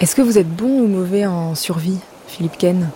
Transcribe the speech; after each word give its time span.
Est-ce 0.00 0.14
que 0.14 0.22
vous 0.22 0.38
êtes 0.38 0.48
bon 0.48 0.82
ou 0.82 0.86
mauvais 0.86 1.26
en 1.26 1.56
survie, 1.56 1.98
Philippe 2.28 2.56
Ken 2.56 2.88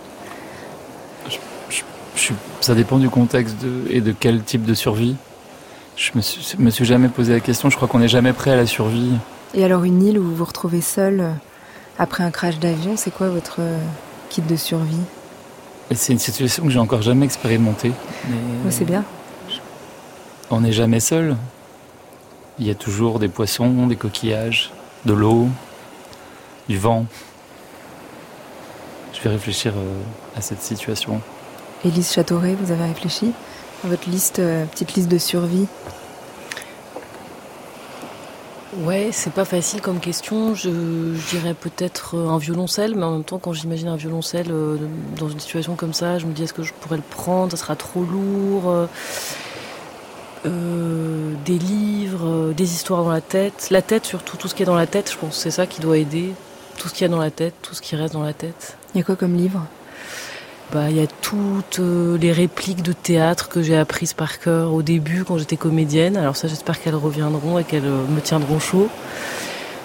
Ça 2.61 2.75
dépend 2.75 2.97
du 2.97 3.09
contexte 3.09 3.57
et 3.89 3.99
de 3.99 4.13
quel 4.17 4.41
type 4.41 4.63
de 4.63 4.73
survie. 4.73 5.17
Je 5.97 6.11
me 6.15 6.21
suis, 6.21 6.57
me 6.57 6.69
suis 6.69 6.85
jamais 6.85 7.09
posé 7.09 7.33
la 7.33 7.41
question. 7.41 7.69
Je 7.69 7.75
crois 7.75 7.89
qu'on 7.89 7.99
n'est 7.99 8.07
jamais 8.07 8.31
prêt 8.31 8.51
à 8.51 8.55
la 8.55 8.65
survie. 8.65 9.11
Et 9.53 9.65
alors 9.65 9.83
une 9.83 10.01
île 10.01 10.17
où 10.17 10.23
vous 10.23 10.35
vous 10.35 10.45
retrouvez 10.45 10.79
seul 10.79 11.19
euh, 11.19 11.31
après 11.99 12.23
un 12.23 12.31
crash 12.31 12.57
d'avion, 12.59 12.95
c'est 12.95 13.11
quoi 13.11 13.27
votre 13.27 13.57
euh, 13.59 13.77
kit 14.29 14.41
de 14.41 14.55
survie? 14.55 14.95
C'est 15.91 16.13
une 16.13 16.19
situation 16.19 16.63
que 16.63 16.69
j'ai 16.69 16.79
encore 16.79 17.01
jamais 17.01 17.25
expérimentée. 17.25 17.91
c'est 18.69 18.85
bien. 18.85 19.03
On 20.49 20.61
n'est 20.61 20.71
jamais 20.71 21.01
seul. 21.01 21.35
Il 22.59 22.65
y 22.65 22.71
a 22.71 22.75
toujours 22.75 23.19
des 23.19 23.27
poissons, 23.27 23.87
des 23.87 23.97
coquillages, 23.97 24.71
de 25.05 25.13
l'eau, 25.13 25.49
du 26.69 26.77
vent. 26.77 27.05
Je 29.13 29.21
vais 29.21 29.29
réfléchir 29.29 29.73
euh, 29.77 30.01
à 30.37 30.41
cette 30.41 30.61
situation. 30.61 31.21
Élise 31.85 32.11
Châteauret, 32.11 32.55
vous 32.59 32.71
avez 32.71 32.85
réfléchi 32.85 33.31
à 33.83 33.87
votre 33.87 34.09
liste, 34.09 34.39
euh, 34.39 34.65
petite 34.65 34.95
liste 34.95 35.09
de 35.09 35.17
survie? 35.17 35.67
Ouais, 38.79 39.09
c'est 39.11 39.31
pas 39.31 39.45
facile 39.45 39.81
comme 39.81 39.99
question. 39.99 40.55
Je, 40.55 40.69
dirais 41.29 41.53
peut-être 41.53 42.15
euh, 42.17 42.29
un 42.29 42.37
violoncelle, 42.37 42.95
mais 42.95 43.03
en 43.03 43.11
même 43.11 43.23
temps, 43.23 43.37
quand 43.37 43.53
j'imagine 43.53 43.87
un 43.87 43.95
violoncelle 43.95 44.51
dans 45.17 45.29
une 45.29 45.39
situation 45.39 45.75
comme 45.75 45.93
ça, 45.93 46.17
je 46.17 46.25
me 46.25 46.33
dis 46.33 46.43
est-ce 46.43 46.53
que 46.53 46.63
je 46.63 46.73
pourrais 46.73 46.97
le 46.97 47.03
prendre? 47.03 47.51
Ça 47.51 47.57
sera 47.57 47.75
trop 47.75 48.03
lourd. 48.03 48.87
des 50.43 51.59
livres, 51.59 52.51
des 52.53 52.73
histoires 52.73 53.03
dans 53.03 53.11
la 53.11 53.21
tête. 53.21 53.67
La 53.69 53.81
tête, 53.81 54.05
surtout, 54.05 54.37
tout 54.37 54.47
ce 54.47 54.55
qui 54.55 54.63
est 54.63 54.65
dans 54.65 54.75
la 54.75 54.87
tête, 54.87 55.11
je 55.11 55.17
pense 55.17 55.37
c'est 55.37 55.51
ça 55.51 55.67
qui 55.67 55.79
doit 55.79 55.97
aider 55.97 56.33
tout 56.77 56.87
ce 56.87 56.93
qu'il 56.93 57.03
y 57.03 57.05
a 57.05 57.09
dans 57.09 57.19
la 57.19 57.31
tête, 57.31 57.53
tout 57.61 57.73
ce 57.73 57.81
qui 57.81 57.95
reste 57.95 58.13
dans 58.13 58.23
la 58.23 58.33
tête. 58.33 58.77
Il 58.93 58.99
y 58.99 59.01
a 59.01 59.03
quoi 59.03 59.15
comme 59.15 59.35
livre? 59.35 59.65
Bah, 60.71 60.89
il 60.89 60.97
y 60.97 61.01
a 61.01 61.07
toutes 61.21 61.79
euh, 61.79 62.17
les 62.17 62.31
répliques 62.31 62.81
de 62.81 62.93
théâtre 62.93 63.47
que 63.47 63.61
j'ai 63.61 63.77
apprises 63.77 64.13
par 64.13 64.39
cœur 64.39 64.73
au 64.73 64.81
début 64.81 65.23
quand 65.23 65.37
j'étais 65.37 65.57
comédienne. 65.57 66.17
Alors 66.17 66.35
ça, 66.35 66.47
j'espère 66.47 66.81
qu'elles 66.81 66.95
reviendront 66.95 67.59
et 67.59 67.63
qu'elles 67.63 67.85
euh, 67.85 68.07
me 68.09 68.19
tiendront 68.21 68.59
chaud. 68.59 68.89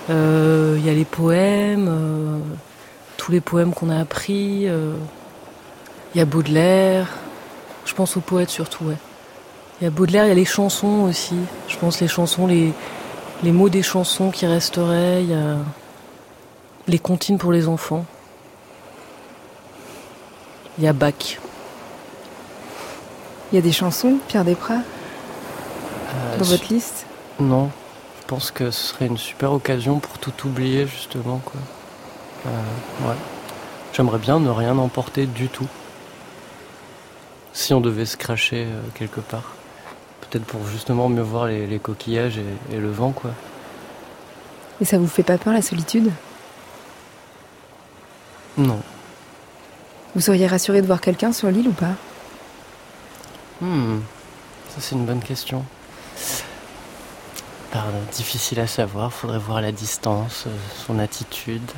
Euh, 0.09 0.77
il 0.79 0.87
y 0.87 0.89
a 0.89 0.95
les 0.95 1.05
poèmes, 1.05 1.91
tous 3.19 3.33
les 3.33 3.43
poèmes 3.43 3.75
qu'on 3.75 3.91
a 3.91 3.99
appris. 3.99 4.67
Il 6.15 6.19
y 6.19 6.21
a 6.21 6.25
Baudelaire. 6.25 7.07
Je 7.85 7.93
pense 7.93 8.17
aux 8.17 8.23
poètes 8.23 8.49
surtout, 8.49 8.85
ouais. 8.85 8.97
Il 9.81 9.85
y 9.85 9.87
a 9.87 9.91
Baudelaire, 9.91 10.25
il 10.25 10.29
y 10.29 10.33
a 10.33 10.35
les 10.35 10.47
chansons 10.47 11.03
aussi. 11.03 11.37
Je 11.69 11.77
pense 11.77 12.01
les 12.01 12.09
chansons, 12.09 12.47
les, 12.47 12.73
les 13.43 13.53
mots 13.53 13.69
des 13.69 13.83
chansons 13.83 14.31
qui 14.31 14.47
resteraient. 14.47 15.23
Il 15.23 15.31
y 15.31 15.35
a 15.35 15.59
les 16.89 16.99
comptines 16.99 17.39
pour 17.39 17.53
les 17.53 17.69
enfants. 17.69 18.05
Il 20.79 20.85
y 20.85 20.89
a 20.89 20.93
Bach. 20.93 21.39
Il 23.53 23.57
y 23.57 23.59
a 23.59 23.63
des 23.63 23.73
chansons, 23.73 24.19
Pierre 24.27 24.45
Desprats, 24.45 24.75
euh, 24.75 26.39
dans 26.39 26.45
votre 26.45 26.73
liste? 26.73 27.07
Non. 27.41 27.71
Je 28.21 28.27
pense 28.27 28.51
que 28.51 28.71
ce 28.71 28.89
serait 28.89 29.07
une 29.07 29.17
super 29.17 29.53
occasion 29.53 30.01
pour 30.01 30.19
tout 30.19 30.47
oublier, 30.47 30.87
justement. 30.87 31.41
Quoi. 31.45 31.61
Euh, 32.47 33.09
ouais. 33.09 33.17
J'aimerais 33.93 34.19
bien 34.19 34.39
ne 34.39 34.51
rien 34.51 34.77
emporter 34.77 35.27
du 35.27 35.49
tout. 35.49 35.67
Si 37.53 37.73
on 37.73 37.81
devait 37.81 38.05
se 38.05 38.17
cracher 38.17 38.67
euh, 38.67 38.81
quelque 38.95 39.21
part. 39.21 39.55
Peut-être 40.21 40.45
pour 40.45 40.67
justement 40.67 41.09
mieux 41.09 41.23
voir 41.23 41.47
les, 41.47 41.79
coquillages 41.79 42.39
et, 42.39 42.77
et 42.77 42.79
le 42.79 42.91
vent, 42.91 43.13
quoi. 43.13 43.31
Et 44.81 44.85
ça 44.85 44.99
vous 44.99 45.07
fait 45.07 45.23
pas 45.23 45.39
peur 45.39 45.55
la 45.55 45.63
solitude? 45.63 46.13
Non. 48.59 48.81
Vous 50.15 50.21
seriez 50.21 50.47
rassuré 50.47 50.83
de 50.83 50.87
voir 50.87 51.01
quelqu'un 51.01 51.33
sur 51.33 51.51
l'île 51.51 51.69
ou 51.69 51.73
pas? 51.73 51.95
Hmm. 53.61 54.01
Ça, 54.71 54.77
c'est 54.81 54.95
une 54.95 55.07
bonne 55.07 55.23
question. 55.23 55.65
Pardon, 57.71 57.99
difficile 58.13 58.61
à 58.61 58.67
savoir. 58.67 59.13
Faudrait 59.13 59.39
voir 59.39 59.61
la 59.61 59.73
distance, 59.73 60.45
euh, 60.47 60.57
son 60.87 60.99
attitude. 60.99 61.71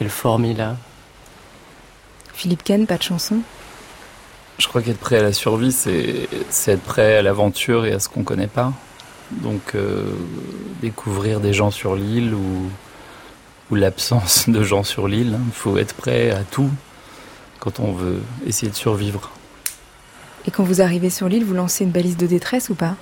Et 0.00 0.04
le 0.04 0.10
formula. 0.10 0.76
Philippe 2.32 2.64
Ken, 2.64 2.86
pas 2.86 2.98
de 2.98 3.02
chanson? 3.02 3.38
Je 4.58 4.68
crois 4.68 4.82
qu'être 4.82 4.98
prêt 4.98 5.18
à 5.18 5.22
la 5.22 5.32
survie, 5.32 5.72
c'est 5.72 6.28
être 6.66 6.82
prêt 6.82 7.16
à 7.16 7.22
l'aventure 7.22 7.86
et 7.86 7.92
à 7.92 7.98
ce 7.98 8.08
qu'on 8.08 8.24
connaît 8.24 8.48
pas. 8.48 8.72
Donc, 9.30 9.74
euh, 9.74 10.04
découvrir 10.80 11.40
des 11.40 11.52
gens 11.52 11.70
sur 11.70 11.94
l'île 11.94 12.34
ou 12.34 12.68
l'absence 13.74 14.48
de 14.48 14.62
gens 14.62 14.84
sur 14.84 15.08
l'île. 15.08 15.38
Il 15.46 15.52
faut 15.52 15.78
être 15.78 15.94
prêt 15.94 16.30
à 16.30 16.40
tout 16.42 16.70
quand 17.60 17.80
on 17.80 17.92
veut 17.92 18.20
essayer 18.46 18.70
de 18.70 18.76
survivre. 18.76 19.30
Et 20.46 20.50
quand 20.50 20.64
vous 20.64 20.80
arrivez 20.80 21.10
sur 21.10 21.28
l'île, 21.28 21.44
vous 21.44 21.54
lancez 21.54 21.84
une 21.84 21.90
balise 21.90 22.16
de 22.16 22.26
détresse 22.26 22.70
ou 22.70 22.74
pas? 22.74 22.96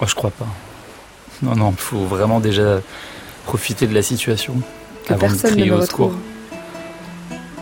Oh, 0.00 0.04
Je 0.06 0.14
crois 0.14 0.30
pas. 0.30 0.46
Non, 1.42 1.56
non, 1.56 1.70
il 1.70 1.80
faut 1.80 2.04
vraiment 2.04 2.40
déjà 2.40 2.80
profiter 3.44 3.86
de 3.86 3.94
la 3.94 4.02
situation 4.02 4.54
que 5.04 5.14
avant 5.14 5.20
personne 5.20 5.50
de 5.50 5.56
crier 5.56 5.72
au 5.72 5.82
secours. 5.82 6.14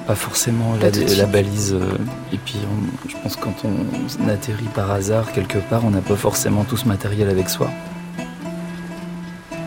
Pas 0.06 0.14
forcément 0.14 0.76
la, 0.80 1.26
balise. 1.26 1.74
Euh, 1.74 1.96
et 2.32 2.38
puis, 2.38 2.58
je 3.08 3.16
pense 3.22 3.34
que 3.34 3.42
quand 3.42 3.54
on 3.64 4.28
atterrit 4.28 4.68
par 4.74 4.90
hasard 4.90 5.32
quelque 5.32 5.58
part, 5.58 5.84
on 5.84 5.90
n'a 5.90 6.00
pas 6.00 6.14
forcément 6.14 6.64
tout 6.64 6.76
ce 6.76 6.86
matériel 6.86 7.28
avec 7.28 7.48
soi. 7.48 7.70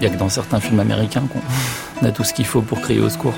Il 0.02 0.08
n'y 0.08 0.14
a 0.14 0.16
que 0.16 0.20
dans 0.20 0.30
certains 0.30 0.62
films 0.62 0.80
américains 0.80 1.28
qu'on 1.28 2.06
a 2.08 2.12
tout 2.12 2.24
ce 2.24 2.34
qu'il 2.34 2.46
faut 2.46 2.62
pour 2.62 2.80
crier 2.80 3.02
au 3.02 3.10
secours. 3.10 3.34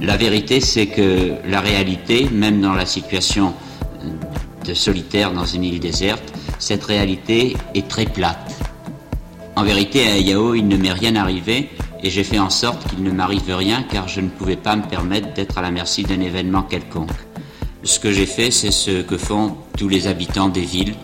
La 0.00 0.16
vérité, 0.16 0.60
c'est 0.60 0.86
que 0.86 1.32
la 1.48 1.60
réalité, 1.60 2.28
même 2.30 2.60
dans 2.60 2.74
la 2.74 2.86
situation 2.86 3.54
de 4.64 4.74
solitaire 4.74 5.32
dans 5.32 5.44
une 5.44 5.64
île 5.64 5.80
déserte, 5.80 6.31
cette 6.62 6.84
réalité 6.84 7.56
est 7.74 7.88
très 7.88 8.06
plate. 8.06 8.54
En 9.56 9.64
vérité, 9.64 10.06
à 10.06 10.16
Yao, 10.16 10.54
il 10.54 10.68
ne 10.68 10.76
m'est 10.76 10.92
rien 10.92 11.16
arrivé 11.16 11.70
et 12.04 12.08
j'ai 12.08 12.22
fait 12.22 12.38
en 12.38 12.50
sorte 12.50 12.88
qu'il 12.88 13.02
ne 13.02 13.10
m'arrive 13.10 13.52
rien 13.52 13.82
car 13.82 14.06
je 14.06 14.20
ne 14.20 14.28
pouvais 14.28 14.54
pas 14.56 14.76
me 14.76 14.84
permettre 14.84 15.34
d'être 15.34 15.58
à 15.58 15.62
la 15.62 15.72
merci 15.72 16.04
d'un 16.04 16.20
événement 16.20 16.62
quelconque. 16.62 17.10
Ce 17.82 17.98
que 17.98 18.12
j'ai 18.12 18.26
fait, 18.26 18.52
c'est 18.52 18.70
ce 18.70 19.02
que 19.02 19.18
font 19.18 19.56
tous 19.76 19.88
les 19.88 20.06
habitants 20.06 20.48
des 20.48 20.60
villes 20.60 20.94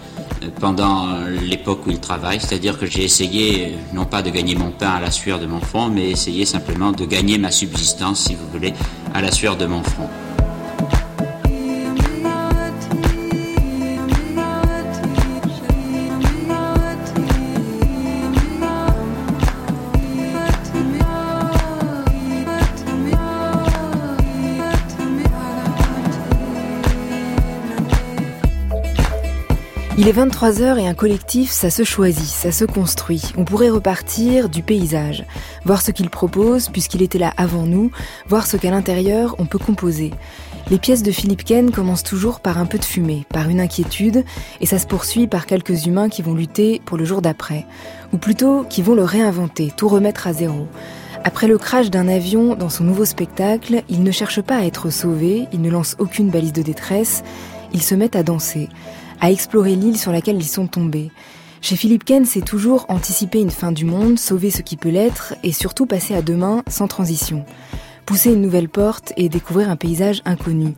euh, 0.45 0.47
pendant 0.61 1.09
l'époque 1.27 1.89
où 1.89 1.91
ils 1.91 1.99
travaillent, 1.99 2.41
c'est-à-dire 2.41 2.79
que 2.79 2.87
j'ai 2.87 3.03
essayé 3.03 3.67
euh, 3.67 3.95
non 3.95 4.05
pas 4.05 4.23
de 4.23 4.31
gagner 4.31 4.55
mon 4.55 4.71
pain 4.71 4.91
à 4.91 5.01
la 5.01 5.11
sueur 5.11 5.41
de 5.41 5.47
mon 5.47 5.61
front, 5.61 5.89
mais 5.89 6.09
essayé 6.09 6.45
simplement 6.45 6.93
de 6.93 7.05
gagner 7.05 7.37
ma 7.37 7.51
subsistance, 7.51 8.21
si 8.29 8.37
vous 8.37 8.49
voulez, 8.53 8.75
à 9.13 9.21
la 9.21 9.33
sueur 9.33 9.57
de 9.57 9.67
mon 9.67 9.83
front. 9.83 10.09
Il 30.09 30.19
est 30.19 30.25
23h 30.25 30.79
et 30.79 30.89
un 30.89 30.95
collectif, 30.95 31.51
ça 31.51 31.69
se 31.69 31.85
choisit, 31.85 32.25
ça 32.25 32.51
se 32.51 32.65
construit. 32.65 33.21
On 33.37 33.45
pourrait 33.45 33.69
repartir 33.69 34.49
du 34.49 34.63
paysage, 34.63 35.27
voir 35.67 35.83
ce 35.83 35.91
qu'il 35.91 36.09
propose 36.09 36.71
puisqu'il 36.71 37.03
était 37.03 37.19
là 37.19 37.35
avant 37.37 37.65
nous, 37.65 37.91
voir 38.27 38.47
ce 38.47 38.57
qu'à 38.57 38.71
l'intérieur 38.71 39.37
on 39.39 39.45
peut 39.45 39.59
composer. 39.59 40.15
Les 40.71 40.79
pièces 40.79 41.03
de 41.03 41.11
Philippe 41.11 41.45
Ken 41.45 41.71
commencent 41.71 42.05
toujours 42.05 42.41
par 42.41 42.57
un 42.57 42.65
peu 42.65 42.79
de 42.79 42.87
fumée, 42.87 43.27
par 43.29 43.51
une 43.51 43.61
inquiétude, 43.61 44.25
et 44.63 44.67
ça 44.67 44.79
se 44.79 44.87
poursuit 44.87 45.27
par 45.27 45.45
quelques 45.45 45.85
humains 45.85 46.09
qui 46.09 46.23
vont 46.23 46.33
lutter 46.33 46.81
pour 46.87 46.97
le 46.97 47.05
jour 47.05 47.21
d'après, 47.21 47.67
ou 48.15 48.17
plutôt 48.17 48.65
qui 48.65 48.81
vont 48.81 48.95
le 48.95 49.05
réinventer, 49.05 49.75
tout 49.77 49.89
remettre 49.89 50.27
à 50.27 50.33
zéro. 50.33 50.69
Après 51.23 51.49
le 51.49 51.59
crash 51.59 51.91
d'un 51.91 52.09
avion 52.09 52.55
dans 52.55 52.71
son 52.71 52.85
nouveau 52.85 53.05
spectacle, 53.05 53.83
il 53.91 54.03
ne 54.03 54.11
cherche 54.11 54.41
pas 54.41 54.57
à 54.57 54.65
être 54.65 54.89
sauvé, 54.89 55.49
il 55.53 55.61
ne 55.61 55.69
lance 55.69 55.97
aucune 55.99 56.31
balise 56.31 56.55
de 56.55 56.63
détresse, 56.63 57.23
il 57.75 57.83
se 57.83 57.95
met 57.95 58.17
à 58.17 58.23
danser 58.23 58.71
à 59.21 59.31
explorer 59.31 59.75
l'île 59.75 59.99
sur 59.99 60.13
laquelle 60.13 60.37
ils 60.37 60.45
sont 60.45 60.67
tombés. 60.67 61.11
Chez 61.61 61.77
Philippe 61.77 62.05
Ken, 62.05 62.25
c'est 62.25 62.45
toujours 62.45 62.87
anticiper 62.89 63.41
une 63.41 63.51
fin 63.51 63.73
du 63.73 63.85
monde, 63.85 64.19
sauver 64.19 64.51
ce 64.51 64.63
qui 64.63 64.77
peut 64.77 64.91
l'être 64.91 65.35
et 65.43 65.53
surtout 65.53 65.87
passer 65.87 66.15
à 66.15 66.23
demain 66.23 66.63
sans 66.69 66.87
transition. 66.87 67.45
Pousser 68.07 68.33
une 68.33 68.41
nouvelle 68.41 68.69
porte 68.69 69.13
et 69.17 69.29
découvrir 69.29 69.69
un 69.69 69.77
paysage 69.77 70.23
inconnu. 70.25 70.75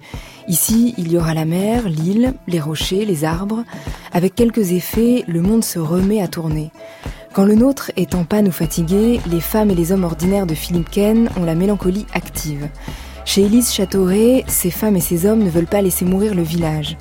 Ici, 0.48 0.94
il 0.98 1.12
y 1.12 1.16
aura 1.16 1.34
la 1.34 1.44
mer, 1.44 1.88
l'île, 1.88 2.34
les 2.48 2.60
rochers, 2.60 3.04
les 3.04 3.24
arbres. 3.24 3.62
Avec 4.12 4.34
quelques 4.34 4.72
effets, 4.72 5.24
le 5.28 5.40
monde 5.40 5.62
se 5.62 5.78
remet 5.78 6.22
à 6.22 6.28
tourner. 6.28 6.72
Quand 7.32 7.44
le 7.44 7.54
nôtre 7.54 7.92
est 7.96 8.16
en 8.16 8.24
panne 8.24 8.48
ou 8.48 8.52
fatigué, 8.52 9.20
les 9.30 9.40
femmes 9.40 9.70
et 9.70 9.76
les 9.76 9.92
hommes 9.92 10.02
ordinaires 10.02 10.46
de 10.46 10.54
Philippe 10.54 10.90
Ken 10.90 11.30
ont 11.36 11.44
la 11.44 11.54
mélancolie 11.54 12.06
active. 12.14 12.68
Chez 13.24 13.42
Élise 13.42 13.72
Châteauret, 13.72 14.44
ces 14.48 14.72
femmes 14.72 14.96
et 14.96 15.00
ces 15.00 15.26
hommes 15.26 15.44
ne 15.44 15.50
veulent 15.50 15.66
pas 15.66 15.82
laisser 15.82 16.04
mourir 16.04 16.34
le 16.34 16.42
village. 16.42 16.96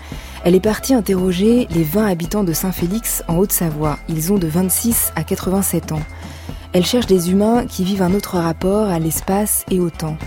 Elle 0.46 0.56
est 0.56 0.62
partie 0.62 0.94
interroger 0.94 1.68
les 1.70 1.84
20 1.84 2.06
habitants 2.06 2.44
de 2.46 2.54
Saint-Félix 2.54 3.24
en 3.28 3.38
Haute-Savoie. 3.38 4.00
Ils 4.08 4.32
ont 4.32 4.38
de 4.38 4.48
26 4.48 5.12
à 5.16 5.24
87 5.24 5.92
ans. 5.92 6.02
Elle 6.72 6.86
cherche 6.86 7.08
des 7.08 7.32
humains 7.32 7.66
qui 7.66 7.84
vivent 7.84 8.02
un 8.04 8.14
autre 8.14 8.38
rapport 8.38 8.88
à 8.88 9.00
l'espace 9.00 9.66
et 9.70 9.80
au 9.80 9.90
temps. 9.90 10.18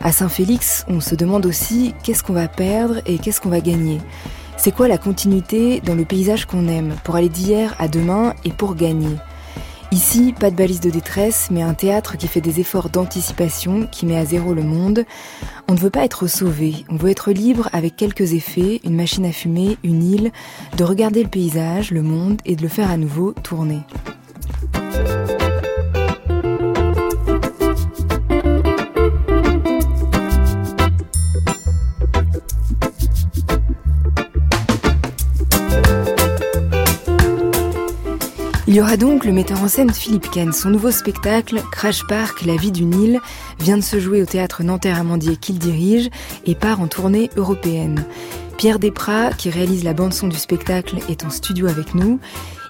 À 0.00 0.12
Saint-Félix, 0.12 0.84
on 0.88 1.00
se 1.00 1.16
demande 1.16 1.46
aussi 1.46 1.94
qu'est-ce 2.04 2.22
qu'on 2.22 2.32
va 2.32 2.48
perdre 2.48 3.00
et 3.06 3.18
qu'est-ce 3.18 3.40
qu'on 3.40 3.48
va 3.48 3.60
gagner. 3.60 4.00
C'est 4.56 4.72
quoi 4.72 4.88
la 4.88 4.98
continuité 4.98 5.80
dans 5.80 5.94
le 5.94 6.04
paysage 6.04 6.46
qu'on 6.46 6.68
aime, 6.68 6.94
pour 7.02 7.16
aller 7.16 7.28
d'hier 7.28 7.74
à 7.78 7.88
demain 7.88 8.34
et 8.44 8.50
pour 8.50 8.76
gagner? 8.76 9.16
Ici, 9.96 10.34
pas 10.38 10.50
de 10.50 10.56
balise 10.56 10.80
de 10.80 10.90
détresse, 10.90 11.48
mais 11.50 11.62
un 11.62 11.72
théâtre 11.72 12.18
qui 12.18 12.28
fait 12.28 12.42
des 12.42 12.60
efforts 12.60 12.90
d'anticipation, 12.90 13.88
qui 13.90 14.04
met 14.04 14.18
à 14.18 14.26
zéro 14.26 14.52
le 14.52 14.62
monde. 14.62 15.06
On 15.68 15.72
ne 15.72 15.78
veut 15.78 15.88
pas 15.88 16.04
être 16.04 16.26
sauvé, 16.26 16.84
on 16.90 16.96
veut 16.96 17.08
être 17.08 17.32
libre 17.32 17.70
avec 17.72 17.96
quelques 17.96 18.34
effets, 18.34 18.82
une 18.84 18.94
machine 18.94 19.24
à 19.24 19.32
fumer, 19.32 19.78
une 19.82 20.02
île, 20.02 20.32
de 20.76 20.84
regarder 20.84 21.22
le 21.22 21.30
paysage, 21.30 21.92
le 21.92 22.02
monde 22.02 22.42
et 22.44 22.56
de 22.56 22.62
le 22.62 22.68
faire 22.68 22.90
à 22.90 22.98
nouveau 22.98 23.32
tourner. 23.42 23.80
Y 38.76 38.80
aura 38.82 38.98
donc 38.98 39.24
le 39.24 39.32
metteur 39.32 39.62
en 39.62 39.68
scène 39.68 39.90
Philippe 39.90 40.30
Ken. 40.30 40.52
Son 40.52 40.68
nouveau 40.68 40.90
spectacle, 40.90 41.62
Crash 41.72 42.06
Park, 42.06 42.42
La 42.44 42.56
vie 42.56 42.72
du 42.72 42.84
Nil, 42.84 43.20
vient 43.58 43.78
de 43.78 43.82
se 43.82 43.98
jouer 43.98 44.20
au 44.20 44.26
théâtre 44.26 44.62
Nanterre-Amandier 44.62 45.36
qu'il 45.36 45.58
dirige 45.58 46.10
et 46.44 46.54
part 46.54 46.82
en 46.82 46.86
tournée 46.86 47.30
européenne. 47.38 48.04
Pierre 48.58 48.78
Desprats, 48.78 49.34
qui 49.34 49.48
réalise 49.48 49.82
la 49.82 49.94
bande-son 49.94 50.28
du 50.28 50.36
spectacle, 50.36 50.98
est 51.08 51.24
en 51.24 51.30
studio 51.30 51.68
avec 51.68 51.94
nous. 51.94 52.20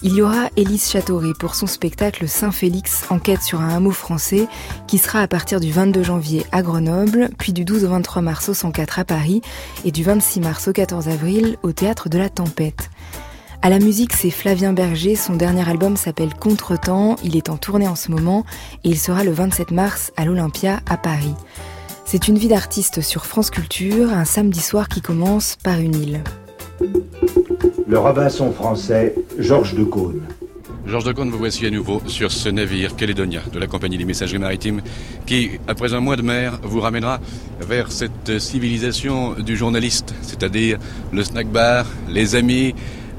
Il 0.03 0.15
y 0.15 0.23
aura 0.23 0.49
Élise 0.57 0.89
Châteauret 0.89 1.33
pour 1.41 1.57
son 1.57 1.67
spectacle 1.67 2.29
Saint-Félix, 2.29 3.07
enquête 3.11 3.43
sur 3.43 3.61
un 3.61 3.71
hameau 3.71 3.91
français, 3.91 4.47
qui 4.87 4.99
sera 4.99 5.23
à 5.23 5.27
partir 5.27 5.59
du 5.59 5.73
22 5.73 6.05
janvier 6.05 6.47
à 6.53 6.63
Grenoble, 6.63 7.31
puis 7.37 7.53
du 7.53 7.65
12 7.65 7.85
au 7.85 7.89
23 7.89 8.23
mars 8.23 8.49
au 8.49 8.55
104 8.55 9.01
à 9.01 9.05
Paris 9.05 9.43
et 9.85 9.91
du 9.91 10.05
26 10.05 10.39
mars 10.39 10.69
au 10.69 10.73
14 10.73 11.09
avril 11.09 11.57
au 11.65 11.73
théâtre 11.73 12.09
de 12.09 12.19
la 12.19 12.29
Tempête. 12.29 12.91
À 13.63 13.71
la 13.71 13.79
musique, 13.79 14.13
c'est 14.13 14.31
Flavien 14.31 14.73
Berger. 14.73 15.17
Son 15.17 15.35
dernier 15.35 15.69
album 15.69 15.97
s'appelle 15.97 16.35
Contretemps. 16.35 17.17
Il 17.25 17.37
est 17.37 17.49
en 17.49 17.57
tournée 17.57 17.89
en 17.89 17.97
ce 17.97 18.11
moment 18.11 18.45
et 18.85 18.91
il 18.91 18.99
sera 18.99 19.25
le 19.25 19.33
27 19.33 19.71
mars 19.71 20.13
à 20.17 20.25
l'Olympia 20.25 20.81
à 20.89 20.97
Paris. 20.97 21.35
C'est 22.05 22.29
une 22.29 22.39
vie 22.39 22.49
d'artiste 22.49 23.01
sur 23.01 23.27
France 23.27 23.51
Culture, 23.51 24.13
un 24.13 24.25
samedi 24.25 24.61
soir 24.61 24.89
qui 24.89 25.01
commence 25.01 25.57
par 25.65 25.81
une 25.81 25.95
île. 25.95 26.21
Le 27.89 27.99
Robinson 27.99 28.53
français, 28.53 29.15
Georges 29.39 29.75
de 29.75 29.85
Caunes. 29.85 30.23
Georges 30.87 31.05
de 31.05 31.13
Caunes, 31.13 31.31
vous 31.31 31.39
voici 31.39 31.67
à 31.67 31.71
nouveau 31.71 32.01
sur 32.07 32.31
ce 32.31 32.49
navire 32.49 32.95
Calédonia 32.95 33.41
de 33.53 33.59
la 33.59 33.67
compagnie 33.67 33.99
des 33.99 34.05
messageries 34.05 34.39
maritimes 34.39 34.83
qui, 35.27 35.59
après 35.67 35.95
un 35.95 36.01
mois 36.01 36.15
de 36.15 36.23
mer, 36.23 36.61
vous 36.63 36.81
ramènera 36.81 37.19
vers 37.61 37.91
cette 37.91 38.39
civilisation 38.39 39.33
du 39.33 39.57
journaliste, 39.57 40.15
c'est-à-dire 40.23 40.79
le 41.13 41.25
snack 41.25 41.49
bar, 41.49 41.87
les 42.09 42.37
amis, 42.37 42.73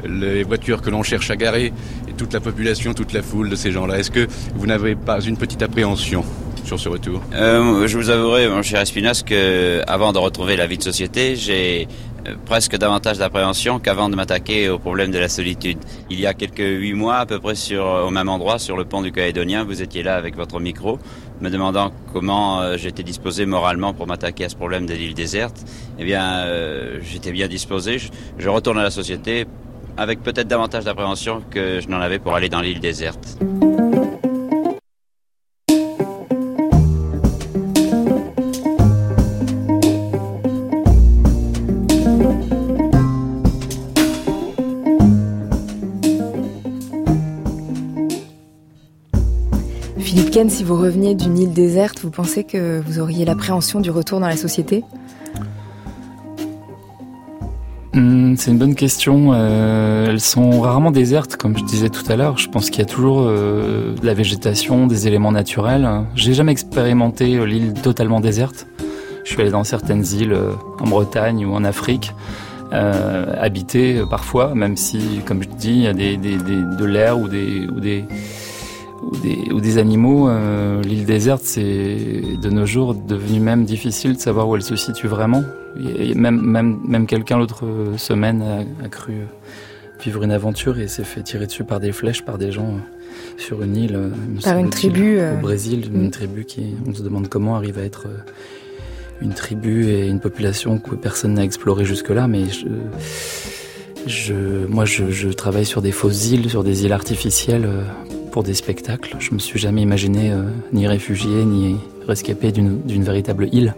les 0.05 0.43
voitures 0.43 0.81
que 0.81 0.89
l'on 0.89 1.03
cherche 1.03 1.29
à 1.31 1.35
garer 1.35 1.73
et 2.07 2.13
toute 2.13 2.33
la 2.33 2.39
population, 2.39 2.93
toute 2.93 3.13
la 3.13 3.21
foule 3.21 3.49
de 3.49 3.55
ces 3.55 3.71
gens-là. 3.71 3.99
Est-ce 3.99 4.11
que 4.11 4.27
vous 4.55 4.67
n'avez 4.67 4.95
pas 4.95 5.21
une 5.21 5.37
petite 5.37 5.61
appréhension 5.61 6.23
sur 6.63 6.79
ce 6.79 6.89
retour? 6.89 7.21
Euh, 7.33 7.87
Je 7.87 7.97
vous 7.97 8.09
avouerai, 8.09 8.49
mon 8.49 8.61
cher 8.61 8.81
Espinas, 8.81 9.23
que 9.25 9.81
avant 9.87 10.13
de 10.13 10.17
retrouver 10.19 10.55
la 10.57 10.67
vie 10.67 10.77
de 10.77 10.83
société, 10.83 11.35
j'ai 11.35 11.87
euh, 12.27 12.35
presque 12.45 12.75
davantage 12.77 13.17
d'appréhension 13.17 13.79
qu'avant 13.79 14.09
de 14.09 14.15
m'attaquer 14.15 14.69
au 14.69 14.77
problème 14.77 15.11
de 15.11 15.19
la 15.19 15.29
solitude. 15.29 15.77
Il 16.09 16.19
y 16.19 16.25
a 16.27 16.33
quelques 16.33 16.59
huit 16.59 16.93
mois, 16.93 17.17
à 17.17 17.25
peu 17.25 17.39
près 17.39 17.55
sur, 17.55 17.85
au 17.85 18.09
même 18.09 18.29
endroit, 18.29 18.59
sur 18.59 18.75
le 18.77 18.85
pont 18.85 19.01
du 19.01 19.11
Calédonien, 19.11 19.63
vous 19.63 19.81
étiez 19.81 20.03
là 20.03 20.15
avec 20.15 20.35
votre 20.35 20.59
micro, 20.59 20.99
me 21.41 21.49
demandant 21.49 21.91
comment 22.13 22.61
euh, 22.61 22.77
j'étais 22.77 23.03
disposé 23.03 23.45
moralement 23.45 23.93
pour 23.93 24.07
m'attaquer 24.07 24.45
à 24.45 24.49
ce 24.49 24.55
problème 24.55 24.85
de 24.85 24.93
l'île 24.93 25.13
déserte. 25.13 25.63
Eh 25.99 26.03
bien, 26.05 26.45
j'étais 27.01 27.31
bien 27.31 27.47
disposé. 27.47 27.97
je 28.37 28.49
retourne 28.49 28.77
à 28.77 28.83
la 28.83 28.91
société 28.91 29.45
avec 29.97 30.21
peut-être 30.21 30.47
davantage 30.47 30.85
d'appréhension 30.85 31.41
que 31.49 31.81
je 31.81 31.87
n'en 31.89 31.99
avais 31.99 32.19
pour 32.19 32.35
aller 32.35 32.49
dans 32.49 32.61
l'île 32.61 32.79
déserte. 32.79 33.37
Philippe 49.99 50.31
Ken, 50.31 50.49
si 50.49 50.63
vous 50.63 50.75
reveniez 50.79 51.15
d'une 51.15 51.37
île 51.37 51.53
déserte, 51.53 51.99
vous 52.01 52.11
pensez 52.11 52.43
que 52.43 52.79
vous 52.79 52.99
auriez 52.99 53.25
l'appréhension 53.25 53.79
du 53.79 53.89
retour 53.89 54.19
dans 54.19 54.27
la 54.27 54.37
société? 54.37 54.83
Hmm, 57.97 58.35
c'est 58.35 58.51
une 58.51 58.59
bonne 58.59 58.75
question. 58.75 59.31
Euh, 59.33 60.09
elles 60.09 60.19
sont 60.19 60.61
rarement 60.61 60.91
désertes, 60.91 61.35
comme 61.35 61.57
je 61.57 61.63
disais 61.63 61.89
tout 61.89 62.03
à 62.07 62.15
l'heure. 62.15 62.37
Je 62.37 62.47
pense 62.47 62.69
qu'il 62.69 62.77
y 62.77 62.83
a 62.83 62.85
toujours 62.85 63.23
euh, 63.23 63.95
de 63.95 64.05
la 64.05 64.13
végétation, 64.13 64.85
des 64.85 65.07
éléments 65.07 65.31
naturels. 65.31 65.89
J'ai 66.13 66.35
jamais 66.35 66.51
expérimenté 66.51 67.37
euh, 67.37 67.45
l'île 67.45 67.73
totalement 67.73 68.19
déserte. 68.19 68.67
Je 69.23 69.31
suis 69.31 69.41
allé 69.41 69.49
dans 69.49 69.63
certaines 69.63 70.05
îles 70.05 70.37
en 70.79 70.87
Bretagne 70.87 71.43
ou 71.43 71.53
en 71.53 71.63
Afrique, 71.65 72.13
habitées 72.71 74.01
parfois, 74.09 74.55
même 74.55 74.77
si, 74.77 75.19
comme 75.25 75.43
je 75.43 75.49
dis, 75.49 75.73
il 75.73 75.81
y 75.81 75.87
a 75.87 75.93
des, 75.93 76.15
de 76.15 76.85
l'air 76.85 77.19
ou 77.19 77.27
des, 77.27 78.07
animaux, 79.77 80.29
l'île 80.81 81.05
déserte, 81.05 81.41
c'est 81.43 82.37
de 82.41 82.49
nos 82.49 82.65
jours 82.65 82.95
devenu 82.95 83.41
même 83.41 83.65
difficile 83.65 84.15
de 84.15 84.21
savoir 84.21 84.47
où 84.47 84.55
elle 84.55 84.63
se 84.63 84.77
situe 84.77 85.07
vraiment. 85.07 85.43
Même 86.15 86.41
même, 86.41 86.79
même 86.87 87.07
quelqu'un 87.07 87.37
l'autre 87.37 87.65
semaine 87.97 88.43
a, 88.83 88.89
cru 88.89 89.13
vivre 90.03 90.23
une 90.23 90.31
aventure 90.31 90.79
et 90.79 90.87
s'est 90.87 91.03
fait 91.03 91.23
tirer 91.23 91.45
dessus 91.47 91.63
par 91.63 91.79
des 91.79 91.91
flèches 91.91 92.23
par 92.23 92.37
des 92.37 92.51
gens 92.51 92.75
sur 93.37 93.63
une 93.63 93.75
île. 93.75 93.99
Par 94.43 94.57
une 94.57 94.69
tribu. 94.69 95.19
Au 95.19 95.41
Brésil, 95.41 95.89
une 95.93 96.07
mm. 96.07 96.11
tribu 96.11 96.45
qui, 96.45 96.75
on 96.87 96.93
se 96.93 97.01
demande 97.01 97.27
comment 97.29 97.55
arrive 97.55 97.79
à 97.79 97.83
être 97.83 98.07
une 99.21 99.33
tribu 99.33 99.87
et 99.87 100.07
une 100.07 100.19
population 100.19 100.77
que 100.79 100.95
personne 100.95 101.33
n'a 101.33 101.43
exploré 101.43 101.85
jusque-là, 101.85 102.27
mais 102.27 102.45
je, 102.49 102.67
je, 104.05 104.65
moi 104.67 104.85
je, 104.85 105.09
je, 105.09 105.29
travaille 105.29 105.65
sur 105.65 105.81
des 105.81 105.91
fausses 105.91 106.29
îles, 106.29 106.49
sur 106.49 106.63
des 106.63 106.85
îles 106.85 106.93
artificielles 106.93 107.67
pour 108.31 108.43
des 108.43 108.53
spectacles. 108.53 109.15
Je 109.19 109.33
me 109.33 109.39
suis 109.39 109.59
jamais 109.59 109.81
imaginé 109.81 110.31
euh, 110.31 110.43
ni 110.71 110.87
réfugié 110.87 111.43
ni 111.43 111.77
rescapé 112.07 112.51
d'une 112.51 113.03
véritable 113.03 113.49
île. 113.51 113.73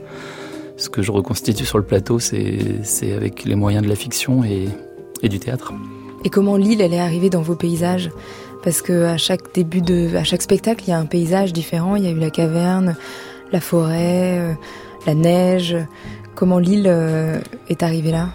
Ce 0.80 0.90
que 0.90 1.02
je 1.02 1.12
reconstitue 1.12 1.66
sur 1.66 1.78
le 1.78 1.84
plateau, 1.84 2.20
c'est 2.20 3.14
avec 3.14 3.44
les 3.44 3.56
moyens 3.56 3.84
de 3.84 3.90
la 3.90 3.96
fiction 3.96 4.46
et, 4.46 4.70
du 5.28 5.38
théâtre. 5.38 5.74
Et 6.24 6.30
comment 6.30 6.56
l'île, 6.56 6.80
elle 6.82 6.94
est 6.94 7.00
arrivée 7.00 7.30
dans 7.30 7.42
vos 7.42 7.56
paysages? 7.56 8.10
Parce 8.64 8.82
que 8.82 9.04
à 9.04 9.18
chaque 9.18 9.54
début 9.54 9.82
de, 9.82 10.16
à 10.16 10.24
chaque 10.24 10.42
spectacle, 10.42 10.86
il 10.88 10.92
y 10.92 10.94
a 10.94 10.98
un 10.98 11.06
paysage 11.06 11.52
différent. 11.52 11.98
Il 11.98 12.06
y 12.06 12.08
a 12.08 12.12
eu 12.12 12.20
la 12.20 12.30
caverne, 12.30 12.96
la 13.52 13.60
forêt, 13.60 14.40
euh, 14.40 14.54
la 15.06 15.16
neige. 15.16 15.76
Comment 16.36 16.60
l'île 16.60 16.88
euh, 16.88 17.40
est 17.68 17.84
arrivée 17.84 18.12
là? 18.12 18.30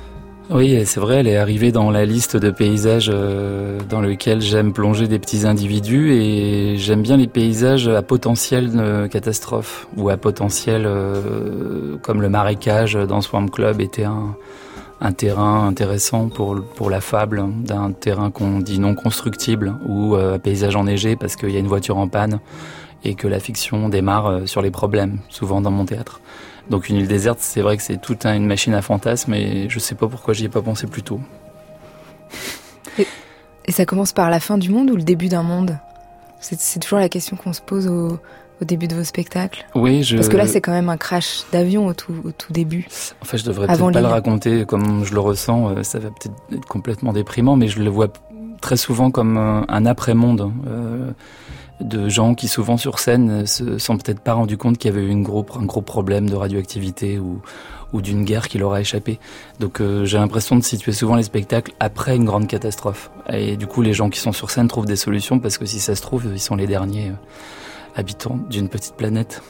Oui, 0.50 0.84
c'est 0.84 1.00
vrai, 1.00 1.16
elle 1.16 1.26
est 1.26 1.38
arrivée 1.38 1.72
dans 1.72 1.90
la 1.90 2.04
liste 2.04 2.36
de 2.36 2.50
paysages 2.50 3.10
euh, 3.12 3.80
dans 3.88 4.02
lesquels 4.02 4.42
j'aime 4.42 4.74
plonger 4.74 5.08
des 5.08 5.18
petits 5.18 5.46
individus 5.46 6.12
et 6.12 6.76
j'aime 6.76 7.00
bien 7.00 7.16
les 7.16 7.26
paysages 7.26 7.88
à 7.88 8.02
potentiel 8.02 8.70
de 8.70 9.06
catastrophe 9.06 9.88
ou 9.96 10.10
à 10.10 10.18
potentiel 10.18 10.84
euh, 10.84 11.96
comme 12.02 12.20
le 12.20 12.28
marécage 12.28 12.92
dans 12.92 13.22
Swamp 13.22 13.48
Club 13.48 13.80
était 13.80 14.04
un, 14.04 14.36
un 15.00 15.12
terrain 15.12 15.66
intéressant 15.66 16.28
pour, 16.28 16.60
pour 16.76 16.90
la 16.90 17.00
fable 17.00 17.46
d'un 17.64 17.92
terrain 17.92 18.30
qu'on 18.30 18.58
dit 18.58 18.78
non 18.78 18.94
constructible 18.94 19.74
ou 19.88 20.14
euh, 20.14 20.36
paysage 20.36 20.76
enneigé 20.76 21.16
parce 21.16 21.36
qu'il 21.36 21.50
y 21.50 21.56
a 21.56 21.60
une 21.60 21.68
voiture 21.68 21.96
en 21.96 22.08
panne 22.08 22.40
et 23.02 23.14
que 23.14 23.28
la 23.28 23.40
fiction 23.40 23.88
démarre 23.88 24.42
sur 24.46 24.60
les 24.60 24.70
problèmes, 24.70 25.20
souvent 25.30 25.62
dans 25.62 25.70
mon 25.70 25.86
théâtre. 25.86 26.20
Donc 26.71 26.88
une 26.88 26.97
île 26.97 27.09
déserte, 27.09 27.38
c'est 27.40 27.61
vrai 27.61 27.76
que 27.76 27.83
c'est 27.83 28.00
toute 28.00 28.25
une 28.25 28.47
machine 28.47 28.75
à 28.75 28.83
fantasmes 28.83 29.35
et 29.35 29.68
je 29.68 29.78
sais 29.78 29.94
pas 29.94 30.06
pourquoi 30.06 30.35
j'y 30.35 30.47
ai 30.47 30.49
pas 30.49 30.62
pensé 30.62 30.87
plus 30.87 31.02
tôt. 31.02 31.21
Et, 32.99 33.73
ça 33.73 33.87
commence 33.87 34.12
par 34.12 34.30
la 34.30 34.40
fin 34.40 34.59
du 34.59 34.71
monde 34.71 34.90
ou 34.90 34.97
le 34.97 35.02
début 35.02 35.28
d'un 35.28 35.42
monde? 35.42 35.78
C'est 36.40 36.78
toujours 36.78 36.99
la 36.99 37.09
question 37.09 37.37
qu'on 37.37 37.54
se 37.54 37.62
pose 37.62 37.87
au, 37.87 38.18
début 38.61 38.88
de 38.88 38.94
vos 38.94 39.04
spectacles? 39.04 39.64
Oui, 39.75 40.02
je... 40.02 40.16
Parce 40.16 40.28
que 40.28 40.37
là, 40.37 40.47
c'est 40.47 40.61
quand 40.61 40.73
même 40.73 40.88
un 40.88 40.97
crash 40.97 41.44
d'avion 41.52 41.87
au 41.87 41.92
tout, 41.92 42.33
début. 42.50 42.87
En 43.21 43.25
fait, 43.25 43.38
je 43.38 43.44
devrais 43.44 43.66
peut-être 43.66 43.92
pas 43.92 44.00
le 44.00 44.06
raconter 44.06 44.64
comme 44.64 45.04
je 45.04 45.12
le 45.12 45.21
ressens. 45.21 45.71
Euh, 45.71 45.83
ça 45.83 45.99
va 45.99 46.09
peut-être 46.09 46.35
être 46.52 46.66
complètement 46.66 47.12
déprimant, 47.12 47.56
mais 47.56 47.68
je 47.68 47.80
le 47.80 47.90
vois 47.90 48.09
très 48.61 48.76
souvent 48.76 49.11
comme 49.11 49.37
un, 49.37 49.87
après-monde 49.87 50.50
de 51.81 52.09
gens 52.09 52.35
qui 52.35 52.49
souvent 52.49 52.76
sur 52.76 52.99
scène 52.99 53.47
se 53.47 53.78
sont 53.78 53.97
peut-être 53.99 54.21
pas 54.21 54.35
rendus 54.35 54.57
compte 54.57 54.78
qu'il 54.78 54.90
y 54.90 54.95
avait 54.95 55.04
eu 55.04 55.12
un 55.12 55.21
gros 55.23 55.83
problème 55.83 56.28
de 56.31 56.37
radioactivité 56.37 57.19
ou, 57.19 57.43
ou 57.93 58.00
d'une 58.00 58.25
guerre 58.25 58.49
qui 58.49 58.59
leur 58.59 58.73
a 58.73 58.81
échappé. 58.81 59.19
Donc 59.61 59.83
j'ai 60.04 60.19
l'impression 60.19 60.57
de 60.57 60.62
situer 60.62 60.93
souvent 60.93 61.16
les 61.16 61.25
spectacles 61.25 61.73
après 61.81 62.16
une 62.16 62.25
grande 62.25 62.47
catastrophe. 62.47 63.11
Et 63.28 63.57
du 63.57 63.66
coup 63.66 63.83
les 63.83 63.93
gens 63.93 64.09
qui 64.09 64.21
sont 64.21 64.33
sur 64.33 64.50
scène 64.50 64.69
trouvent 64.69 64.87
des 64.87 64.97
solutions 64.97 65.40
parce 65.40 65.59
que 65.59 65.66
si 65.66 65.81
ça 65.81 65.97
se 65.97 66.02
trouve, 66.02 66.26
ils 66.33 66.40
sont 66.40 66.57
les 66.57 66.66
derniers 66.66 67.12
habitants 67.97 68.38
d'une 68.50 68.69
petite 68.69 68.95
planète. 68.95 69.43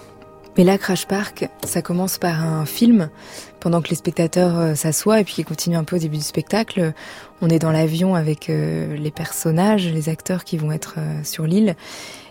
Mais 0.57 0.63
là, 0.63 0.79
Crash 0.79 1.07
Park, 1.07 1.49
ça 1.65 1.83
commence 1.83 2.19
par 2.19 2.45
un 2.45 2.65
film, 2.65 3.11
pendant 3.59 3.83
que 3.83 3.89
les 3.89 3.97
spectateurs 3.97 4.59
euh, 4.59 4.75
s'assoient 4.75 5.21
et 5.21 5.25
puis 5.25 5.35
qu'ils 5.35 5.45
continuent 5.45 5.79
un 5.79 5.85
peu 5.85 5.97
au 5.97 5.99
début 5.99 6.19
du 6.19 6.23
spectacle. 6.23 6.93
On 7.41 7.49
est 7.49 7.59
dans 7.59 7.73
l'avion 7.73 8.15
avec 8.15 8.49
euh, 8.49 8.95
les 8.97 9.11
personnages, 9.11 9.91
les 9.91 10.09
acteurs 10.09 10.45
qui 10.45 10.57
vont 10.57 10.71
être 10.71 10.97
euh, 10.99 11.25
sur 11.25 11.45
l'île. 11.45 11.75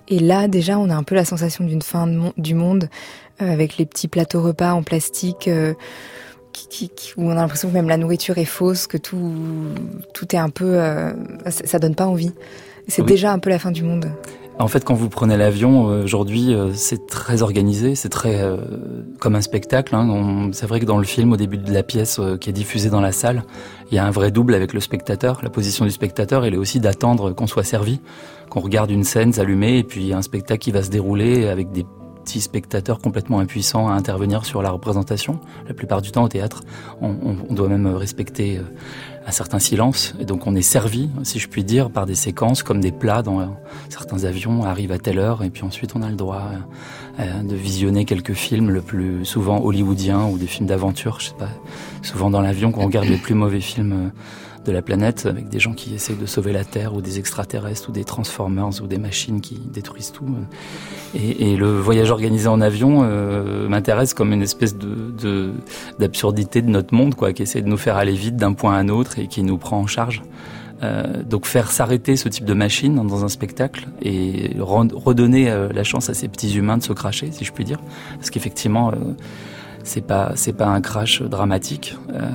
Et 0.08 0.20
là, 0.20 0.48
déjà, 0.48 0.78
on 0.78 0.90
a 0.90 0.96
un 0.96 1.04
peu 1.04 1.16
la 1.16 1.26
sensation 1.26 1.66
d'une 1.66 1.82
fin 1.82 2.08
du 2.38 2.56
monde, 2.56 2.90
avec 3.40 3.78
les 3.78 3.86
petits 3.86 4.08
plateaux 4.08 4.42
repas 4.42 4.74
en 4.74 4.84
plastique, 4.84 5.50
qui, 6.52 6.90
qui, 6.90 7.14
où 7.16 7.24
on 7.24 7.32
a 7.32 7.36
l'impression 7.36 7.70
que 7.70 7.74
même 7.74 7.88
la 7.88 7.96
nourriture 7.96 8.38
est 8.38 8.46
fausse, 8.46 8.86
que 8.86 8.98
tout, 8.98 9.34
tout 10.14 10.36
est 10.36 10.40
un 10.40 10.50
peu... 10.50 10.78
ça, 11.46 11.66
ça 11.66 11.80
donne 11.80 11.96
pas 11.96 12.06
envie. 12.06 12.34
C'est 12.90 13.06
déjà 13.06 13.32
un 13.32 13.40
peu 13.40 13.50
la 13.50 13.60
fin 13.60 13.72
du 13.72 13.82
monde. 13.82 14.12
En 14.64 14.70
fait, 14.70 14.86
quand 14.86 14.94
vous 14.94 15.10
prenez 15.10 15.36
l'avion 15.36 15.90
euh, 15.90 16.06
aujourd'hui, 16.06 16.56
euh, 16.56 16.72
c'est 16.74 17.06
très 17.06 17.42
organisé, 17.42 17.96
c'est 17.96 18.08
très 18.08 18.42
euh, 18.42 18.56
comme 19.20 19.36
un 19.36 19.42
spectacle. 19.42 19.94
Hein. 19.94 20.52
C'est 20.54 20.68
vrai 20.68 20.80
que 20.80 20.86
dans 20.86 20.98
le 20.98 21.04
film, 21.04 21.34
au 21.34 21.38
début 21.38 21.58
de 21.58 21.74
la 21.74 21.84
pièce 21.84 22.18
qui 22.40 22.50
est 22.50 22.54
diffusée 22.54 22.90
dans 22.90 23.02
la 23.02 23.12
salle, 23.12 23.44
il 23.92 23.96
y 23.96 23.98
a 23.98 24.06
un 24.06 24.10
vrai 24.10 24.32
double 24.32 24.54
avec 24.54 24.72
le 24.72 24.80
spectateur. 24.80 25.42
La 25.44 25.50
position 25.50 25.84
du 25.84 25.92
spectateur, 25.92 26.46
elle 26.46 26.54
est 26.54 26.58
aussi 26.58 26.80
d'attendre 26.80 27.34
qu'on 27.34 27.46
soit 27.46 27.66
servi, 27.66 28.00
qu'on 28.50 28.62
regarde 28.62 28.90
une 28.90 29.04
scène 29.04 29.34
s'allumer 29.34 29.80
et 29.80 29.84
puis 29.84 30.14
un 30.14 30.22
spectacle 30.22 30.62
qui 30.62 30.72
va 30.72 30.82
se 30.82 30.90
dérouler 30.90 31.50
avec 31.50 31.74
des 31.74 31.86
petits 32.24 32.42
spectateurs 32.42 33.00
complètement 33.00 33.40
impuissants 33.40 33.90
à 33.90 33.94
intervenir 33.94 34.46
sur 34.46 34.62
la 34.62 34.72
représentation. 34.72 35.40
La 35.68 35.74
plupart 35.74 36.02
du 36.02 36.12
temps 36.12 36.24
au 36.24 36.30
théâtre, 36.30 36.64
on, 37.02 37.36
doit 37.54 37.68
même 37.68 37.88
respecter 37.88 38.60
un 39.26 39.32
certain 39.32 39.60
silence. 39.60 40.14
Et 40.20 40.26
donc 40.26 40.48
on 40.48 40.56
est 40.56 40.62
servi, 40.62 41.10
si 41.24 41.40
je 41.40 41.48
puis 41.48 41.64
dire, 41.64 41.90
par 41.90 42.06
des 42.06 42.16
séquences 42.16 42.64
comme 42.64 42.80
des 42.80 42.92
plats 42.92 43.22
dans 43.22 43.56
certains 43.90 44.24
avions 44.24 44.64
arrivent 44.64 44.92
à 44.92 45.00
telle 45.00 45.20
heure 45.20 45.44
et 45.44 45.50
puis 45.50 45.64
ensuite 45.64 45.96
on 45.96 46.02
a 46.02 46.10
le 46.10 46.16
droit 46.16 46.44
euh, 47.20 47.44
de 47.44 47.56
visionner 47.56 48.06
quelques 48.06 48.34
films, 48.34 48.70
le 48.70 48.82
plus 48.82 49.26
souvent 49.26 49.64
hollywoodiens 49.64 50.26
ou 50.26 50.38
des 50.38 50.48
films 50.48 50.68
d'aventure. 50.68 51.20
Je 51.20 51.28
sais 51.28 51.36
pas, 51.36 51.50
souvent 52.02 52.30
dans 52.30 52.42
l'avion 52.42 52.72
qu'on 52.72 52.86
regarde 52.86 53.08
les 53.08 53.18
plus 53.18 53.36
mauvais 53.36 53.62
films 53.62 53.94
euh, 53.94 54.10
de 54.66 54.72
la 54.72 54.82
planète 54.82 55.26
avec 55.26 55.50
des 55.50 55.60
gens 55.60 55.74
qui 55.74 55.94
essayent 55.94 56.16
de 56.16 56.26
sauver 56.26 56.54
la 56.54 56.64
Terre 56.64 56.94
ou 56.94 57.02
des 57.02 57.20
extraterrestres 57.20 57.90
ou 57.90 57.92
des 57.92 58.04
Transformers 58.04 58.82
ou 58.82 58.88
des 58.88 58.98
machines 58.98 59.42
qui 59.42 59.56
détruisent 59.56 60.12
tout. 60.12 60.26
Et, 61.16 61.56
le 61.56 61.80
voyage 61.80 62.10
organisé 62.10 62.48
en 62.48 62.62
avion 62.62 63.02
euh, 63.04 63.68
m'intéresse 63.68 64.14
comme 64.14 64.34
une 64.34 64.42
espèce 64.42 64.76
de 64.76 65.52
d'absurdité 66.00 66.62
de, 66.62 66.70
notre 66.70 66.94
monde, 66.94 67.16
quoi, 67.16 67.34
qui 67.34 67.44
essaie 67.44 67.62
de 67.62 67.68
nous 67.68 67.78
faire 67.78 67.98
aller 67.98 68.14
vite 68.14 68.36
d'un 68.36 68.54
point 68.54 68.76
à 68.76 68.78
un 68.78 68.90
autre 68.90 69.20
et 69.20 69.28
qui 69.28 69.44
nous 69.44 69.58
prend 69.58 69.80
en 69.80 69.88
charge. 69.88 70.24
Euh, 70.82 71.24
donc 71.24 71.46
faire 71.46 71.72
s'arrêter 71.72 72.18
ce 72.18 72.28
type 72.28 72.46
de 72.46 72.54
machine 72.54 72.96
dans 72.96 73.24
un 73.24 73.30
spectacle 73.30 73.88
et 74.02 74.58
redonner 74.60 75.50
euh, 75.50 75.70
la 75.72 75.84
chance 75.84 76.10
à 76.10 76.14
ces 76.14 76.28
petits 76.28 76.56
humains 76.56 76.78
de 76.78 76.84
se 76.84 76.92
cracher, 76.92 77.32
si 77.32 77.46
je 77.46 77.54
puis 77.54 77.64
dire, 77.64 77.80
parce 78.18 78.30
qu'effectivement 78.30 78.92
c'est 79.84 80.02
pas 80.02 80.32
c'est 80.36 80.54
pas 80.54 80.68
un 80.68 80.82
crash 80.82 81.22
dramatique. 81.22 81.98
Euh, 82.14 82.30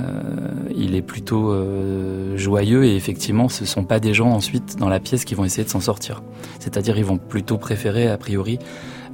il 0.76 0.94
est 0.94 1.02
plutôt 1.02 1.50
euh, 1.50 2.36
joyeux 2.36 2.84
et 2.84 2.94
effectivement, 2.94 3.48
ce 3.48 3.64
sont 3.64 3.84
pas 3.84 4.00
des 4.00 4.14
gens 4.14 4.30
ensuite 4.30 4.76
dans 4.78 4.88
la 4.88 5.00
pièce 5.00 5.24
qui 5.24 5.34
vont 5.34 5.44
essayer 5.44 5.64
de 5.64 5.70
s'en 5.70 5.80
sortir. 5.80 6.22
C'est-à-dire, 6.60 6.98
ils 6.98 7.04
vont 7.04 7.18
plutôt 7.18 7.58
préférer 7.58 8.08
a 8.08 8.16
priori. 8.16 8.58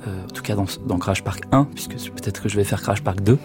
Euh, 0.07 0.11
en 0.23 0.33
tout 0.35 0.43
cas 0.43 0.55
dans, 0.55 0.67
dans, 0.87 0.99
Crash 0.99 1.25
Park 1.25 1.45
1, 1.51 1.67
puisque 1.75 1.95
peut-être 2.11 2.43
que 2.43 2.51
je 2.51 2.57
vais 2.57 2.65
faire 2.65 2.83
Crash 2.83 3.03
Park 3.03 3.23
2, 3.23 3.39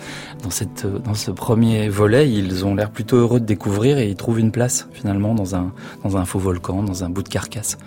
dans, 0.43 0.50
cette, 0.50 0.86
dans 0.86 1.13
ce 1.13 1.31
premier 1.31 1.88
volet, 1.88 2.29
ils 2.29 2.65
ont 2.65 2.75
l'air 2.75 2.89
plutôt 2.89 3.15
heureux 3.15 3.39
de 3.39 3.46
découvrir 3.46 3.98
et 3.98 4.10
ils 4.10 4.17
trouvent 4.17 4.41
une 4.41 4.51
place 4.51 4.89
finalement 4.91 5.36
dans 5.36 5.55
un, 5.55 5.72
dans 6.03 6.17
un 6.17 6.25
faux 6.25 6.39
volcan, 6.39 6.84
dans 6.84 7.05
un 7.05 7.10
bout 7.10 7.24
de 7.24 7.29
carcasse. 7.29 7.77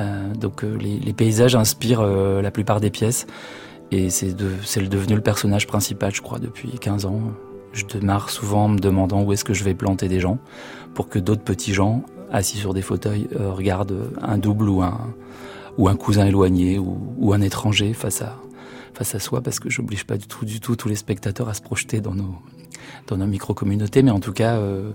Euh, 0.00 0.32
donc 0.32 0.62
les, 0.62 0.98
les, 0.98 1.12
paysages 1.12 1.54
inspirent 1.54 2.02
la 2.02 2.50
plupart 2.50 2.80
des 2.80 2.88
pièces. 2.88 3.26
Et 3.94 4.10
c'est 4.10 4.34
de, 4.34 4.50
devenu 4.88 5.14
le 5.14 5.20
personnage 5.20 5.68
principal, 5.68 6.12
je 6.12 6.20
crois, 6.20 6.40
depuis 6.40 6.68
15 6.80 7.06
ans. 7.06 7.20
Je 7.72 7.84
démarre 7.84 8.28
souvent 8.28 8.64
en 8.64 8.68
me 8.68 8.78
demandant 8.80 9.22
où 9.22 9.32
est-ce 9.32 9.44
que 9.44 9.54
je 9.54 9.62
vais 9.62 9.74
planter 9.74 10.08
des 10.08 10.18
gens 10.18 10.38
pour 10.94 11.08
que 11.08 11.20
d'autres 11.20 11.44
petits 11.44 11.72
gens 11.72 12.02
assis 12.32 12.56
sur 12.56 12.74
des 12.74 12.82
fauteuils 12.82 13.28
euh, 13.38 13.52
regardent 13.52 14.10
un 14.20 14.36
double 14.36 14.68
ou 14.68 14.82
un, 14.82 15.14
ou 15.78 15.86
un 15.86 15.94
cousin 15.94 16.26
éloigné 16.26 16.80
ou, 16.80 17.32
un 17.32 17.40
étranger 17.40 17.92
face 17.92 18.20
à, 18.22 19.18
soi 19.20 19.42
parce 19.42 19.60
que 19.60 19.70
j'oblige 19.70 20.04
pas 20.04 20.16
du 20.16 20.26
tout, 20.26 20.44
du 20.44 20.58
tout 20.58 20.74
tous 20.74 20.88
les 20.88 20.96
spectateurs 20.96 21.48
à 21.48 21.54
se 21.54 21.62
projeter 21.62 22.00
dans 22.00 22.14
nos, 22.14 23.26
micro-communautés, 23.26 24.02
mais 24.02 24.10
en 24.10 24.20
tout 24.20 24.32
cas, 24.32 24.56
euh, 24.56 24.90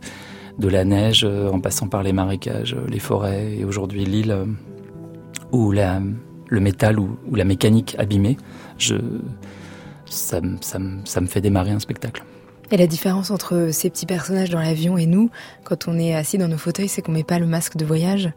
de 0.57 0.67
la 0.67 0.83
neige 0.83 1.23
euh, 1.23 1.49
en 1.49 1.61
passant 1.61 1.87
par 1.87 2.03
les 2.03 2.11
marécages, 2.11 2.75
les 2.89 2.99
forêts 2.99 3.59
et 3.59 3.63
aujourd'hui 3.63 4.03
l'île 4.03 4.35
la, 5.71 6.01
le 6.49 6.59
métal 6.59 6.99
ou 6.99 7.17
la 7.33 7.45
mécanique 7.45 7.95
abîmée 7.97 8.35
je, 8.79 8.95
ça, 10.05 10.41
ça, 10.61 10.79
ça 11.05 11.21
me 11.21 11.27
fait 11.27 11.41
démarrer 11.41 11.71
un 11.71 11.79
spectacle. 11.79 12.23
Et 12.71 12.77
la 12.77 12.87
différence 12.87 13.31
entre 13.31 13.69
ces 13.71 13.89
petits 13.89 14.05
personnages 14.05 14.49
dans 14.49 14.59
l'avion 14.59 14.97
et 14.97 15.07
nous, 15.07 15.31
quand 15.63 15.87
on 15.87 15.97
est 15.97 16.13
assis 16.13 16.37
dans 16.37 16.47
nos 16.47 16.57
fauteuils, 16.57 16.87
c'est 16.87 17.01
qu'on 17.01 17.11
met 17.11 17.23
pas 17.23 17.39
le 17.39 17.47
masque 17.47 17.77
de 17.77 17.85
voyage 17.85 18.31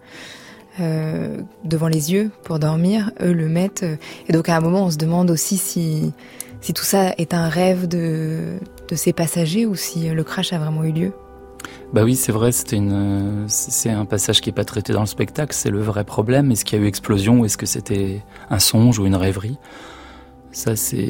euh, 0.80 1.36
devant 1.64 1.88
les 1.88 2.12
yeux 2.12 2.30
pour 2.42 2.58
dormir. 2.58 3.10
Eux 3.20 3.32
le 3.32 3.48
mettent. 3.48 3.84
Et 4.28 4.32
donc 4.32 4.48
à 4.48 4.56
un 4.56 4.60
moment, 4.60 4.86
on 4.86 4.90
se 4.90 4.96
demande 4.96 5.30
aussi 5.30 5.58
si, 5.58 6.12
si 6.62 6.72
tout 6.72 6.84
ça 6.84 7.12
est 7.18 7.34
un 7.34 7.48
rêve 7.50 7.88
de, 7.88 8.58
de 8.88 8.96
ces 8.96 9.12
passagers 9.12 9.66
ou 9.66 9.74
si 9.74 10.08
le 10.08 10.24
crash 10.24 10.54
a 10.54 10.58
vraiment 10.58 10.82
eu 10.84 10.92
lieu. 10.92 11.12
Bah 11.92 12.04
oui, 12.04 12.16
c'est 12.16 12.32
vrai, 12.32 12.52
c'était 12.52 12.76
une, 12.76 13.44
c'est 13.48 13.90
un 13.90 14.06
passage 14.06 14.40
qui 14.40 14.48
est 14.48 14.54
pas 14.54 14.64
traité 14.64 14.94
dans 14.94 15.00
le 15.00 15.06
spectacle. 15.06 15.54
C'est 15.54 15.68
le 15.68 15.82
vrai 15.82 16.04
problème. 16.04 16.50
Est-ce 16.50 16.64
qu'il 16.64 16.78
y 16.78 16.82
a 16.82 16.84
eu 16.86 16.88
explosion 16.88 17.40
ou 17.40 17.44
est-ce 17.44 17.58
que 17.58 17.66
c'était 17.66 18.22
un 18.48 18.58
songe 18.58 18.98
ou 18.98 19.04
une 19.04 19.14
rêverie? 19.14 19.58
Ça, 20.52 20.76
c'est 20.76 21.00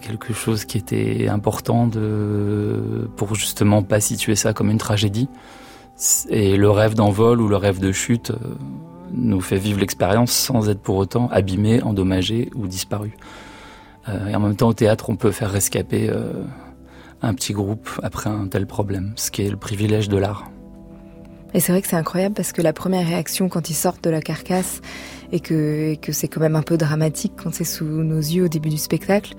quelque 0.00 0.32
chose 0.32 0.64
qui 0.64 0.78
était 0.78 1.26
important 1.28 1.88
de, 1.88 3.10
pour 3.16 3.34
justement 3.34 3.82
pas 3.82 4.00
situer 4.00 4.36
ça 4.36 4.52
comme 4.52 4.70
une 4.70 4.78
tragédie. 4.78 5.28
Et 6.28 6.56
le 6.56 6.70
rêve 6.70 6.94
d'envol 6.94 7.40
ou 7.40 7.48
le 7.48 7.56
rêve 7.56 7.80
de 7.80 7.90
chute 7.90 8.30
euh, 8.30 8.54
nous 9.12 9.40
fait 9.40 9.56
vivre 9.56 9.80
l'expérience 9.80 10.30
sans 10.30 10.68
être 10.68 10.80
pour 10.80 10.96
autant 10.96 11.28
abîmé, 11.28 11.82
endommagé 11.82 12.50
ou 12.54 12.68
disparu. 12.68 13.16
Euh, 14.08 14.28
et 14.28 14.36
en 14.36 14.40
même 14.40 14.56
temps, 14.56 14.68
au 14.68 14.74
théâtre, 14.74 15.10
on 15.10 15.16
peut 15.16 15.32
faire 15.32 15.50
rescaper 15.50 16.08
euh, 16.08 16.44
un 17.22 17.34
petit 17.34 17.54
groupe 17.54 17.88
après 18.04 18.30
un 18.30 18.46
tel 18.46 18.66
problème, 18.66 19.14
ce 19.16 19.32
qui 19.32 19.42
est 19.42 19.50
le 19.50 19.56
privilège 19.56 20.08
de 20.08 20.16
l'art. 20.16 20.50
Et 21.56 21.60
c'est 21.60 21.72
vrai 21.72 21.80
que 21.80 21.88
c'est 21.88 21.96
incroyable 21.96 22.34
parce 22.34 22.52
que 22.52 22.60
la 22.60 22.74
première 22.74 23.06
réaction 23.06 23.48
quand 23.48 23.70
ils 23.70 23.74
sortent 23.74 24.04
de 24.04 24.10
la 24.10 24.20
carcasse 24.20 24.82
et 25.32 25.40
que, 25.40 25.94
que 25.94 26.12
c'est 26.12 26.28
quand 26.28 26.40
même 26.40 26.54
un 26.54 26.60
peu 26.60 26.76
dramatique 26.76 27.32
quand 27.42 27.52
c'est 27.52 27.64
sous 27.64 27.86
nos 27.86 28.18
yeux 28.18 28.44
au 28.44 28.48
début 28.48 28.68
du 28.68 28.76
spectacle, 28.76 29.32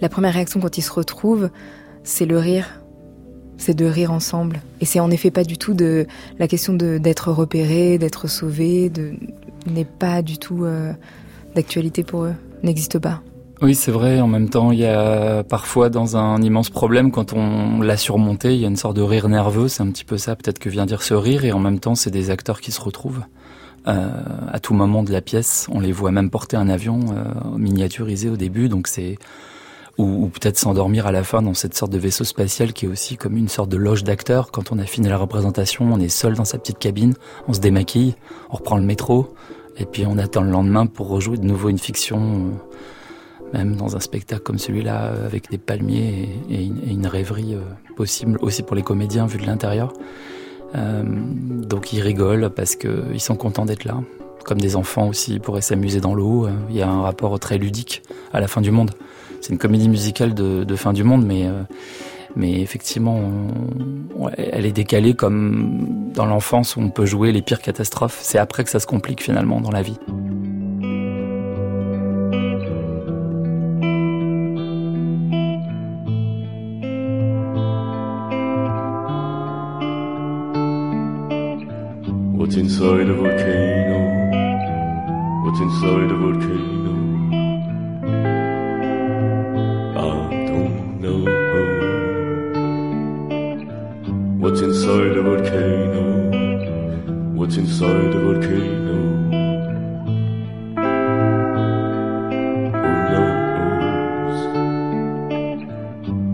la 0.00 0.08
première 0.08 0.34
réaction 0.34 0.58
quand 0.58 0.78
ils 0.78 0.82
se 0.82 0.90
retrouvent, 0.90 1.48
c'est 2.02 2.26
le 2.26 2.38
rire. 2.38 2.82
C'est 3.56 3.74
de 3.74 3.84
rire 3.84 4.10
ensemble. 4.10 4.62
Et 4.80 4.84
c'est 4.84 4.98
en 4.98 5.12
effet 5.12 5.30
pas 5.30 5.44
du 5.44 5.58
tout 5.58 5.72
de 5.74 6.08
la 6.40 6.48
question 6.48 6.72
d'être 6.72 7.30
repéré, 7.30 7.98
d'être 7.98 8.26
sauvé, 8.26 8.90
n'est 9.66 9.84
pas 9.84 10.22
du 10.22 10.38
tout 10.38 10.64
euh, 10.64 10.92
d'actualité 11.54 12.02
pour 12.02 12.24
eux, 12.24 12.34
n'existe 12.64 12.98
pas. 12.98 13.22
Oui, 13.62 13.74
c'est 13.74 13.90
vrai. 13.90 14.20
En 14.20 14.26
même 14.26 14.48
temps, 14.48 14.72
il 14.72 14.78
y 14.78 14.86
a 14.86 15.44
parfois 15.44 15.90
dans 15.90 16.16
un 16.16 16.40
immense 16.40 16.70
problème, 16.70 17.10
quand 17.10 17.34
on 17.34 17.82
l'a 17.82 17.98
surmonté, 17.98 18.54
il 18.54 18.60
y 18.60 18.64
a 18.64 18.68
une 18.68 18.76
sorte 18.76 18.96
de 18.96 19.02
rire 19.02 19.28
nerveux. 19.28 19.68
C'est 19.68 19.82
un 19.82 19.90
petit 19.90 20.04
peu 20.04 20.16
ça, 20.16 20.34
peut-être 20.34 20.58
que 20.58 20.70
vient 20.70 20.86
dire 20.86 21.02
ce 21.02 21.12
rire. 21.12 21.44
Et 21.44 21.52
en 21.52 21.58
même 21.58 21.78
temps, 21.78 21.94
c'est 21.94 22.10
des 22.10 22.30
acteurs 22.30 22.62
qui 22.62 22.72
se 22.72 22.80
retrouvent. 22.80 23.22
Euh, 23.86 24.08
à 24.50 24.60
tout 24.60 24.72
moment 24.72 25.02
de 25.02 25.12
la 25.12 25.20
pièce, 25.20 25.66
on 25.70 25.80
les 25.80 25.92
voit 25.92 26.10
même 26.10 26.30
porter 26.30 26.56
un 26.56 26.68
avion 26.68 27.00
euh, 27.00 27.56
miniaturisé 27.56 28.28
au 28.28 28.36
début, 28.36 28.68
donc 28.68 28.86
c'est 28.86 29.16
ou, 29.96 30.24
ou 30.24 30.28
peut-être 30.28 30.58
s'endormir 30.58 31.06
à 31.06 31.12
la 31.12 31.24
fin 31.24 31.40
dans 31.40 31.54
cette 31.54 31.74
sorte 31.74 31.90
de 31.90 31.96
vaisseau 31.96 32.24
spatial 32.24 32.74
qui 32.74 32.84
est 32.84 32.88
aussi 32.88 33.16
comme 33.16 33.38
une 33.38 33.48
sorte 33.48 33.70
de 33.70 33.78
loge 33.78 34.04
d'acteurs. 34.04 34.50
Quand 34.50 34.70
on 34.70 34.78
a 34.78 34.84
fini 34.84 35.08
la 35.08 35.16
représentation, 35.16 35.90
on 35.90 35.98
est 35.98 36.10
seul 36.10 36.34
dans 36.34 36.44
sa 36.44 36.58
petite 36.58 36.78
cabine, 36.78 37.14
on 37.48 37.54
se 37.54 37.60
démaquille, 37.60 38.16
on 38.50 38.56
reprend 38.56 38.76
le 38.76 38.84
métro, 38.84 39.34
et 39.78 39.86
puis 39.86 40.04
on 40.06 40.18
attend 40.18 40.42
le 40.42 40.50
lendemain 40.50 40.84
pour 40.84 41.08
rejouer 41.08 41.38
de 41.38 41.46
nouveau 41.46 41.70
une 41.70 41.78
fiction. 41.78 42.18
Euh, 42.20 42.76
même 43.52 43.76
dans 43.76 43.96
un 43.96 44.00
spectacle 44.00 44.42
comme 44.42 44.58
celui-là, 44.58 45.06
euh, 45.06 45.26
avec 45.26 45.50
des 45.50 45.58
palmiers 45.58 46.28
et, 46.50 46.64
une, 46.64 47.06
rêverie 47.06 47.54
euh, 47.54 47.60
possible 47.96 48.38
aussi 48.42 48.62
pour 48.62 48.76
les 48.76 48.82
comédiens 48.82 49.26
vu 49.26 49.38
de 49.38 49.46
l'intérieur. 49.46 49.92
Euh, 50.76 51.02
donc 51.04 51.92
ils 51.92 52.00
rigolent 52.00 52.50
parce 52.50 52.76
qu'ils 52.76 53.20
sont 53.20 53.36
contents 53.36 53.64
d'être 53.64 53.84
là. 53.84 54.00
Comme 54.44 54.60
des 54.60 54.76
enfants 54.76 55.08
aussi 55.08 55.38
pourraient 55.38 55.60
s'amuser 55.60 56.00
dans 56.00 56.14
l'eau. 56.14 56.48
Il 56.70 56.76
y 56.76 56.82
a 56.82 56.88
un 56.88 57.02
rapport 57.02 57.38
très 57.38 57.58
ludique 57.58 58.02
à 58.32 58.40
la 58.40 58.48
fin 58.48 58.60
du 58.60 58.70
monde. 58.70 58.92
C'est 59.40 59.52
une 59.52 59.58
comédie 59.58 59.88
musicale 59.88 60.32
de, 60.34 60.76
fin 60.76 60.92
du 60.92 61.04
monde, 61.04 61.26
mais 61.26 61.46
Mais 62.36 62.62
effectivement, 62.62 63.20
elle 64.38 64.64
est 64.64 64.72
décalée 64.72 65.12
comme 65.12 66.10
dans 66.14 66.24
l'enfance 66.24 66.76
où 66.76 66.80
on 66.80 66.88
peut 66.88 67.04
jouer 67.04 67.32
les 67.32 67.42
pires 67.42 67.60
catastrophes. 67.60 68.18
C'est 68.22 68.38
après 68.38 68.64
que 68.64 68.70
ça 68.70 68.80
se 68.80 68.86
complique 68.86 69.22
finalement 69.22 69.60
dans 69.60 69.70
la 69.70 69.82
vie. 69.82 69.98
What's 82.50 82.58
inside 82.58 83.08
a 83.08 83.14
volcano? 83.14 83.98
What's 85.44 85.60
inside 85.60 86.10
a 86.10 86.16
volcano? 86.16 86.94
I 89.94 90.02
don't 90.48 91.00
know. 91.00 91.20
What's 94.40 94.60
inside 94.62 95.16
a 95.16 95.22
volcano? 95.22 96.02
What's 97.36 97.56
inside 97.56 98.14
a 98.16 98.18
volcano? 98.18 98.98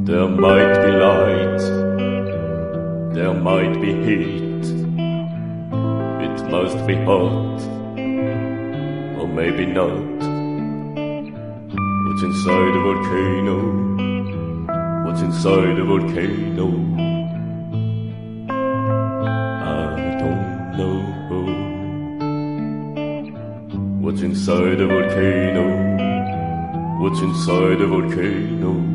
There 0.07 0.29
might 0.29 0.75
be 0.83 0.93
light. 0.93 1.63
There 3.13 3.35
might 3.35 3.75
be 3.83 3.93
heat 4.03 4.46
be 6.87 6.95
hot, 6.95 7.61
or 9.19 9.27
maybe 9.27 9.67
not. 9.67 10.07
What's 12.07 12.23
inside 12.23 12.77
a 12.77 12.81
volcano? 12.87 13.57
What's 15.05 15.21
inside 15.23 15.79
a 15.81 15.85
volcano? 15.85 16.67
I 19.65 20.17
don't 20.21 20.77
know. 20.79 20.99
What's 24.01 24.23
inside 24.23 24.81
a 24.81 24.87
volcano? 24.87 25.65
What's 27.01 27.21
inside 27.21 27.81
a 27.81 27.87
volcano? 27.89 28.86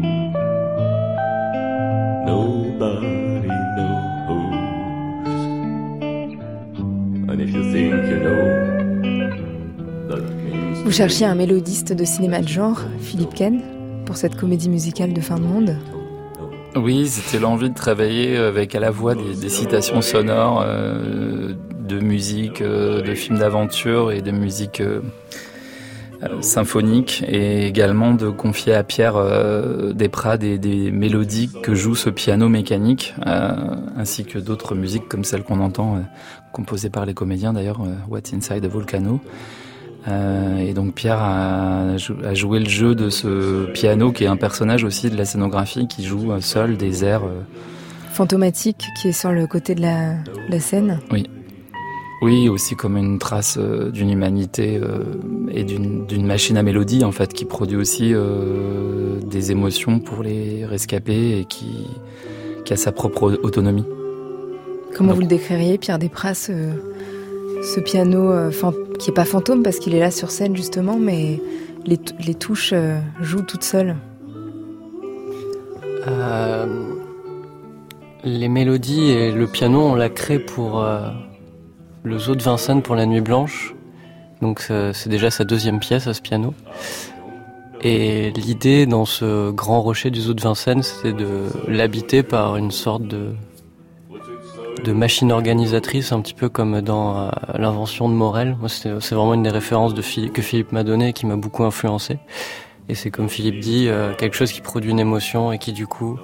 Vous 10.91 10.97
cherchiez 10.97 11.25
un 11.25 11.35
mélodiste 11.35 11.93
de 11.93 12.03
cinéma 12.03 12.41
de 12.41 12.49
genre, 12.49 12.81
Philippe 12.99 13.33
Ken, 13.33 13.61
pour 14.05 14.17
cette 14.17 14.35
comédie 14.35 14.67
musicale 14.67 15.13
de 15.13 15.21
fin 15.21 15.35
de 15.35 15.43
monde? 15.43 15.77
Oui, 16.75 17.07
c'était 17.07 17.39
l'envie 17.39 17.69
de 17.69 17.73
travailler 17.73 18.35
avec 18.35 18.75
à 18.75 18.81
la 18.81 18.91
voix 18.91 19.15
des, 19.15 19.47
citations 19.47 20.01
sonores 20.01 20.61
euh, 20.65 21.53
de 21.79 21.99
musique, 22.01 22.61
euh, 22.61 23.01
de 23.01 23.15
films 23.15 23.39
d'aventure 23.39 24.11
et 24.11 24.21
de 24.21 24.31
musique 24.31 24.81
euh, 24.81 24.99
symphonique 26.41 27.23
et 27.25 27.67
également 27.67 28.13
de 28.13 28.29
confier 28.29 28.73
à 28.73 28.83
Pierre 28.83 29.15
Desprats 29.95 30.37
des, 30.37 30.57
des, 30.57 30.91
mélodies 30.91 31.51
que 31.63 31.73
joue 31.73 31.95
ce 31.95 32.09
piano 32.09 32.49
mécanique 32.49 33.15
ainsi 33.95 34.25
que 34.25 34.37
d'autres 34.39 34.75
musiques 34.75 35.07
comme 35.07 35.23
celles 35.23 35.43
qu'on 35.43 35.61
entend 35.61 36.03
composées 36.51 36.91
par 36.91 37.07
les 37.07 37.15
comédiens 37.15 37.53
d'ailleurs 37.53 37.79
What's 38.07 38.33
Inside 38.33 38.65
a 38.65 38.67
Volcano 38.67 39.19
euh, 40.07 40.57
et 40.57 40.73
donc 40.73 40.95
Pierre 40.95 41.21
a, 41.21 41.97
joué 42.33 42.59
le 42.59 42.69
jeu 42.69 42.95
de 42.95 43.09
ce 43.09 43.65
piano 43.71 44.11
qui 44.11 44.23
est 44.23 44.27
un 44.27 44.37
personnage 44.37 44.83
aussi 44.83 45.09
de 45.09 45.17
la 45.17 45.25
scénographie 45.25 45.87
qui 45.87 46.03
joue 46.03 46.31
euh, 46.31 46.41
seul 46.41 46.75
des 46.75 47.05
airs 47.05 47.25
euh, 47.25 47.41
fantomatiques 48.11 48.87
qui 48.99 49.09
est 49.09 49.13
sur 49.13 49.31
le 49.31 49.45
côté 49.45 49.75
de 49.75 49.81
la, 49.81 50.15
la 50.49 50.59
scène. 50.59 50.99
Oui. 51.11 51.29
Oui, 52.23 52.49
aussi 52.49 52.75
comme 52.75 52.97
une 52.97 53.17
trace 53.17 53.57
d'une 53.57 54.11
humanité 54.11 54.79
et 55.51 55.63
d'une 55.63 56.25
machine 56.27 56.55
à 56.55 56.61
mélodie 56.61 57.03
en 57.03 57.11
fait 57.11 57.33
qui 57.33 57.45
produit 57.45 57.77
aussi 57.77 58.13
des 59.25 59.51
émotions 59.51 59.97
pour 59.97 60.21
les 60.21 60.63
rescapés 60.63 61.39
et 61.39 61.45
qui, 61.45 61.87
qui 62.63 62.73
a 62.73 62.77
sa 62.77 62.91
propre 62.91 63.39
autonomie. 63.41 63.85
Comment 64.95 65.13
vous 65.13 65.21
le 65.21 65.25
décririez, 65.25 65.79
Pierre 65.79 65.97
Desprats, 65.97 66.51
ce 67.61 67.79
piano 67.79 68.31
euh, 68.31 68.51
qui 68.99 69.09
est 69.09 69.13
pas 69.13 69.25
fantôme 69.25 69.63
parce 69.63 69.79
qu'il 69.79 69.95
est 69.95 69.99
là 69.99 70.11
sur 70.11 70.31
scène 70.31 70.55
justement, 70.55 70.97
mais 70.97 71.39
les, 71.85 71.97
touches 72.35 72.73
euh, 72.73 72.99
jouent 73.21 73.43
toutes 73.43 73.63
seules. 73.63 73.95
Euh, 76.07 76.65
les 78.23 78.49
mélodies 78.49 79.09
et 79.09 79.31
le 79.31 79.47
piano, 79.47 79.81
on 79.81 79.95
l'a 79.95 80.09
créé 80.09 80.39
pour 80.39 80.85
le 82.03 82.17
zoo 82.19 82.35
de 82.35 82.43
Vincennes 82.43 82.81
pour 82.81 82.95
la 82.95 83.05
Nuit 83.05 83.21
Blanche. 83.21 83.73
Donc 84.41 84.71
c'est 84.93 85.09
déjà 85.09 85.31
sa 85.31 85.43
deuxième 85.43 85.79
pièce 85.79 86.05
à 86.05 86.13
ce 86.13 86.21
piano. 86.21 86.53
Et 87.81 88.29
l'idée 88.31 88.85
dans 88.85 89.05
ce 89.05 89.49
grand 89.49 89.81
rocher 89.81 90.11
du 90.11 90.21
zoo 90.21 90.35
de 90.35 90.41
Vincennes, 90.41 90.83
c'était 90.83 91.13
de 91.13 91.45
l'habiter 91.67 92.21
par 92.21 92.57
une 92.57 92.69
sorte 92.69 93.07
de 93.07 93.33
de 94.83 94.91
machine 94.91 95.31
organisatrice, 95.31 96.11
un 96.11 96.21
petit 96.21 96.33
peu 96.33 96.49
comme 96.49 96.81
dans 96.81 97.17
euh, 97.17 97.29
l'invention 97.57 98.09
de 98.09 98.13
Morel. 98.13 98.57
C'est 98.67 98.89
vraiment 98.89 99.33
une 99.33 99.43
des 99.43 99.49
références 99.49 99.93
de 99.93 100.01
que 100.29 100.41
Philippe 100.41 100.71
m'a 100.71 100.83
donné 100.83 101.09
et 101.09 101.13
qui 101.13 101.25
m'a 101.25 101.35
beaucoup 101.35 101.63
influencé. 101.63 102.19
Et 102.89 102.95
c'est 102.95 103.11
comme 103.11 103.29
Philippe 103.29 103.59
dit, 103.59 103.87
euh, 103.87 104.13
quelque 104.15 104.35
chose 104.35 104.51
qui 104.51 104.61
produit 104.61 104.91
une 104.91 104.99
émotion 104.99 105.51
et 105.51 105.59
qui 105.59 105.71
du 105.71 105.87
coup 105.87 106.19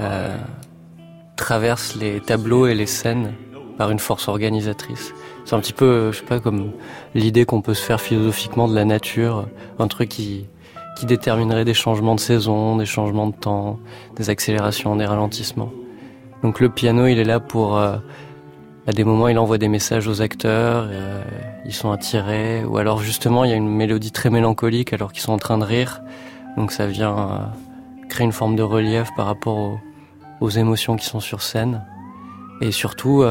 euh, 0.00 0.36
traverse 1.36 1.96
les 1.96 2.20
tableaux 2.20 2.66
et 2.66 2.74
les 2.74 2.86
scènes 2.86 3.34
par 3.76 3.90
une 3.90 3.98
force 3.98 4.28
organisatrice. 4.28 5.12
C'est 5.44 5.54
un 5.54 5.60
petit 5.60 5.74
peu, 5.74 6.10
je 6.12 6.18
sais 6.18 6.24
pas, 6.24 6.40
comme 6.40 6.72
l'idée 7.14 7.44
qu'on 7.44 7.60
peut 7.60 7.74
se 7.74 7.82
faire 7.82 8.00
philosophiquement 8.00 8.68
de 8.68 8.74
la 8.74 8.84
nature, 8.84 9.46
un 9.78 9.86
truc 9.86 10.08
qui 10.08 10.46
qui 10.96 11.04
déterminerait 11.04 11.66
des 11.66 11.74
changements 11.74 12.14
de 12.14 12.20
saison, 12.20 12.76
des 12.76 12.86
changements 12.86 13.26
de 13.26 13.34
temps, 13.34 13.78
des 14.16 14.30
accélérations, 14.30 14.96
des 14.96 15.04
ralentissements. 15.04 15.70
Donc 16.46 16.60
le 16.60 16.68
piano, 16.68 17.08
il 17.08 17.18
est 17.18 17.24
là 17.24 17.40
pour... 17.40 17.76
Euh, 17.76 17.96
à 18.86 18.92
des 18.92 19.02
moments, 19.02 19.26
il 19.26 19.36
envoie 19.36 19.58
des 19.58 19.66
messages 19.66 20.06
aux 20.06 20.22
acteurs, 20.22 20.86
euh, 20.88 21.24
ils 21.64 21.74
sont 21.74 21.90
attirés, 21.90 22.64
ou 22.64 22.78
alors 22.78 23.00
justement, 23.00 23.42
il 23.42 23.50
y 23.50 23.52
a 23.52 23.56
une 23.56 23.68
mélodie 23.68 24.12
très 24.12 24.30
mélancolique 24.30 24.92
alors 24.92 25.12
qu'ils 25.12 25.22
sont 25.22 25.32
en 25.32 25.38
train 25.38 25.58
de 25.58 25.64
rire. 25.64 26.02
Donc 26.56 26.70
ça 26.70 26.86
vient 26.86 27.18
euh, 27.18 28.08
créer 28.08 28.24
une 28.24 28.30
forme 28.30 28.54
de 28.54 28.62
relief 28.62 29.08
par 29.16 29.26
rapport 29.26 29.80
aux, 30.40 30.50
émotions 30.50 30.94
qui 30.94 31.04
sont 31.04 31.18
sur 31.18 31.42
scène. 31.42 31.84
Et 32.60 32.70
surtout, 32.70 33.24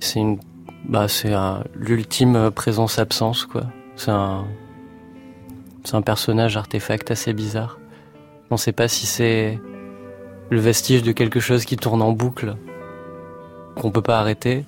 c'est 0.00 0.20
une, 0.20 0.38
bah, 0.86 1.08
c'est 1.08 1.32
l'ultime 1.74 2.50
présence-absence, 2.50 3.46
quoi. 3.46 3.62
C'est 3.96 4.10
un, 4.10 4.44
c'est 5.82 5.94
un 5.94 6.02
personnage 6.02 6.58
artefact 6.58 7.10
assez 7.10 7.32
bizarre. 7.32 7.78
On 8.50 8.56
ne 8.56 8.60
sait 8.60 8.72
pas 8.72 8.86
si 8.86 9.06
c'est 9.06 9.58
le 10.50 10.60
vestige 10.60 11.02
de 11.02 11.12
quelque 11.12 11.40
chose 11.40 11.64
qui 11.64 11.76
tourne 11.76 12.02
en 12.02 12.12
boucle, 12.12 12.56
qu'on 13.76 13.90
peut 13.90 14.02
pas 14.02 14.18
arrêter, 14.18 14.64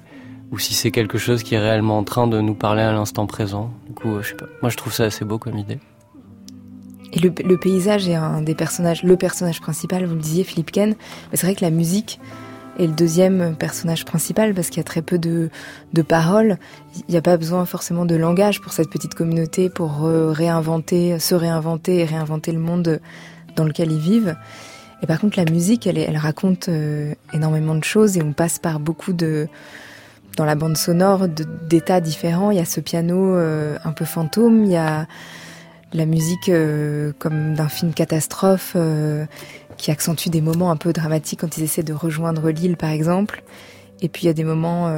ou 0.50 0.58
si 0.58 0.74
c'est 0.74 0.90
quelque 0.90 1.18
chose 1.18 1.42
qui 1.42 1.54
est 1.54 1.58
réellement 1.58 1.98
en 1.98 2.04
train 2.04 2.26
de 2.26 2.40
nous 2.40 2.54
parler 2.54 2.82
à 2.82 2.92
l'instant 2.92 3.26
présent. 3.26 3.70
Du 3.86 3.94
coup, 3.94 4.20
je 4.22 4.28
sais 4.28 4.34
pas. 4.34 4.46
Moi, 4.62 4.70
je 4.70 4.76
trouve 4.76 4.92
ça 4.92 5.04
assez 5.04 5.24
beau 5.24 5.38
comme 5.38 5.58
idée. 5.58 5.78
Et 7.12 7.20
le, 7.20 7.56
paysage 7.56 8.08
est 8.08 8.14
un 8.14 8.42
des 8.42 8.54
personnages, 8.54 9.02
le 9.02 9.16
personnage 9.16 9.60
principal, 9.60 10.04
vous 10.04 10.14
le 10.14 10.20
disiez, 10.20 10.44
Philippe 10.44 10.70
Ken. 10.70 10.90
Mais 11.30 11.36
c'est 11.36 11.46
vrai 11.46 11.54
que 11.54 11.64
la 11.64 11.70
musique 11.70 12.20
est 12.78 12.86
le 12.86 12.92
deuxième 12.92 13.56
personnage 13.56 14.04
principal 14.04 14.52
parce 14.54 14.68
qu'il 14.68 14.78
y 14.78 14.80
a 14.80 14.84
très 14.84 15.02
peu 15.02 15.18
de, 15.18 15.48
de 15.94 16.02
paroles. 16.02 16.58
Il 17.08 17.12
n'y 17.12 17.16
a 17.16 17.22
pas 17.22 17.36
besoin 17.38 17.64
forcément 17.64 18.04
de 18.04 18.16
langage 18.16 18.60
pour 18.60 18.72
cette 18.72 18.90
petite 18.90 19.14
communauté 19.14 19.70
pour 19.70 20.02
réinventer, 20.02 21.18
se 21.18 21.34
réinventer 21.34 22.00
et 22.00 22.04
réinventer 22.04 22.52
le 22.52 22.58
monde 22.58 23.00
dans 23.54 23.64
lequel 23.64 23.92
ils 23.92 23.98
vivent. 23.98 24.36
Et 25.02 25.06
par 25.06 25.20
contre, 25.20 25.38
la 25.38 25.50
musique, 25.50 25.86
elle, 25.86 26.16
raconte 26.16 26.68
euh, 26.68 27.14
énormément 27.32 27.74
de 27.74 27.84
choses 27.84 28.16
et 28.16 28.22
on 28.22 28.32
passe 28.32 28.58
par 28.58 28.80
beaucoup 28.80 29.12
de 29.12 29.48
dans 30.36 30.44
la 30.44 30.54
bande 30.54 30.76
sonore 30.76 31.28
d'états 31.28 32.00
différents. 32.02 32.50
Il 32.50 32.58
y 32.58 32.60
a 32.60 32.66
ce 32.66 32.80
piano 32.80 33.34
euh, 33.34 33.78
un 33.84 33.92
peu 33.92 34.04
fantôme, 34.04 34.64
il 34.64 34.70
y 34.70 34.76
a 34.76 35.06
la 35.94 36.04
musique 36.04 36.50
euh, 36.50 37.12
comme 37.18 37.54
d'un 37.54 37.68
film 37.68 37.94
catastrophe 37.94 38.76
qui 39.78 39.90
accentue 39.90 40.28
des 40.28 40.42
moments 40.42 40.70
un 40.70 40.76
peu 40.76 40.92
dramatiques 40.92 41.40
quand 41.40 41.56
ils 41.56 41.64
essaient 41.64 41.82
de 41.82 41.94
rejoindre 41.94 42.50
l'île, 42.50 42.76
par 42.76 42.90
exemple. 42.90 43.42
Et 44.02 44.08
puis 44.10 44.24
il 44.24 44.26
y 44.26 44.30
a 44.30 44.34
des 44.34 44.44
moments 44.44 44.92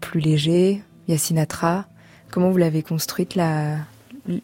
plus 0.00 0.20
légers. 0.20 0.82
Il 1.06 1.12
y 1.12 1.14
a 1.14 1.18
Sinatra. 1.18 1.86
Comment 2.30 2.50
vous 2.50 2.58
l'avez 2.58 2.82
construite 2.82 3.34
la, 3.34 3.76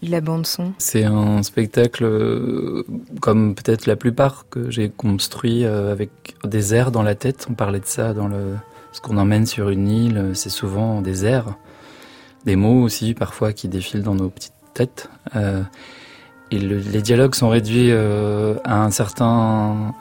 la 0.03 0.21
bande 0.21 0.47
son 0.47 0.73
C'est 0.79 1.05
un 1.05 1.43
spectacle 1.43 2.05
euh, 2.05 2.85
comme 3.21 3.55
peut-être 3.55 3.87
la 3.87 3.97
plupart 3.97 4.47
que 4.49 4.71
j'ai 4.71 4.89
construit 4.91 5.65
euh, 5.65 5.93
avec 5.93 6.11
des 6.45 6.75
airs 6.75 6.91
dans 6.91 7.03
la 7.03 7.15
tête. 7.15 7.47
On 7.51 7.55
parlait 7.55 7.81
de 7.81 7.87
ça 7.87 8.15
dans 8.15 8.29
le 8.29 8.55
ce 8.93 9.01
qu'on 9.03 9.19
emmène 9.19 9.45
sur 9.45 9.69
une 9.69 9.89
île, 9.89 10.31
c'est 10.33 10.49
souvent 10.49 11.03
des 11.03 11.27
airs, 11.27 11.57
des 12.47 12.57
mots 12.57 12.83
aussi 12.83 13.13
parfois 13.13 13.53
qui 13.53 13.69
défilent 13.69 14.03
dans 14.03 14.15
nos 14.15 14.31
petites 14.31 14.55
têtes. 14.73 15.11
Euh, 15.35 15.63
les 16.51 17.03
dialogues 17.03 17.35
sont 17.35 17.51
réduits 17.51 17.93
à 17.93 18.83
un 18.83 18.91
certain 18.91 19.93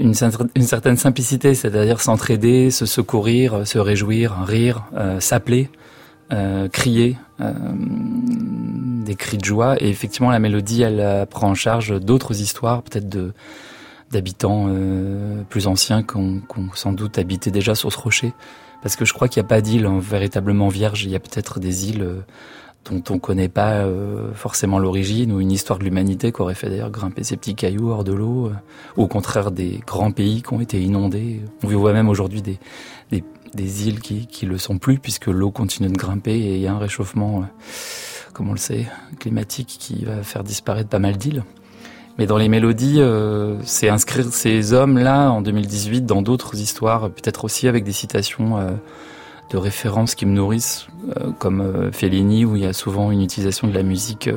une 0.00 0.14
certaine 0.14 0.96
simplicité, 0.96 1.54
c'est-à-dire 1.54 2.00
s'entraider, 2.00 2.72
se 2.72 2.86
secourir, 2.86 3.66
se 3.66 3.78
réjouir, 3.78 4.38
rire, 4.44 4.84
s'appeler, 5.20 5.70
crier, 6.72 7.18
des 7.40 9.14
cris 9.14 9.38
de 9.38 9.44
joie. 9.44 9.76
Et 9.80 9.88
effectivement, 9.88 10.30
la 10.30 10.38
mélodie, 10.38 10.82
elle 10.82 11.26
prend 11.26 11.50
en 11.50 11.54
charge 11.54 12.00
d'autres 12.00 12.40
histoires, 12.40 12.82
peut-être 12.82 13.08
de 13.08 13.32
d'habitants 14.10 14.66
euh, 14.68 15.42
plus 15.48 15.66
anciens 15.66 16.02
qui 16.02 16.16
ont, 16.16 16.42
sans 16.74 16.92
doute 16.92 17.18
habité 17.18 17.50
déjà 17.50 17.74
sur 17.74 17.92
ce 17.92 17.98
rocher. 17.98 18.32
Parce 18.82 18.96
que 18.96 19.04
je 19.04 19.12
crois 19.12 19.28
qu'il 19.28 19.42
n'y 19.42 19.46
a 19.46 19.48
pas 19.48 19.60
d'île 19.60 19.88
véritablement 19.98 20.68
vierge. 20.68 21.04
Il 21.04 21.10
y 21.10 21.16
a 21.16 21.20
peut-être 21.20 21.58
des 21.58 21.90
îles 21.90 22.02
euh, 22.02 22.20
dont 22.88 23.02
on 23.10 23.14
ne 23.14 23.18
connaît 23.18 23.48
pas 23.48 23.72
euh, 23.72 24.32
forcément 24.34 24.78
l'origine 24.78 25.32
ou 25.32 25.40
une 25.40 25.50
histoire 25.50 25.78
de 25.78 25.84
l'humanité 25.84 26.32
qui 26.32 26.40
aurait 26.40 26.54
fait 26.54 26.70
d'ailleurs 26.70 26.90
grimper 26.90 27.24
ces 27.24 27.36
petits 27.36 27.54
cailloux 27.54 27.90
hors 27.90 28.04
de 28.04 28.12
l'eau, 28.12 28.52
au 28.96 29.08
contraire 29.08 29.50
des 29.50 29.80
grands 29.86 30.12
pays 30.12 30.42
qui 30.42 30.52
ont 30.54 30.60
été 30.60 30.80
inondés. 30.80 31.42
On 31.64 31.68
voit 31.68 31.92
même 31.92 32.08
aujourd'hui 32.08 32.40
des, 32.40 32.58
des, 33.10 33.24
des, 33.54 33.88
îles 33.88 34.00
qui, 34.00 34.26
qui 34.26 34.46
le 34.46 34.58
sont 34.58 34.78
plus 34.78 34.98
puisque 34.98 35.26
l'eau 35.26 35.50
continue 35.50 35.88
de 35.88 35.96
grimper 35.96 36.32
et 36.32 36.56
il 36.56 36.60
y 36.60 36.66
a 36.66 36.72
un 36.72 36.78
réchauffement, 36.78 37.44
comme 38.32 38.48
on 38.48 38.52
le 38.52 38.58
sait, 38.58 38.86
climatique 39.18 39.76
qui 39.78 40.04
va 40.04 40.22
faire 40.22 40.44
disparaître 40.44 40.88
pas 40.88 40.98
mal 40.98 41.16
d'îles. 41.16 41.44
Mais 42.18 42.26
dans 42.26 42.36
les 42.36 42.48
mélodies, 42.48 42.96
euh, 42.98 43.56
c'est 43.62 43.88
inscrire 43.88 44.26
ces 44.32 44.72
hommes-là 44.72 45.30
en 45.30 45.40
2018 45.40 46.04
dans 46.04 46.20
d'autres 46.20 46.56
histoires, 46.56 47.10
peut-être 47.10 47.44
aussi 47.44 47.68
avec 47.68 47.84
des 47.84 47.92
citations 47.92 48.58
euh, 48.58 48.70
de 49.50 49.56
références 49.56 50.16
qui 50.16 50.26
me 50.26 50.32
nourrissent, 50.32 50.88
euh, 51.16 51.30
comme 51.38 51.92
Fellini, 51.92 52.44
où 52.44 52.56
il 52.56 52.62
y 52.64 52.66
a 52.66 52.72
souvent 52.72 53.12
une 53.12 53.22
utilisation 53.22 53.68
de 53.68 53.74
la 53.74 53.84
musique 53.84 54.28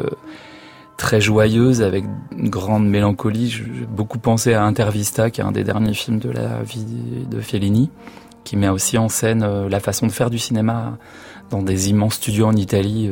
très 0.96 1.20
joyeuse, 1.20 1.82
avec 1.82 2.06
une 2.38 2.50
grande 2.50 2.88
mélancolie. 2.88 3.50
J'ai 3.50 3.66
beaucoup 3.90 4.20
pensé 4.20 4.54
à 4.54 4.64
Intervista, 4.64 5.32
qui 5.32 5.42
est 5.42 5.44
un 5.44 5.52
des 5.52 5.64
derniers 5.64 5.96
films 5.96 6.20
de 6.20 6.30
la 6.30 6.62
vie 6.62 6.86
de 7.28 7.42
Fellini, 7.42 7.90
qui 8.44 8.58
met 8.58 8.70
aussi 8.70 8.98
en 8.98 9.10
scène 9.10 9.68
la 9.68 9.80
façon 9.80 10.08
de 10.08 10.12
faire 10.12 10.30
du 10.30 10.40
cinéma 10.40 10.98
dans 11.50 11.62
des 11.62 11.90
immenses 11.90 12.16
studios 12.16 12.48
en 12.48 12.56
Italie 12.56 13.12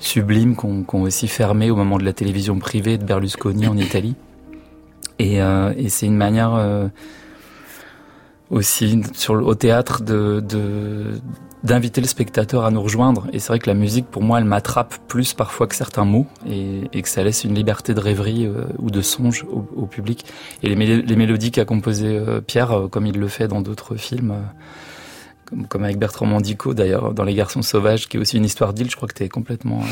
sublimes 0.00 0.56
qu'on 0.56 0.82
qu 0.82 0.96
aussi 0.96 1.28
fermé 1.28 1.70
au 1.70 1.76
moment 1.76 1.98
de 1.98 2.04
la 2.04 2.12
télévision 2.12 2.58
privée 2.58 2.98
de 2.98 3.04
Berlusconi 3.04 3.68
en 3.68 3.76
Italie. 3.76 4.16
Et, 5.18 5.40
euh, 5.42 5.72
c'est 5.88 6.06
une 6.06 6.16
manière 6.16 6.54
euh, 6.54 6.88
aussi 8.48 9.02
au 9.28 9.54
théâtre 9.54 10.02
de 10.02 11.20
d'inviter 11.62 12.00
le 12.00 12.06
spectateur 12.06 12.64
à 12.64 12.70
nous 12.70 12.82
rejoindre. 12.82 13.26
Et 13.32 13.38
c'est 13.38 13.48
vrai 13.48 13.58
que 13.58 13.68
la 13.68 13.74
musique, 13.74 14.06
pour 14.06 14.22
moi, 14.22 14.38
elle 14.38 14.44
m'attrape 14.44 14.94
plus 15.08 15.34
parfois 15.34 15.66
que 15.66 15.74
certains 15.74 16.04
mots 16.04 16.26
et, 16.48 17.02
que 17.02 17.08
ça 17.08 17.22
laisse 17.22 17.44
une 17.44 17.54
liberté 17.54 17.94
de 17.94 18.00
rêverie 18.00 18.46
euh, 18.46 18.64
ou 18.78 18.90
de 18.90 19.02
songe 19.02 19.44
au, 19.50 19.86
public. 19.86 20.24
Et 20.62 20.68
les, 20.68 21.16
mélodies 21.16 21.50
qu'a 21.50 21.64
composées 21.64 22.16
euh, 22.16 22.40
Pierre, 22.40 22.72
euh, 22.72 22.88
comme 22.88 23.06
il 23.06 23.18
le 23.18 23.28
fait 23.28 23.48
dans 23.48 23.60
d'autres 23.60 23.96
films, 23.96 24.34
comme, 25.68 25.84
avec 25.84 25.98
Bertrand 25.98 26.26
Mandico 26.26 26.74
d'ailleurs 26.74 27.12
dans 27.12 27.24
Les 27.24 27.34
Garçons 27.34 27.62
Sauvages, 27.62 28.08
qui 28.08 28.16
est 28.16 28.20
aussi 28.20 28.36
une 28.36 28.44
histoire 28.44 28.72
d'île. 28.72 28.90
Je 28.90 28.96
crois 28.96 29.08
que 29.08 29.14
tu 29.14 29.24
es 29.24 29.28
complètement, 29.28 29.82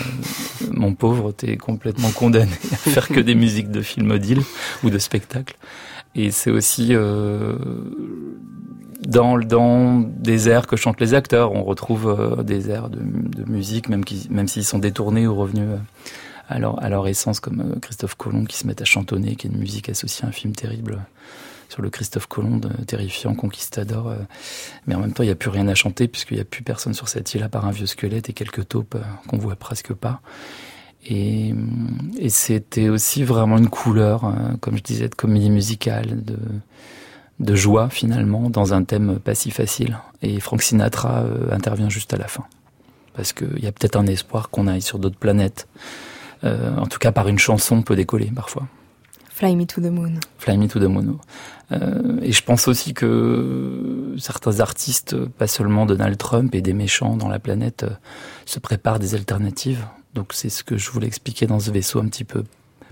mon 0.70 0.94
pauvre, 0.94 1.33
tu 1.33 1.50
es 1.50 1.57
complètement 1.57 2.11
condamné 2.11 2.52
à 2.72 2.76
faire 2.76 3.09
que 3.09 3.20
des 3.20 3.35
musiques 3.35 3.70
de 3.70 3.83
films 3.83 4.18
d'île 4.18 4.42
ou 4.85 4.90
de 4.90 4.98
spectacles. 4.98 5.57
Et 6.14 6.31
c'est 6.31 6.50
aussi 6.50 6.94
dans, 9.06 9.38
dans 9.38 10.00
des 10.00 10.48
airs 10.48 10.66
que 10.66 10.76
chantent 10.76 11.00
les 11.00 11.14
acteurs, 11.14 11.52
on 11.52 11.62
retrouve 11.62 12.08
euh, 12.08 12.42
des 12.42 12.70
airs 12.70 12.90
de, 12.90 13.00
musique, 13.46 13.88
même, 13.88 14.04
qui, 14.04 14.26
même 14.30 14.48
s'ils 14.48 14.64
sont 14.64 14.78
détournés 14.78 15.26
ou 15.26 15.34
revenus 15.34 15.68
à 16.48 16.58
leur, 16.58 16.82
à 16.82 16.88
leur 16.88 17.06
essence, 17.06 17.40
comme 17.40 17.78
Christophe 17.80 18.14
Colomb 18.14 18.44
qui 18.44 18.56
se 18.56 18.66
met 18.66 18.80
à 18.80 18.84
chantonner, 18.84 19.37
qui 19.37 19.46
est 19.46 19.50
une 19.50 19.58
musique 19.58 19.88
associée 19.88 20.24
à 20.24 20.28
un 20.28 20.32
film 20.32 20.54
terrible 20.54 20.98
sur 21.68 21.82
le 21.82 21.90
Christophe 21.90 22.26
Colomb, 22.26 22.61
terrifiant, 22.87 23.34
conquistador. 23.34 24.08
Euh, 24.08 24.16
mais 24.87 24.94
en 24.94 25.00
même 25.00 25.12
temps, 25.12 25.22
il 25.22 25.26
n'y 25.26 25.32
a 25.32 25.37
plus 25.37 25.50
rien 25.50 25.68
à 25.68 25.74
chanter 25.74 26.08
puisqu'il 26.08 26.34
n'y 26.34 26.40
a 26.40 26.44
plus 26.44 26.62
personne 26.62 26.94
sur 26.94 27.08
cette 27.08 27.34
île 27.34 27.42
à 27.42 27.48
part 27.48 27.66
un 27.66 27.70
vieux 27.70 27.87
squelette 27.87 28.28
et 28.30 28.32
quelques 28.32 28.68
taupes 28.68 28.94
euh, 28.94 29.02
qu'on 29.28 29.38
voit 29.38 29.56
presque 29.56 29.92
pas. 29.92 30.20
Et, 31.06 31.54
et 32.18 32.28
c'était 32.28 32.88
aussi 32.88 33.22
vraiment 33.22 33.58
une 33.58 33.68
couleur, 33.68 34.24
euh, 34.24 34.56
comme 34.61 34.76
je 34.76 34.82
disais, 34.82 35.08
de 35.08 35.14
comédie 35.14 35.50
musicale, 35.50 36.24
de, 36.24 36.37
de 37.40 37.55
joie 37.55 37.88
finalement, 37.88 38.51
dans 38.51 38.74
un 38.74 38.85
thème 38.85 39.18
pas 39.18 39.35
si 39.35 39.51
facile. 39.51 39.98
Et 40.22 40.40
Frank 40.40 40.62
Sinatra 40.62 41.24
intervient 41.51 41.88
juste 41.88 42.12
à 42.14 42.16
la 42.16 42.29
fin. 42.29 42.44
Parce 43.14 43.33
qu'il 43.33 43.59
y 43.61 43.66
a 43.66 43.72
peut-être 43.72 43.96
un 43.96 44.07
espoir 44.07 44.51
qu'on 44.51 44.66
aille 44.66 44.83
sur 44.83 44.98
d'autres 44.98 45.18
planètes. 45.18 45.68
Euh, 46.44 46.77
en 46.77 46.87
tout 46.87 46.98
cas, 46.98 47.12
par 47.12 47.29
une 47.29 47.38
chanson, 47.38 47.77
on 47.77 47.83
peut 47.83 47.96
décoller 47.96 48.31
parfois. 48.35 48.66
Fly 49.38 49.55
Me 49.55 49.66
to 49.66 49.81
the 49.81 49.90
Moon. 49.90 50.14
Fly 50.38 50.59
Me 50.59 50.66
to 50.66 50.81
the 50.81 50.88
Moon. 50.88 51.18
Euh, 51.70 52.18
et 52.22 52.33
je 52.33 52.42
pense 52.42 52.66
aussi 52.66 52.94
que 52.94 54.14
certains 54.18 54.61
artistes, 54.61 55.16
pas 55.16 55.46
seulement 55.46 55.87
Donald 55.87 56.16
Trump 56.18 56.55
et 56.55 56.61
des 56.61 56.72
méchants 56.72 57.16
dans 57.16 57.29
la 57.29 57.38
planète, 57.38 57.85
euh, 57.85 57.90
se 58.46 58.59
préparent 58.59 58.98
des 58.98 59.14
alternatives. 59.14 59.87
Donc 60.14 60.33
c'est 60.33 60.48
ce 60.48 60.64
que 60.64 60.77
je 60.77 60.90
voulais 60.90 61.07
expliquer 61.07 61.46
dans 61.46 61.61
ce 61.61 61.70
vaisseau 61.70 62.01
un 62.01 62.07
petit 62.07 62.24
peu 62.24 62.42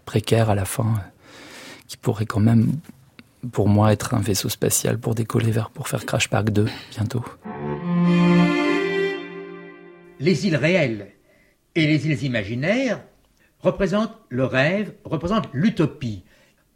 précaire 0.04 0.50
à 0.50 0.54
la 0.54 0.64
fin, 0.64 0.84
euh, 0.84 1.00
qui 1.88 1.96
pourrait 1.96 2.26
quand 2.26 2.40
même, 2.40 2.72
pour 3.52 3.68
moi, 3.68 3.92
être 3.92 4.14
un 4.14 4.20
vaisseau 4.20 4.48
spatial 4.48 4.98
pour 4.98 5.14
décoller 5.14 5.50
vers, 5.50 5.70
pour 5.70 5.88
faire 5.88 6.04
Crash 6.04 6.28
Park 6.28 6.50
2 6.50 6.66
bientôt. 6.90 7.24
Les 10.18 10.46
îles 10.46 10.56
réelles 10.56 11.12
et 11.74 11.86
les 11.86 12.06
îles 12.06 12.22
imaginaires 12.24 13.00
représentent 13.60 14.16
le 14.28 14.44
rêve, 14.44 14.92
représentent 15.04 15.48
l'utopie. 15.52 16.24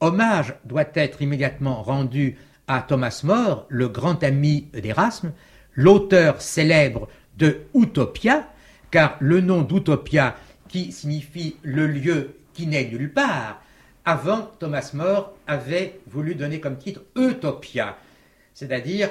Hommage 0.01 0.55
doit 0.65 0.91
être 0.95 1.23
immédiatement 1.23 1.83
rendu 1.83 2.37
à 2.67 2.83
Thomas 2.83 3.21
More, 3.25 3.67
le 3.69 3.89
grand 3.89 4.23
ami 4.23 4.69
d'Erasme, 4.73 5.33
l'auteur 5.75 6.41
célèbre 6.41 7.09
de 7.37 7.63
Utopia, 7.75 8.49
car 8.91 9.17
le 9.21 9.41
nom 9.41 9.63
d'Utopia, 9.63 10.37
qui 10.69 10.93
signifie 10.93 11.57
le 11.63 11.87
lieu 11.87 12.37
qui 12.53 12.67
n'est 12.67 12.89
nulle 12.89 13.13
part, 13.13 13.61
avant 14.05 14.51
Thomas 14.59 14.91
More 14.95 15.33
avait 15.47 16.01
voulu 16.07 16.35
donner 16.35 16.61
comme 16.61 16.77
titre 16.77 17.03
Utopia, 17.17 17.97
c'est-à-dire 18.55 19.11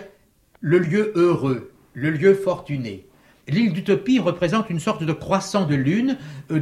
le 0.62 0.80
lieu 0.80 1.12
heureux, 1.16 1.72
le 1.94 2.10
lieu 2.10 2.34
fortuné. 2.34 3.06
L'île 3.48 3.74
d'Utopie 3.74 4.20
représente 4.20 4.70
une 4.70 4.80
sorte 4.80 5.04
de 5.04 5.14
croissant 5.14 5.66
de 5.66 5.76
lune 5.76 6.18
euh, 6.52 6.60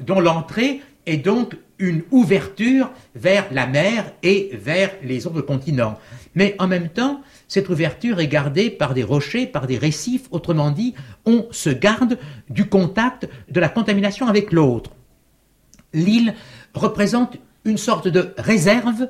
dont 0.00 0.20
l'entrée 0.20 0.80
est 1.06 1.16
donc 1.16 1.56
une 1.78 2.02
ouverture 2.12 2.90
vers 3.16 3.46
la 3.50 3.66
mer 3.66 4.12
et 4.22 4.50
vers 4.52 4.90
les 5.02 5.26
autres 5.26 5.40
continents. 5.40 5.98
Mais 6.34 6.54
en 6.60 6.68
même 6.68 6.88
temps, 6.88 7.20
cette 7.48 7.68
ouverture 7.68 8.20
est 8.20 8.28
gardée 8.28 8.70
par 8.70 8.94
des 8.94 9.02
rochers, 9.02 9.46
par 9.46 9.66
des 9.66 9.78
récifs, 9.78 10.28
autrement 10.30 10.70
dit, 10.70 10.94
on 11.26 11.48
se 11.50 11.70
garde 11.70 12.18
du 12.48 12.68
contact, 12.68 13.28
de 13.50 13.60
la 13.60 13.68
contamination 13.68 14.28
avec 14.28 14.52
l'autre. 14.52 14.92
L'île 15.92 16.34
représente 16.74 17.36
une 17.64 17.78
sorte 17.78 18.08
de 18.08 18.34
réserve 18.38 19.08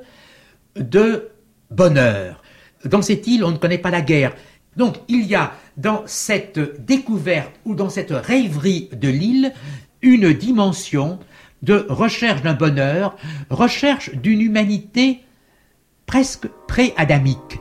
de 0.76 1.30
bonheur. 1.70 2.42
Dans 2.84 3.02
cette 3.02 3.26
île, 3.26 3.44
on 3.44 3.52
ne 3.52 3.56
connaît 3.56 3.78
pas 3.78 3.90
la 3.90 4.02
guerre. 4.02 4.34
Donc 4.76 4.96
il 5.08 5.26
y 5.26 5.34
a 5.34 5.52
dans 5.76 6.02
cette 6.06 6.84
découverte 6.84 7.52
ou 7.64 7.74
dans 7.74 7.90
cette 7.90 8.10
rêverie 8.10 8.88
de 8.92 9.08
l'île 9.08 9.52
une 10.00 10.32
dimension 10.32 11.18
de 11.62 11.86
recherche 11.88 12.42
d'un 12.42 12.54
bonheur, 12.54 13.16
recherche 13.50 14.14
d'une 14.14 14.40
humanité 14.40 15.20
presque 16.06 16.48
pré-adamique. 16.66 17.60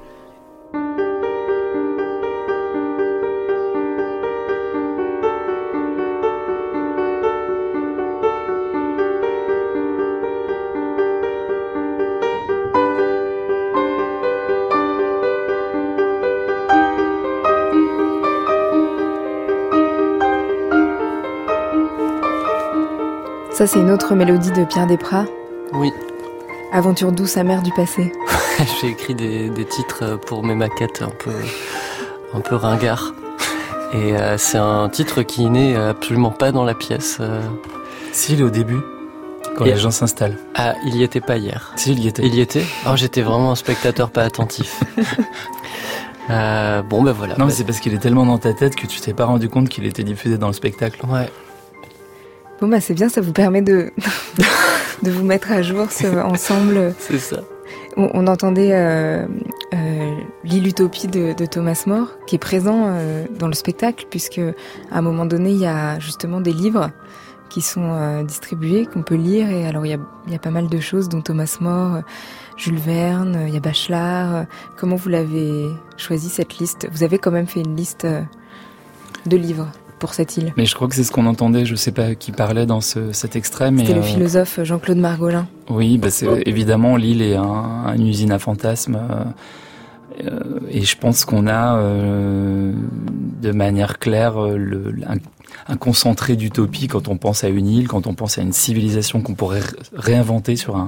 Ça, 23.53 23.67
c'est 23.67 23.79
une 23.79 23.91
autre 23.91 24.15
mélodie 24.15 24.51
de 24.51 24.63
Pierre 24.63 24.87
Desprats. 24.87 25.25
Oui. 25.73 25.91
Aventure 26.71 27.11
douce 27.11 27.35
amère 27.35 27.61
du 27.61 27.71
passé. 27.71 28.13
J'ai 28.81 28.87
écrit 28.87 29.13
des, 29.13 29.49
des, 29.49 29.65
titres 29.65 30.17
pour 30.25 30.43
mes 30.43 30.55
maquettes 30.55 31.01
un 31.01 31.09
peu, 31.09 31.31
un 32.33 32.39
peu 32.39 32.55
ringards. 32.55 33.13
Et 33.93 34.15
euh, 34.15 34.37
c'est 34.37 34.57
un 34.57 34.87
titre 34.87 35.21
qui 35.23 35.49
n'est 35.49 35.75
absolument 35.75 36.31
pas 36.31 36.53
dans 36.53 36.63
la 36.63 36.73
pièce. 36.73 37.17
Euh... 37.19 37.41
Si, 38.13 38.33
il 38.33 38.39
est 38.39 38.43
au 38.43 38.49
début, 38.49 38.79
quand 39.57 39.65
Et 39.65 39.73
les 39.73 39.77
gens 39.77 39.91
s'installent. 39.91 40.37
Ah, 40.55 40.75
il 40.85 40.95
y 40.95 41.03
était 41.03 41.19
pas 41.19 41.35
hier. 41.35 41.73
Si, 41.75 41.91
il 41.91 41.99
y 41.99 42.07
était. 42.07 42.25
Il 42.25 42.33
y 42.33 42.39
était 42.39 42.63
Oh, 42.87 42.95
j'étais 42.95 43.21
vraiment 43.21 43.51
un 43.51 43.55
spectateur 43.55 44.11
pas 44.11 44.23
attentif. 44.23 44.81
euh, 46.29 46.81
bon, 46.83 47.03
ben 47.03 47.11
voilà. 47.11 47.35
Non, 47.37 47.47
mais 47.47 47.51
c'est 47.51 47.65
parce 47.65 47.81
qu'il 47.81 47.93
est 47.93 47.99
tellement 47.99 48.25
dans 48.25 48.37
ta 48.37 48.53
tête 48.53 48.77
que 48.77 48.87
tu 48.87 49.01
t'es 49.01 49.13
pas 49.13 49.25
rendu 49.25 49.49
compte 49.49 49.67
qu'il 49.67 49.85
était 49.85 50.03
diffusé 50.03 50.37
dans 50.37 50.47
le 50.47 50.53
spectacle. 50.53 51.05
Ouais. 51.05 51.29
Bon 52.61 52.67
bah 52.67 52.79
c'est 52.79 52.93
bien, 52.93 53.09
ça 53.09 53.21
vous 53.21 53.33
permet 53.33 53.63
de 53.63 53.91
de 55.01 55.09
vous 55.09 55.23
mettre 55.23 55.51
à 55.51 55.63
jour 55.63 55.87
ensemble. 56.23 56.93
C'est 56.99 57.17
ça. 57.17 57.37
On, 57.97 58.27
entendait 58.27 58.71
euh, 58.71 59.25
euh, 59.73 60.15
l'Utopie 60.45 61.07
de, 61.07 61.33
Thomas 61.45 61.83
More, 61.87 62.07
qui 62.25 62.35
est 62.35 62.39
présent 62.39 62.85
euh, 62.85 63.25
dans 63.37 63.47
le 63.47 63.53
spectacle, 63.53 64.05
puisque 64.09 64.39
à 64.91 64.97
un 64.97 65.01
moment 65.01 65.25
donné, 65.25 65.51
il 65.51 65.57
y 65.57 65.65
a 65.65 65.99
justement 65.99 66.39
des 66.39 66.53
livres 66.53 66.91
qui 67.49 67.61
sont 67.61 68.23
distribués, 68.23 68.85
qu'on 68.85 69.01
peut 69.01 69.15
lire. 69.15 69.49
Et 69.49 69.67
alors, 69.67 69.85
il 69.85 69.89
y 69.89 69.93
a, 69.93 69.99
il 70.27 70.31
y 70.31 70.35
a 70.35 70.39
pas 70.39 70.51
mal 70.51 70.69
de 70.69 70.79
choses, 70.79 71.09
dont 71.09 71.19
Thomas 71.21 71.57
More, 71.59 72.01
Jules 72.55 72.79
Verne, 72.79 73.39
il 73.47 73.53
y 73.53 73.57
a 73.57 73.59
Bachelard. 73.59 74.45
Comment 74.77 74.95
vous 74.95 75.09
l'avez 75.09 75.69
choisi 75.97 76.29
cette 76.29 76.59
liste? 76.59 76.87
Vous 76.93 77.03
avez 77.03 77.17
quand 77.17 77.31
même 77.31 77.47
fait 77.47 77.59
une 77.59 77.75
liste 77.75 78.07
de 79.25 79.37
livres 79.37 79.67
pour 80.01 80.13
cette 80.15 80.35
île. 80.35 80.51
Mais 80.57 80.65
je 80.65 80.75
crois 80.75 80.89
que 80.89 80.95
c'est 80.95 81.05
ce 81.05 81.11
qu'on 81.11 81.27
entendait, 81.27 81.63
je 81.63 81.75
sais 81.75 81.93
pas 81.93 82.15
qui 82.15 82.33
parlait 82.33 82.65
dans 82.65 82.81
cet 82.81 83.35
extrait. 83.37 83.71
C'était 83.77 83.93
le 83.93 83.99
euh, 83.99 84.03
philosophe 84.03 84.59
Jean-Claude 84.63 84.97
Margolin. 84.97 85.47
Oui, 85.69 85.97
bah 85.97 86.09
c'est 86.09 86.27
évidemment 86.45 86.97
l'île 86.97 87.21
est 87.21 87.35
un, 87.35 87.93
une 87.95 88.07
usine 88.07 88.31
à 88.31 88.39
fantasmes. 88.39 88.99
Euh, 88.99 89.23
euh, 90.25 90.59
et 90.69 90.81
je 90.81 90.97
pense 90.97 91.23
qu'on 91.23 91.47
a 91.47 91.79
de 91.81 93.51
manière 93.51 93.99
claire 93.99 94.41
le, 94.41 94.93
un 95.07 95.17
concentré 95.79 96.35
d'utopie 96.35 96.87
quand 96.87 97.07
on 97.07 97.17
pense 97.17 97.43
à 97.43 97.49
une 97.49 97.67
île, 97.67 97.87
quand 97.87 98.07
on 98.07 98.13
pense 98.13 98.37
à 98.37 98.41
une 98.41 98.53
civilisation 98.53 99.21
qu'on 99.21 99.35
pourrait 99.35 99.61
réinventer 99.93 100.55
sur 100.55 100.75
un. 100.75 100.87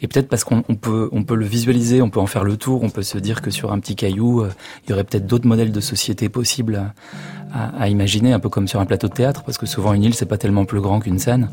Et 0.00 0.08
peut-être 0.08 0.28
parce 0.28 0.44
qu'on 0.44 0.62
peut, 0.62 1.08
on 1.12 1.24
peut 1.24 1.34
le 1.34 1.46
visualiser, 1.46 2.02
on 2.02 2.10
peut 2.10 2.20
en 2.20 2.26
faire 2.26 2.44
le 2.44 2.56
tour, 2.56 2.82
on 2.82 2.90
peut 2.90 3.02
se 3.02 3.18
dire 3.18 3.42
que 3.42 3.50
sur 3.50 3.72
un 3.72 3.78
petit 3.78 3.96
caillou, 3.96 4.42
euh, 4.42 4.50
il 4.84 4.90
y 4.90 4.92
aurait 4.92 5.04
peut-être 5.04 5.26
d'autres 5.26 5.46
modèles 5.46 5.72
de 5.72 5.80
société 5.80 6.28
possibles 6.28 6.76
à, 7.52 7.82
à, 7.82 7.88
imaginer, 7.88 8.32
un 8.32 8.40
peu 8.40 8.48
comme 8.48 8.68
sur 8.68 8.80
un 8.80 8.86
plateau 8.86 9.08
de 9.08 9.14
théâtre, 9.14 9.42
parce 9.44 9.58
que 9.58 9.66
souvent 9.66 9.92
une 9.92 10.02
île 10.02 10.14
c'est 10.14 10.26
pas 10.26 10.38
tellement 10.38 10.64
plus 10.64 10.80
grand 10.80 11.00
qu'une 11.00 11.18
scène. 11.18 11.50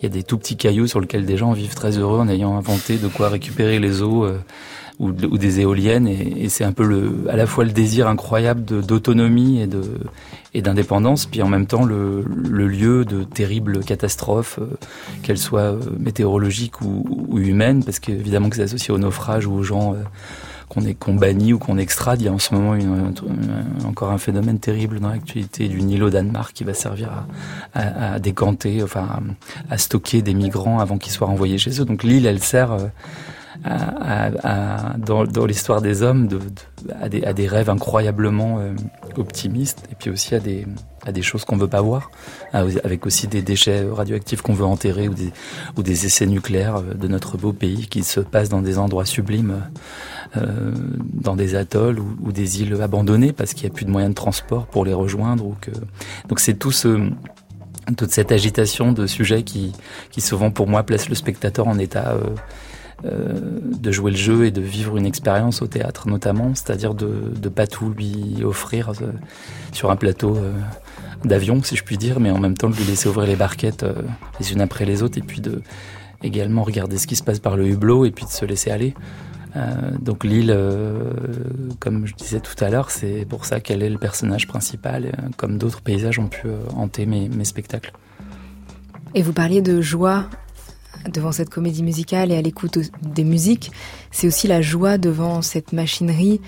Il 0.00 0.04
y 0.04 0.06
a 0.06 0.08
des 0.08 0.22
tout 0.22 0.38
petits 0.38 0.56
cailloux 0.56 0.86
sur 0.86 1.00
lesquels 1.00 1.26
des 1.26 1.36
gens 1.36 1.52
vivent 1.52 1.74
très 1.74 1.98
heureux 1.98 2.18
en 2.18 2.28
ayant 2.28 2.56
inventé 2.56 2.98
de 2.98 3.08
quoi 3.08 3.28
récupérer 3.28 3.78
les 3.78 4.02
eaux. 4.02 4.24
Euh, 4.24 4.38
ou, 5.02 5.12
des 5.12 5.60
éoliennes 5.60 6.06
et, 6.06 6.48
c'est 6.48 6.64
un 6.64 6.72
peu 6.72 6.84
le, 6.84 7.24
à 7.28 7.36
la 7.36 7.46
fois 7.46 7.64
le 7.64 7.72
désir 7.72 8.06
incroyable 8.06 8.62
d'autonomie 8.62 9.66
et 10.54 10.62
d'indépendance, 10.62 11.26
puis 11.26 11.42
en 11.42 11.48
même 11.48 11.66
temps 11.66 11.84
le, 11.84 12.24
le, 12.24 12.68
lieu 12.68 13.04
de 13.04 13.24
terribles 13.24 13.80
catastrophes, 13.84 14.58
euh, 14.60 14.66
qu'elles 15.22 15.38
soient 15.38 15.72
euh, 15.72 15.80
météorologiques 15.98 16.80
ou, 16.82 17.38
humaines, 17.38 17.82
parce 17.82 17.98
qu'évidemment 17.98 18.48
que 18.48 18.56
c'est 18.56 18.62
associé 18.62 18.94
au 18.94 18.98
naufrage 18.98 19.46
ou 19.46 19.54
aux 19.54 19.62
gens 19.62 19.94
euh, 19.94 20.92
qu'on 21.00 21.14
bannit 21.14 21.52
ou 21.52 21.58
qu'on 21.58 21.78
extrade. 21.78 22.20
Il 22.20 22.26
y 22.26 22.28
a 22.28 22.32
en 22.32 22.38
ce 22.38 22.54
moment 22.54 22.78
encore 23.86 24.10
un 24.10 24.18
phénomène 24.18 24.58
terrible 24.58 25.00
dans 25.00 25.08
l'actualité 25.08 25.68
du 25.68 25.82
Nil 25.82 26.02
au 26.02 26.10
Danemark 26.10 26.54
qui 26.54 26.64
va 26.64 26.72
servir 26.72 27.10
à, 27.74 27.80
à, 27.80 28.14
à 28.14 28.18
décanter, 28.18 28.82
enfin 28.82 29.08
à, 29.68 29.78
stocker 29.78 30.22
des 30.22 30.32
migrants 30.32 30.78
avant 30.78 30.96
qu'ils 30.96 31.12
soient 31.12 31.26
renvoyés 31.26 31.58
chez 31.58 31.80
eux. 31.80 31.84
Donc 31.84 32.04
l'île, 32.04 32.24
elle 32.26 32.42
sert 32.42 32.76
à, 33.64 34.94
dans, 34.98 35.24
dans 35.24 35.46
l'histoire 35.46 35.80
des 35.80 36.02
hommes 36.02 36.28
de, 36.28 36.40
à, 37.00 37.08
des, 37.08 37.22
à, 37.24 37.32
des, 37.32 37.46
rêves 37.46 37.70
incroyablement 37.70 38.58
euh, 38.58 38.74
optimistes 39.16 39.86
et 39.90 39.94
puis 39.94 40.10
aussi 40.10 40.34
à 40.34 40.40
des, 40.40 40.66
à 41.06 41.12
des 41.12 41.22
choses 41.22 41.44
qu'on 41.44 41.56
veut 41.56 41.68
pas 41.68 41.80
voir, 41.80 42.10
avec 42.52 43.06
aussi 43.06 43.26
des 43.26 43.42
déchets 43.42 43.84
radioactifs 43.90 44.42
qu'on 44.42 44.54
veut 44.54 44.64
enterrer 44.64 45.08
ou 45.08 45.14
des, 45.14 45.32
ou 45.76 45.82
des 45.82 46.06
essais 46.06 46.26
nucléaires 46.26 46.76
euh, 46.76 46.94
de 46.94 47.08
notre 47.08 47.36
beau 47.36 47.52
pays 47.52 47.88
qui 47.88 48.02
se 48.02 48.20
passent 48.20 48.48
dans 48.48 48.62
des 48.62 48.78
endroits 48.78 49.06
sublimes, 49.06 49.62
euh, 50.36 50.72
dans 51.12 51.36
des 51.36 51.54
atolls 51.54 51.98
ou, 51.98 52.16
ou, 52.22 52.32
des 52.32 52.62
îles 52.62 52.80
abandonnées 52.80 53.32
parce 53.32 53.54
qu'il 53.54 53.64
n'y 53.68 53.72
a 53.72 53.74
plus 53.74 53.84
de 53.84 53.90
moyens 53.90 54.12
de 54.12 54.16
transport 54.16 54.66
pour 54.66 54.84
les 54.84 54.94
rejoindre. 54.94 55.44
Ou 55.44 55.56
que... 55.60 55.70
Donc 56.28 56.40
c'est 56.40 56.54
tout 56.54 56.72
ce 56.72 57.10
toute 57.96 58.12
cette 58.12 58.30
agitation 58.30 58.92
de 58.92 59.06
sujets 59.08 59.42
qui, 59.42 59.72
qui 60.10 60.20
souvent 60.20 60.50
pour 60.50 60.68
moi 60.68 60.84
place 60.84 61.08
le 61.08 61.16
spectateur 61.16 61.66
en 61.66 61.78
état 61.78 62.12
euh, 62.12 62.20
euh, 63.04 63.58
de 63.80 63.90
jouer 63.90 64.12
le 64.12 64.16
jeu 64.16 64.44
et 64.46 64.52
de 64.52 64.60
vivre 64.60 64.96
une 64.96 65.06
expérience 65.06 65.60
au 65.60 65.66
théâtre 65.66 66.08
notamment, 66.08 66.54
c'est-à-dire 66.54 66.94
de 66.94 67.32
ne 67.42 67.48
pas 67.48 67.66
tout 67.66 67.90
lui 67.90 68.44
offrir 68.44 68.90
euh, 68.90 69.10
sur 69.72 69.90
un 69.90 69.96
plateau 69.96 70.36
euh, 70.36 70.52
d'avion, 71.24 71.60
si 71.64 71.74
je 71.74 71.82
puis 71.82 71.98
dire, 71.98 72.20
mais 72.20 72.30
en 72.30 72.38
même 72.38 72.56
temps 72.56 72.70
de 72.70 72.76
lui 72.76 72.84
laisser 72.84 73.08
ouvrir 73.08 73.26
les 73.26 73.34
barquettes 73.34 73.84
les 74.38 74.52
unes 74.52 74.60
après 74.60 74.84
les 74.84 75.02
autres 75.02 75.18
et 75.18 75.22
puis 75.22 75.40
de 75.40 75.62
également 76.22 76.62
regarder 76.62 76.96
ce 76.96 77.08
qui 77.08 77.16
se 77.16 77.24
passe 77.24 77.40
par 77.40 77.56
le 77.56 77.66
hublot 77.66 78.04
et 78.04 78.12
puis 78.12 78.24
de 78.24 78.30
se 78.30 78.44
laisser 78.44 78.70
aller. 78.70 78.94
donc 80.00 80.22
l'île, 80.22 80.56
comme 81.80 82.06
je 82.06 82.14
disais 82.14 82.38
tout 82.38 82.62
à 82.64 82.70
l'heure, 82.70 82.92
c'est 82.92 83.26
pour 83.28 83.46
ça 83.46 83.58
qu'elle 83.58 83.82
est 83.82 83.90
le 83.90 83.98
personnage 83.98 84.46
principal, 84.46 85.12
comme 85.36 85.58
d'autres 85.58 85.80
paysages 85.80 86.20
ont 86.20 86.28
pu 86.28 86.46
hanter 86.76 87.06
mes, 87.06 87.28
mes 87.28 87.44
spectacles. 87.44 87.92
Et 89.14 89.22
vous 89.22 89.32
parliez 89.32 89.60
de 89.60 89.80
joie 89.80 90.28
devant 91.10 91.32
cette 91.32 91.50
comédie 91.50 91.82
musicale 91.82 92.32
et 92.32 92.36
à 92.36 92.42
l'écoute 92.42 92.78
des 93.02 93.24
musiques, 93.24 93.72
c'est 94.10 94.26
aussi 94.26 94.48
la 94.48 94.62
joie 94.62 94.98
devant 94.98 95.42
cette 95.42 95.72
machinerie 95.72 96.40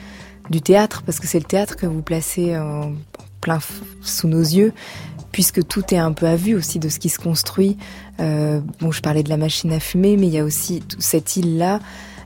du 0.50 0.60
théâtre, 0.60 1.02
parce 1.04 1.20
que 1.20 1.26
c'est 1.26 1.38
le 1.38 1.44
théâtre 1.44 1.76
que 1.76 1.86
vous 1.86 2.02
placez 2.02 2.56
en 2.56 2.92
plein 3.40 3.58
sous 4.00 4.28
nos 4.28 4.40
yeux, 4.40 4.72
puisque 5.32 5.66
tout 5.66 5.92
est 5.92 5.98
un 5.98 6.12
peu 6.12 6.26
à 6.26 6.36
vue 6.36 6.54
aussi 6.54 6.78
de 6.78 6.88
ce 6.88 6.98
qui 6.98 7.08
se 7.08 7.18
construit. 7.18 7.76
Euh, 8.20 8.60
bon, 8.80 8.92
je 8.92 9.02
parlais 9.02 9.22
de 9.22 9.28
la 9.28 9.36
machine 9.36 9.72
à 9.72 9.80
fumer, 9.80 10.16
mais 10.16 10.28
il 10.28 10.32
y 10.32 10.38
a 10.38 10.44
aussi 10.44 10.82
cette 10.98 11.36
île-là. 11.36 11.80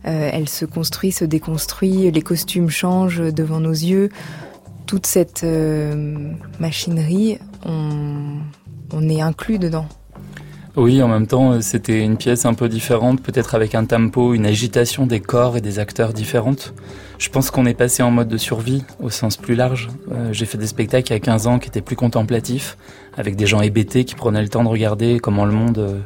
Euh, 0.07 0.31
elle 0.33 0.49
se 0.49 0.65
construit, 0.65 1.11
se 1.11 1.25
déconstruit, 1.25 2.11
les 2.11 2.23
costumes 2.23 2.71
changent 2.71 3.33
devant 3.33 3.61
nos 3.61 3.73
yeux. 3.73 4.11
Toute 4.87 5.07
cette 5.07 5.43
euh, 5.43 6.33
machinerie, 6.61 7.39
on 7.65 9.09
est 9.09 9.21
inclus 9.21 9.59
dedans. 9.59 9.87
Oui, 10.79 11.03
en 11.03 11.09
même 11.09 11.27
temps, 11.27 11.55
euh, 11.55 11.61
c'était 11.61 12.05
une 12.05 12.17
pièce 12.17 12.47
un 12.47 12.55
peu 12.55 12.69
différente, 12.69 13.21
peut-être 13.21 13.57
avec 13.57 13.75
un 13.75 13.85
tempo, 13.85 14.33
une 14.33 14.47
agitation 14.47 15.09
des 15.09 15.19
corps 15.19 15.57
et 15.57 15.61
des 15.61 15.81
acteurs 15.81 16.13
différentes. 16.13 16.73
Je 17.19 17.29
pense 17.31 17.51
qu'on 17.51 17.67
est 17.67 17.75
passé 17.75 18.05
en 18.05 18.13
mode 18.13 18.29
de 18.29 18.37
survie 18.37 18.85
au 19.01 19.11
sens 19.11 19.37
plus 19.37 19.57
large. 19.57 19.89
Euh, 20.13 20.33
j'ai 20.33 20.47
fait 20.47 20.57
des 20.57 20.69
spectacles 20.69 21.09
il 21.09 21.15
y 21.15 21.17
a 21.17 21.19
15 21.19 21.49
ans 21.49 21.59
qui 21.59 21.69
étaient 21.69 21.81
plus 21.81 21.97
contemplatifs, 21.97 22.77
avec 23.17 23.35
des 23.35 23.45
gens 23.45 23.61
hébétés 23.61 24.05
qui 24.05 24.15
prenaient 24.15 24.41
le 24.41 24.49
temps 24.49 24.63
de 24.63 24.69
regarder 24.69 25.19
comment 25.19 25.47
le 25.47 25.53
monde 25.53 25.79
euh, 25.79 25.99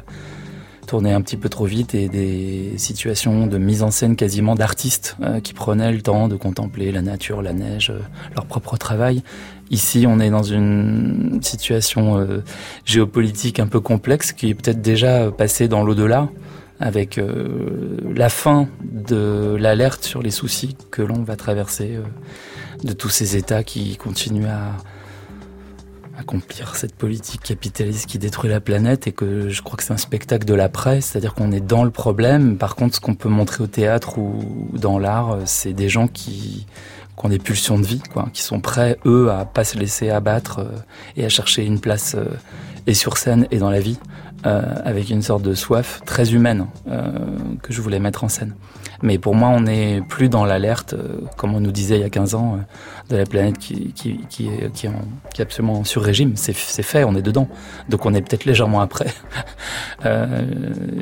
tournait 0.85 1.13
un 1.13 1.21
petit 1.21 1.37
peu 1.37 1.49
trop 1.49 1.65
vite 1.65 1.95
et 1.95 2.09
des 2.09 2.73
situations 2.77 3.47
de 3.47 3.57
mise 3.57 3.83
en 3.83 3.91
scène 3.91 4.15
quasiment 4.15 4.55
d'artistes 4.55 5.17
qui 5.43 5.53
prenaient 5.53 5.91
le 5.91 6.01
temps 6.01 6.27
de 6.27 6.35
contempler 6.35 6.91
la 6.91 7.01
nature, 7.01 7.41
la 7.41 7.53
neige, 7.53 7.91
leur 8.35 8.45
propre 8.45 8.77
travail. 8.77 9.23
Ici, 9.73 10.05
on 10.07 10.19
est 10.19 10.29
dans 10.29 10.43
une 10.43 11.39
situation 11.41 12.19
euh, 12.19 12.43
géopolitique 12.85 13.59
un 13.59 13.65
peu 13.65 13.79
complexe 13.79 14.31
qui 14.31 14.49
est 14.49 14.53
peut-être 14.53 14.81
déjà 14.81 15.31
passée 15.31 15.67
dans 15.67 15.83
l'au-delà 15.83 16.29
avec 16.79 17.17
euh, 17.17 17.97
la 18.15 18.29
fin 18.29 18.67
de 18.83 19.55
l'alerte 19.59 20.03
sur 20.03 20.21
les 20.21 20.29
soucis 20.29 20.75
que 20.91 21.01
l'on 21.01 21.23
va 21.23 21.35
traverser 21.35 21.95
euh, 21.95 22.03
de 22.83 22.93
tous 22.93 23.09
ces 23.09 23.35
États 23.37 23.63
qui 23.63 23.95
continuent 23.95 24.45
à 24.45 24.73
accomplir 26.17 26.75
cette 26.75 26.95
politique 26.95 27.41
capitaliste 27.41 28.05
qui 28.05 28.19
détruit 28.19 28.49
la 28.49 28.59
planète 28.59 29.07
et 29.07 29.11
que 29.11 29.49
je 29.49 29.61
crois 29.61 29.77
que 29.77 29.83
c'est 29.83 29.93
un 29.93 29.97
spectacle 29.97 30.45
de 30.45 30.53
l'après, 30.53 31.01
c'est-à-dire 31.01 31.33
qu'on 31.33 31.51
est 31.51 31.59
dans 31.59 31.83
le 31.83 31.89
problème. 31.89 32.57
Par 32.57 32.75
contre, 32.75 32.95
ce 32.95 32.99
qu'on 32.99 33.15
peut 33.15 33.29
montrer 33.29 33.63
au 33.63 33.67
théâtre 33.67 34.17
ou 34.17 34.69
dans 34.73 34.99
l'art, 34.99 35.39
c'est 35.45 35.73
des 35.73 35.89
gens 35.89 36.07
qui 36.07 36.65
qui 37.17 37.25
ont 37.25 37.29
des 37.29 37.39
pulsions 37.39 37.77
de 37.77 37.85
vie, 37.85 38.01
quoi, 38.11 38.29
qui 38.33 38.41
sont 38.41 38.59
prêts, 38.59 38.97
eux, 39.05 39.29
à 39.29 39.45
pas 39.45 39.63
se 39.63 39.77
laisser 39.77 40.09
abattre 40.09 40.59
euh, 40.59 40.71
et 41.15 41.25
à 41.25 41.29
chercher 41.29 41.63
une 41.63 41.79
place 41.79 42.15
euh, 42.15 42.25
et 42.87 42.93
sur 42.93 43.17
scène 43.17 43.47
et 43.51 43.59
dans 43.59 43.69
la 43.69 43.79
vie, 43.79 43.99
euh, 44.45 44.61
avec 44.83 45.09
une 45.09 45.21
sorte 45.21 45.43
de 45.43 45.53
soif 45.53 46.01
très 46.05 46.33
humaine 46.33 46.67
que 47.61 47.73
je 47.73 47.81
voulais 47.81 47.99
mettre 47.99 48.23
en 48.23 48.29
scène. 48.29 48.55
Mais 49.01 49.17
pour 49.17 49.35
moi, 49.35 49.49
on 49.49 49.61
n'est 49.61 50.01
plus 50.01 50.29
dans 50.29 50.45
l'alerte, 50.45 50.95
comme 51.37 51.53
on 51.53 51.59
nous 51.59 51.71
disait 51.71 51.97
il 51.97 52.01
y 52.01 52.05
a 52.05 52.09
15 52.09 52.35
ans, 52.35 52.59
de 53.09 53.17
la 53.17 53.25
planète 53.25 53.57
qui, 53.57 53.91
qui, 53.93 54.19
qui, 54.29 54.47
est, 54.47 54.71
qui, 54.71 54.85
est, 54.85 54.89
en, 54.89 55.01
qui 55.33 55.41
est 55.41 55.43
absolument 55.43 55.83
sur 55.83 56.01
régime. 56.01 56.33
C'est 56.35 56.53
fait, 56.53 57.03
on 57.03 57.15
est 57.15 57.21
dedans. 57.21 57.47
Donc 57.89 58.05
on 58.05 58.13
est 58.13 58.21
peut-être 58.21 58.45
légèrement 58.45 58.81
après. 58.81 59.07
euh, 60.05 60.43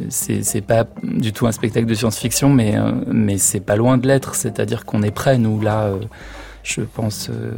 c'est 0.09 0.61
pas 0.61 0.85
du 1.03 1.33
tout 1.33 1.47
un 1.47 1.51
spectacle 1.51 1.85
de 1.85 1.93
science-fiction, 1.93 2.49
mais, 2.49 2.77
euh, 2.77 2.91
mais 3.07 3.37
c'est 3.37 3.59
pas 3.59 3.75
loin 3.75 3.97
de 3.97 4.07
l'être. 4.07 4.35
C'est-à-dire 4.35 4.85
qu'on 4.85 5.03
est 5.03 5.11
prêt, 5.11 5.37
nous, 5.37 5.61
là, 5.61 5.85
euh, 5.85 5.99
je 6.63 6.81
pense, 6.81 7.29
euh, 7.29 7.51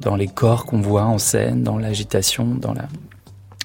dans 0.00 0.16
les 0.16 0.28
corps 0.28 0.66
qu'on 0.66 0.80
voit 0.80 1.04
en 1.04 1.18
scène, 1.18 1.62
dans 1.62 1.78
l'agitation, 1.78 2.46
dans, 2.46 2.74
la, 2.74 2.88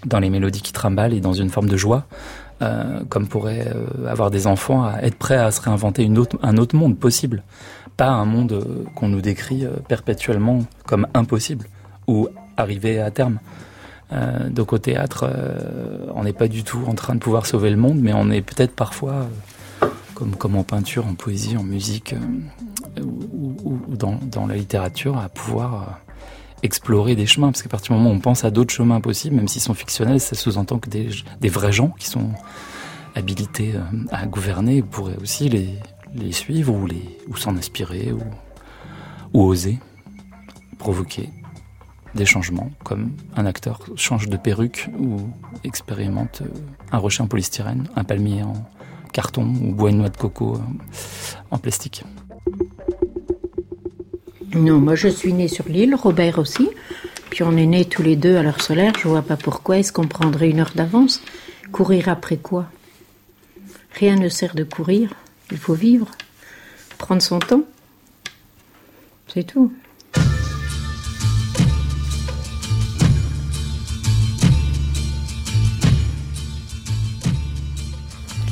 dans 0.06 0.20
les 0.20 0.30
mélodies 0.30 0.62
qui 0.62 0.74
trimballent 0.74 1.14
et 1.14 1.22
dans 1.22 1.34
une 1.34 1.50
forme 1.50 1.70
de 1.70 1.78
joie. 1.78 2.06
Euh, 2.62 3.02
comme 3.10 3.28
pourrait 3.28 3.68
euh, 3.68 4.08
avoir 4.08 4.30
des 4.32 4.48
enfants, 4.48 4.84
à 4.84 5.02
être 5.02 5.16
prêt 5.16 5.36
à 5.36 5.52
se 5.52 5.60
réinventer 5.60 6.04
une 6.04 6.18
autre, 6.18 6.38
un 6.44 6.58
autre 6.58 6.76
monde 6.76 6.98
possible 6.98 7.44
pas 7.98 8.10
un 8.10 8.26
monde 8.26 8.54
euh, 8.54 8.84
qu'on 8.96 9.08
nous 9.08 9.22
décrit 9.22 9.66
euh, 9.66 9.72
perpétuellement 9.88 10.66
comme 10.86 11.08
impossible 11.14 11.68
ou 12.08 12.28
arrivé 12.58 13.00
à 13.00 13.12
terme. 13.12 13.40
Euh, 14.12 14.50
donc 14.50 14.74
au 14.74 14.78
théâtre, 14.78 15.30
on 16.14 16.24
n'est 16.24 16.34
pas 16.34 16.48
du 16.48 16.64
tout 16.64 16.82
en 16.88 16.94
train 16.94 17.16
de 17.16 17.20
pouvoir 17.20 17.46
sauver 17.46 17.70
le 17.70 17.78
monde, 17.78 18.00
mais 18.00 18.14
on 18.14 18.30
est 18.30 18.42
peut-être 18.42 18.76
parfois, 18.76 19.28
comme, 20.14 20.36
comme 20.36 20.56
en 20.56 20.64
peinture, 20.64 21.08
en 21.08 21.16
poésie, 21.16 21.58
en 21.58 21.64
musique 21.64 22.14
ou, 23.02 23.56
ou, 23.64 23.82
ou 23.88 23.96
dans, 23.96 24.20
dans, 24.22 24.46
la 24.46 24.56
littérature, 24.56 25.18
à 25.18 25.30
pouvoir 25.30 26.02
explorer 26.64 27.16
des 27.16 27.26
chemins, 27.26 27.52
parce 27.52 27.62
qu'à 27.62 27.70
partir 27.70 27.94
du 27.94 28.00
moment 28.00 28.12
où 28.12 28.18
on 28.18 28.20
pense 28.20 28.44
à 28.44 28.52
d'autres 28.52 28.74
chemins 28.74 29.02
possibles, 29.02 29.36
même 29.36 29.48
s'ils 29.48 29.62
sont 29.62 29.74
fictionnels, 29.74 30.20
ça 30.20 30.36
sous-entend 30.36 30.80
que 30.80 30.90
des, 30.90 31.50
vrais 31.50 31.72
gens 31.72 31.90
qui 32.00 32.08
sont 32.08 32.30
habilités 33.16 33.74
à 34.12 34.26
gouverner 34.26 34.82
pourraient 34.82 35.18
aussi 35.22 35.50
les, 35.50 36.32
suivre 36.32 36.74
ou, 36.74 36.88
les, 36.88 37.20
s'en 37.36 37.56
inspirer 37.58 38.12
ou, 38.12 38.22
ou 39.34 39.44
oser 39.44 39.78
provoquer 40.80 41.30
des 42.16 42.26
changements, 42.26 42.70
comme 42.84 43.12
un 43.36 43.46
acteur 43.46 43.80
change 43.96 44.28
de 44.28 44.38
perruque 44.38 44.90
ou 45.00 45.30
expérimente 45.64 46.44
un 46.92 46.98
rocher 46.98 47.24
en 47.24 47.28
polystyrène, 47.28 47.88
un 47.96 48.04
palmier 48.04 48.44
en 48.44 48.54
carton 49.14 49.46
ou 49.62 49.74
boit 49.74 49.90
une 49.90 49.98
noix 49.98 50.10
de 50.10 50.18
coco 50.18 50.60
en 51.52 51.58
plastique. 51.58 52.04
Non, 54.56 54.80
moi 54.80 54.94
je 54.94 55.08
suis 55.08 55.34
née 55.34 55.48
sur 55.48 55.68
l'île, 55.68 55.96
Robert 55.96 56.38
aussi. 56.38 56.70
Puis 57.32 57.42
on 57.42 57.58
est 57.58 57.66
nés 57.66 57.86
tous 57.86 58.04
les 58.04 58.16
deux 58.16 58.36
à 58.36 58.44
l'heure 58.44 58.62
solaire. 58.62 58.94
Je 59.02 59.08
vois 59.08 59.24
pas 59.24 59.36
pourquoi 59.36 59.80
est-ce 59.80 59.92
qu'on 59.92 60.08
prendrait 60.08 60.50
une 60.50 60.60
heure 60.60 60.74
d'avance? 60.76 61.22
Courir 61.72 62.08
après 62.08 62.38
quoi? 62.38 62.68
Rien 63.94 64.16
ne 64.16 64.30
sert 64.30 64.54
de 64.54 64.64
courir. 64.64 65.12
Il 65.52 65.58
faut 65.58 65.74
vivre, 65.74 66.08
prendre 67.00 67.22
son 67.22 67.40
temps. 67.40 67.64
C'est 69.28 69.44
tout. 69.44 69.74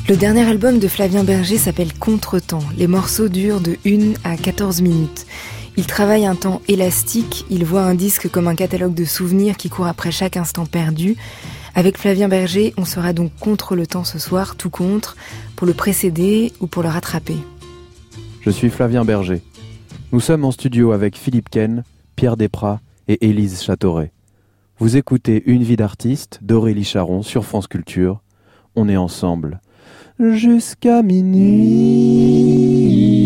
Le 0.08 0.16
dernier 0.16 0.42
album 0.42 0.80
de 0.80 0.88
Flavien 0.88 1.22
Berger 1.22 1.58
s'appelle 1.58 1.94
Contretemps. 1.94 2.64
Les 2.76 2.88
morceaux 2.88 3.28
durent 3.28 3.60
de 3.60 3.76
1 3.86 4.14
à 4.24 4.36
14 4.36 4.82
minutes. 4.82 5.26
Il 5.76 5.86
travaille 5.86 6.26
un 6.26 6.34
temps 6.34 6.60
élastique, 6.68 7.46
il 7.48 7.64
voit 7.64 7.82
un 7.82 7.94
disque 7.94 8.30
comme 8.30 8.46
un 8.46 8.54
catalogue 8.54 8.94
de 8.94 9.04
souvenirs 9.04 9.56
qui 9.56 9.70
court 9.70 9.86
après 9.86 10.10
chaque 10.10 10.36
instant 10.36 10.66
perdu. 10.66 11.16
Avec 11.74 11.96
Flavien 11.96 12.28
Berger, 12.28 12.74
on 12.76 12.84
sera 12.84 13.14
donc 13.14 13.32
contre 13.40 13.74
le 13.74 13.86
temps 13.86 14.04
ce 14.04 14.18
soir, 14.18 14.56
tout 14.56 14.68
contre, 14.68 15.16
pour 15.56 15.66
le 15.66 15.72
précéder 15.72 16.52
ou 16.60 16.66
pour 16.66 16.82
le 16.82 16.90
rattraper. 16.90 17.36
Je 18.42 18.50
suis 18.50 18.68
Flavien 18.68 19.06
Berger. 19.06 19.40
Nous 20.12 20.20
sommes 20.20 20.44
en 20.44 20.50
studio 20.50 20.92
avec 20.92 21.16
Philippe 21.16 21.48
Ken, 21.48 21.84
Pierre 22.16 22.36
Desprats 22.36 22.80
et 23.08 23.26
Élise 23.26 23.62
Châteauret. 23.62 24.12
Vous 24.78 24.98
écoutez 24.98 25.42
Une 25.46 25.62
vie 25.62 25.76
d'artiste 25.76 26.40
d'Aurélie 26.42 26.84
Charon 26.84 27.22
sur 27.22 27.46
France 27.46 27.66
Culture. 27.66 28.20
On 28.76 28.90
est 28.90 28.98
ensemble 28.98 29.62
jusqu'à 30.18 31.02
minuit. 31.02 33.21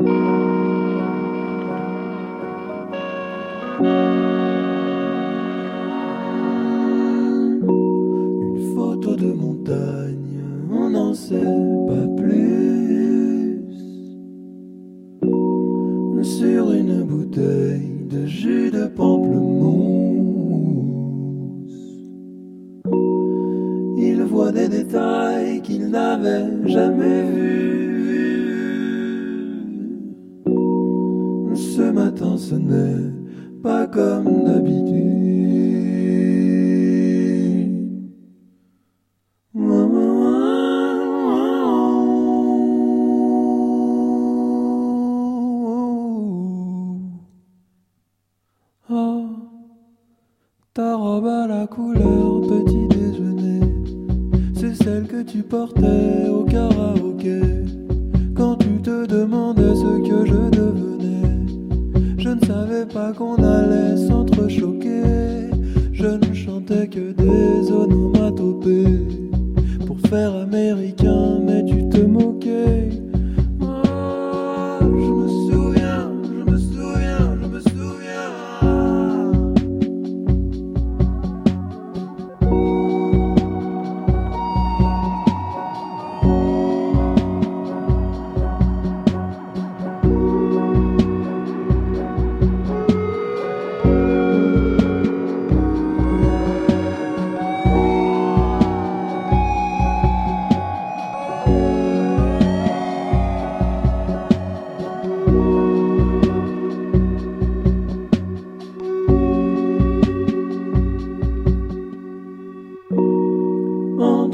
Música 0.00 0.59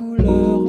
a 0.00 0.61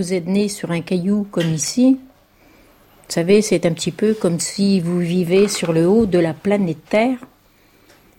vous 0.00 0.14
êtes 0.14 0.28
né 0.28 0.48
sur 0.48 0.70
un 0.70 0.80
caillou 0.80 1.26
comme 1.30 1.52
ici, 1.52 1.98
vous 2.00 3.12
savez, 3.12 3.42
c'est 3.42 3.66
un 3.66 3.72
petit 3.72 3.90
peu 3.90 4.14
comme 4.14 4.40
si 4.40 4.80
vous 4.80 4.98
vivez 4.98 5.46
sur 5.46 5.74
le 5.74 5.86
haut 5.86 6.06
de 6.06 6.18
la 6.18 6.32
planète 6.32 6.82
Terre 6.88 7.18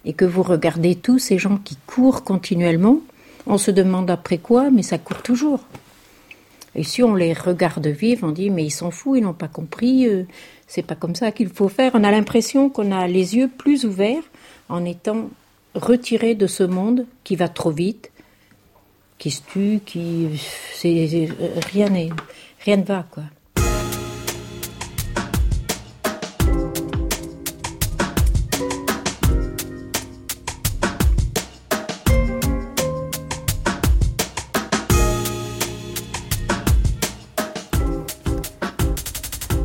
et 0.06 0.14
que 0.14 0.24
vous 0.24 0.44
regardez 0.44 0.94
tous 0.94 1.18
ces 1.18 1.40
gens 1.40 1.58
qui 1.58 1.76
courent 1.88 2.24
continuellement. 2.24 3.00
On 3.48 3.58
se 3.58 3.72
demande 3.72 4.12
après 4.12 4.38
quoi, 4.38 4.70
mais 4.70 4.84
ça 4.84 5.00
court 5.00 5.24
toujours. 5.24 5.62
Et 6.76 6.84
si 6.84 7.02
on 7.02 7.16
les 7.16 7.34
regarde 7.34 7.88
vivre, 7.88 8.28
on 8.28 8.32
dit 8.32 8.52
mais 8.52 8.64
ils 8.64 8.70
s'en 8.70 8.92
foutent, 8.92 9.18
ils 9.18 9.24
n'ont 9.24 9.34
pas 9.34 9.48
compris, 9.48 10.06
euh, 10.08 10.26
c'est 10.68 10.84
pas 10.84 10.94
comme 10.94 11.16
ça 11.16 11.32
qu'il 11.32 11.50
faut 11.50 11.68
faire. 11.68 11.94
On 11.96 12.04
a 12.04 12.12
l'impression 12.12 12.70
qu'on 12.70 12.92
a 12.92 13.08
les 13.08 13.38
yeux 13.38 13.50
plus 13.50 13.86
ouverts 13.86 14.30
en 14.70 14.86
étant 14.86 15.32
retiré 15.74 16.36
de 16.36 16.46
ce 16.46 16.62
monde 16.62 17.08
qui 17.24 17.36
va 17.36 17.50
trop 17.50 17.72
vite, 17.72 18.11
qui 19.22 19.30
se 19.30 19.42
tue, 19.44 19.80
qui 19.86 20.30
c'est 20.74 21.30
rien 21.72 21.90
n'est 21.90 22.10
rien 22.66 22.78
ne 22.78 22.84
va 22.84 23.06
quoi. 23.12 23.22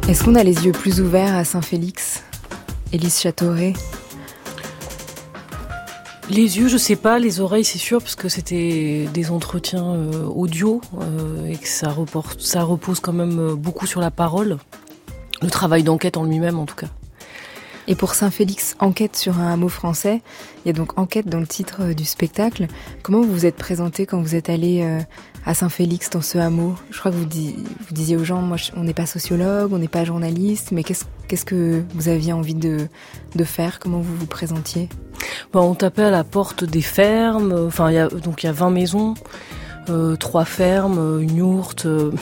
Est-ce 0.07 0.23
qu'on 0.23 0.35
a 0.35 0.43
les 0.43 0.67
yeux 0.67 0.73
plus 0.73 1.01
ouverts 1.01 1.35
à 1.35 1.45
Saint-Félix 1.45 2.23
Élise 2.93 3.19
Châteauret 3.21 3.73
Les 6.29 6.59
yeux, 6.59 6.67
je 6.67 6.77
sais 6.77 6.97
pas, 6.97 7.21
les 7.21 7.41
oreilles, 7.41 7.65
c'est 7.65 7.79
sûr, 7.79 8.01
parce 8.01 8.17
que 8.17 8.29
c'était 8.29 9.09
des 9.15 9.31
entretiens 9.31 9.95
euh, 9.95 10.25
audio 10.25 10.81
euh, 11.01 11.47
et 11.47 11.57
que 11.57 11.69
ça, 11.69 11.95
ça 12.41 12.65
repose 12.65 12.99
quand 12.99 13.13
même 13.13 13.39
euh, 13.39 13.55
beaucoup 13.55 13.87
sur 13.87 14.01
la 14.01 14.11
parole. 14.11 14.59
Le 15.41 15.51
travail 15.51 15.85
d'enquête 15.85 16.17
en 16.17 16.25
lui-même, 16.25 16.59
en 16.59 16.67
tout 16.67 16.75
cas. 16.75 16.89
Et 17.87 17.95
pour 17.95 18.17
Saint-Félix, 18.17 18.75
enquête 18.81 19.15
sur 19.15 19.39
un 19.39 19.53
hameau 19.53 19.69
français, 19.69 20.21
il 20.65 20.69
y 20.69 20.71
a 20.71 20.73
donc 20.73 20.99
enquête 20.99 21.29
dans 21.29 21.39
le 21.39 21.47
titre 21.47 21.83
euh, 21.83 21.95
du 21.95 22.05
spectacle. 22.05 22.67
Comment 23.05 23.21
vous 23.21 23.33
vous 23.33 23.47
êtes 23.47 23.57
présenté 23.57 24.05
quand 24.05 24.21
vous 24.21 24.35
êtes 24.35 24.51
allé 24.51 24.85
à 25.45 25.55
Saint-Félix 25.55 26.11
dans 26.11 26.23
ce 26.23 26.39
hameau? 26.39 26.75
Je 26.91 26.99
crois 26.99 27.13
que 27.13 27.17
vous, 27.17 27.23
vous 27.23 27.95
disiez 27.95 28.17
aux 28.17 28.25
gens, 28.25 28.43
moi, 28.43 28.57
on 28.77 28.83
n'est 28.83 28.95
pas 28.95 29.07
sociologue, 29.07 29.73
on 29.73 29.79
n'est 29.79 29.87
pas 29.87 30.05
journaliste, 30.05 30.73
mais 30.73 30.83
qu'est-ce 30.83 31.05
qu'est-ce 31.27 31.45
que 31.45 31.83
vous 31.95 32.09
aviez 32.09 32.33
envie 32.33 32.55
de, 32.55 32.89
faire? 33.45 33.79
Comment 33.79 34.01
vous 34.01 34.17
vous 34.17 34.27
présentiez? 34.27 34.89
Bon, 35.53 35.61
on 35.63 35.75
tapait 35.75 36.03
à 36.05 36.11
la 36.11 36.25
porte 36.25 36.65
des 36.65 36.81
fermes. 36.83 37.53
euh, 37.53 37.67
Enfin, 37.67 37.91
il 37.91 37.95
y 37.95 37.99
a, 37.99 38.09
donc 38.09 38.43
il 38.43 38.47
y 38.47 38.49
a 38.49 38.53
20 38.53 38.71
maisons, 38.71 39.15
euh, 39.89 40.17
trois 40.17 40.45
fermes, 40.45 40.99
euh, 40.99 41.19
une 41.21 41.37
yourte, 41.37 41.87
euh, 41.87 42.13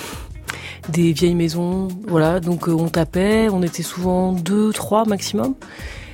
des 0.89 1.13
vieilles 1.13 1.35
maisons. 1.35 1.89
Voilà, 2.07 2.41
donc 2.41 2.69
euh, 2.69 2.73
on 2.73 2.89
tapait. 2.89 3.49
On 3.51 3.63
était 3.63 3.83
souvent 3.83 4.33
deux, 4.33 4.73
trois 4.73 5.05
maximum. 5.05 5.55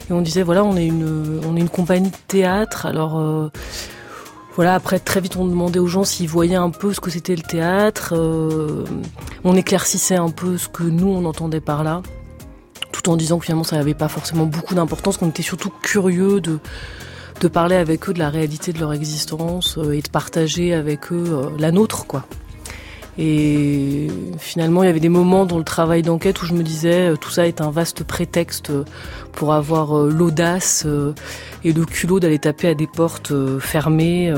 Et 0.08 0.12
on 0.12 0.22
disait 0.22 0.42
voilà, 0.42 0.64
on 0.64 0.76
est 0.76 0.86
une, 0.86 1.40
on 1.46 1.56
est 1.56 1.60
une 1.60 1.68
compagnie 1.68 2.10
de 2.10 2.16
théâtre. 2.28 2.86
Alors 2.86 3.18
euh, 3.18 3.48
voilà, 4.56 4.74
après 4.74 4.98
très 4.98 5.20
vite 5.20 5.36
on 5.36 5.46
demandait 5.46 5.78
aux 5.78 5.86
gens 5.86 6.02
s'ils 6.04 6.28
voyaient 6.28 6.56
un 6.56 6.70
peu 6.70 6.92
ce 6.92 7.00
que 7.00 7.10
c'était 7.10 7.36
le 7.36 7.42
théâtre. 7.42 8.14
euh, 8.16 8.84
on 9.44 9.54
éclaircissait 9.54 10.16
un 10.16 10.30
peu 10.30 10.58
ce 10.58 10.68
que 10.68 10.82
nous 10.82 11.06
on 11.06 11.24
entendait 11.24 11.60
par 11.60 11.84
là 11.84 12.02
tout 13.00 13.10
en 13.10 13.16
disant 13.16 13.38
que 13.38 13.46
finalement 13.46 13.64
ça 13.64 13.76
n'avait 13.76 13.94
pas 13.94 14.08
forcément 14.08 14.46
beaucoup 14.46 14.74
d'importance, 14.74 15.16
qu'on 15.16 15.28
était 15.28 15.42
surtout 15.42 15.70
curieux 15.82 16.40
de, 16.40 16.58
parler 17.48 17.76
avec 17.76 18.08
eux 18.08 18.12
de 18.12 18.18
la 18.18 18.28
réalité 18.28 18.72
de 18.72 18.78
leur 18.78 18.92
existence 18.92 19.78
euh, 19.78 19.92
et 19.92 20.02
de 20.02 20.08
partager 20.10 20.74
avec 20.74 21.10
eux 21.10 21.24
euh, 21.26 21.48
la 21.58 21.72
nôtre, 21.72 22.06
quoi. 22.06 22.26
Et 23.18 24.08
finalement, 24.38 24.82
il 24.82 24.86
y 24.86 24.88
avait 24.88 25.00
des 25.00 25.08
moments 25.08 25.46
dans 25.46 25.58
le 25.58 25.64
travail 25.64 26.02
d'enquête 26.02 26.40
où 26.42 26.46
je 26.46 26.52
me 26.52 26.62
disais, 26.62 27.08
euh, 27.08 27.16
tout 27.16 27.30
ça 27.30 27.46
est 27.46 27.62
un 27.62 27.70
vaste 27.70 28.04
prétexte 28.04 28.70
pour 29.32 29.54
avoir 29.54 29.94
l'audace 29.94 30.86
et 31.64 31.72
le 31.72 31.84
culot 31.86 32.20
d'aller 32.20 32.38
taper 32.38 32.68
à 32.68 32.74
des 32.74 32.86
portes 32.86 33.32
fermées 33.58 34.32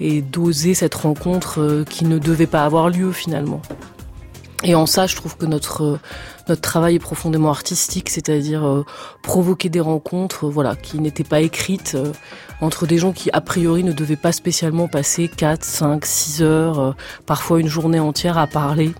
et 0.00 0.22
d'oser 0.22 0.74
cette 0.74 0.94
rencontre 0.94 1.84
qui 1.88 2.04
ne 2.04 2.18
devait 2.18 2.46
pas 2.46 2.64
avoir 2.64 2.90
lieu 2.90 3.12
finalement. 3.12 3.60
Et 4.64 4.74
en 4.74 4.86
ça, 4.86 5.06
je 5.06 5.14
trouve 5.14 5.36
que 5.36 5.46
notre 5.46 6.00
notre 6.48 6.62
travail 6.62 6.94
est 6.96 7.00
profondément 7.00 7.50
artistique, 7.50 8.08
c'est-à-dire 8.08 8.66
euh, 8.66 8.84
provoquer 9.22 9.68
des 9.68 9.80
rencontres, 9.80 10.46
euh, 10.46 10.50
voilà, 10.50 10.76
qui 10.76 10.98
n'étaient 10.98 11.24
pas 11.24 11.40
écrites 11.40 11.92
euh, 11.94 12.12
entre 12.60 12.86
des 12.86 12.98
gens 12.98 13.12
qui 13.12 13.30
a 13.32 13.40
priori 13.40 13.84
ne 13.84 13.92
devaient 13.92 14.16
pas 14.16 14.32
spécialement 14.32 14.88
passer 14.88 15.28
4, 15.28 15.62
5, 15.62 16.06
6 16.06 16.42
heures, 16.42 16.80
euh, 16.80 16.92
parfois 17.26 17.60
une 17.60 17.68
journée 17.68 18.00
entière 18.00 18.38
à 18.38 18.46
parler 18.46 18.92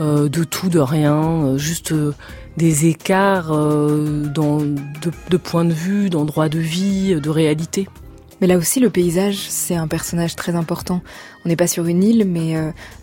euh, 0.00 0.28
de 0.28 0.44
tout, 0.44 0.70
de 0.70 0.78
rien, 0.78 1.56
juste 1.58 1.94
des 2.56 2.86
écarts 2.86 3.48
dans 3.48 4.58
de, 4.58 5.10
de 5.30 5.36
points 5.36 5.64
de 5.64 5.72
vue, 5.72 6.10
d'endroits 6.10 6.48
de 6.48 6.58
vie, 6.58 7.18
de 7.20 7.30
réalité. 7.30 7.88
Mais 8.40 8.46
là 8.46 8.58
aussi, 8.58 8.80
le 8.80 8.90
paysage, 8.90 9.36
c'est 9.48 9.76
un 9.76 9.88
personnage 9.88 10.36
très 10.36 10.54
important. 10.54 11.00
On 11.44 11.48
n'est 11.48 11.56
pas 11.56 11.66
sur 11.66 11.86
une 11.86 12.02
île, 12.02 12.26
mais 12.26 12.54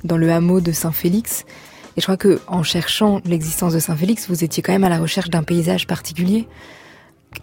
dans 0.04 0.18
le 0.18 0.30
hameau 0.32 0.60
de 0.60 0.72
Saint-Félix. 0.72 1.46
Et 2.00 2.02
je 2.02 2.06
crois 2.06 2.16
que 2.16 2.40
en 2.48 2.64
cherchant 2.64 3.20
l'existence 3.26 3.74
de 3.74 3.80
Saint-Félix, 3.80 4.30
vous 4.30 4.46
étiez 4.46 4.64
quand 4.64 4.72
même 4.72 4.86
à 4.86 4.90
la 4.90 5.00
recherche 5.00 5.30
d'un 5.30 5.44
paysage 5.44 5.86
particulier. 5.86 6.48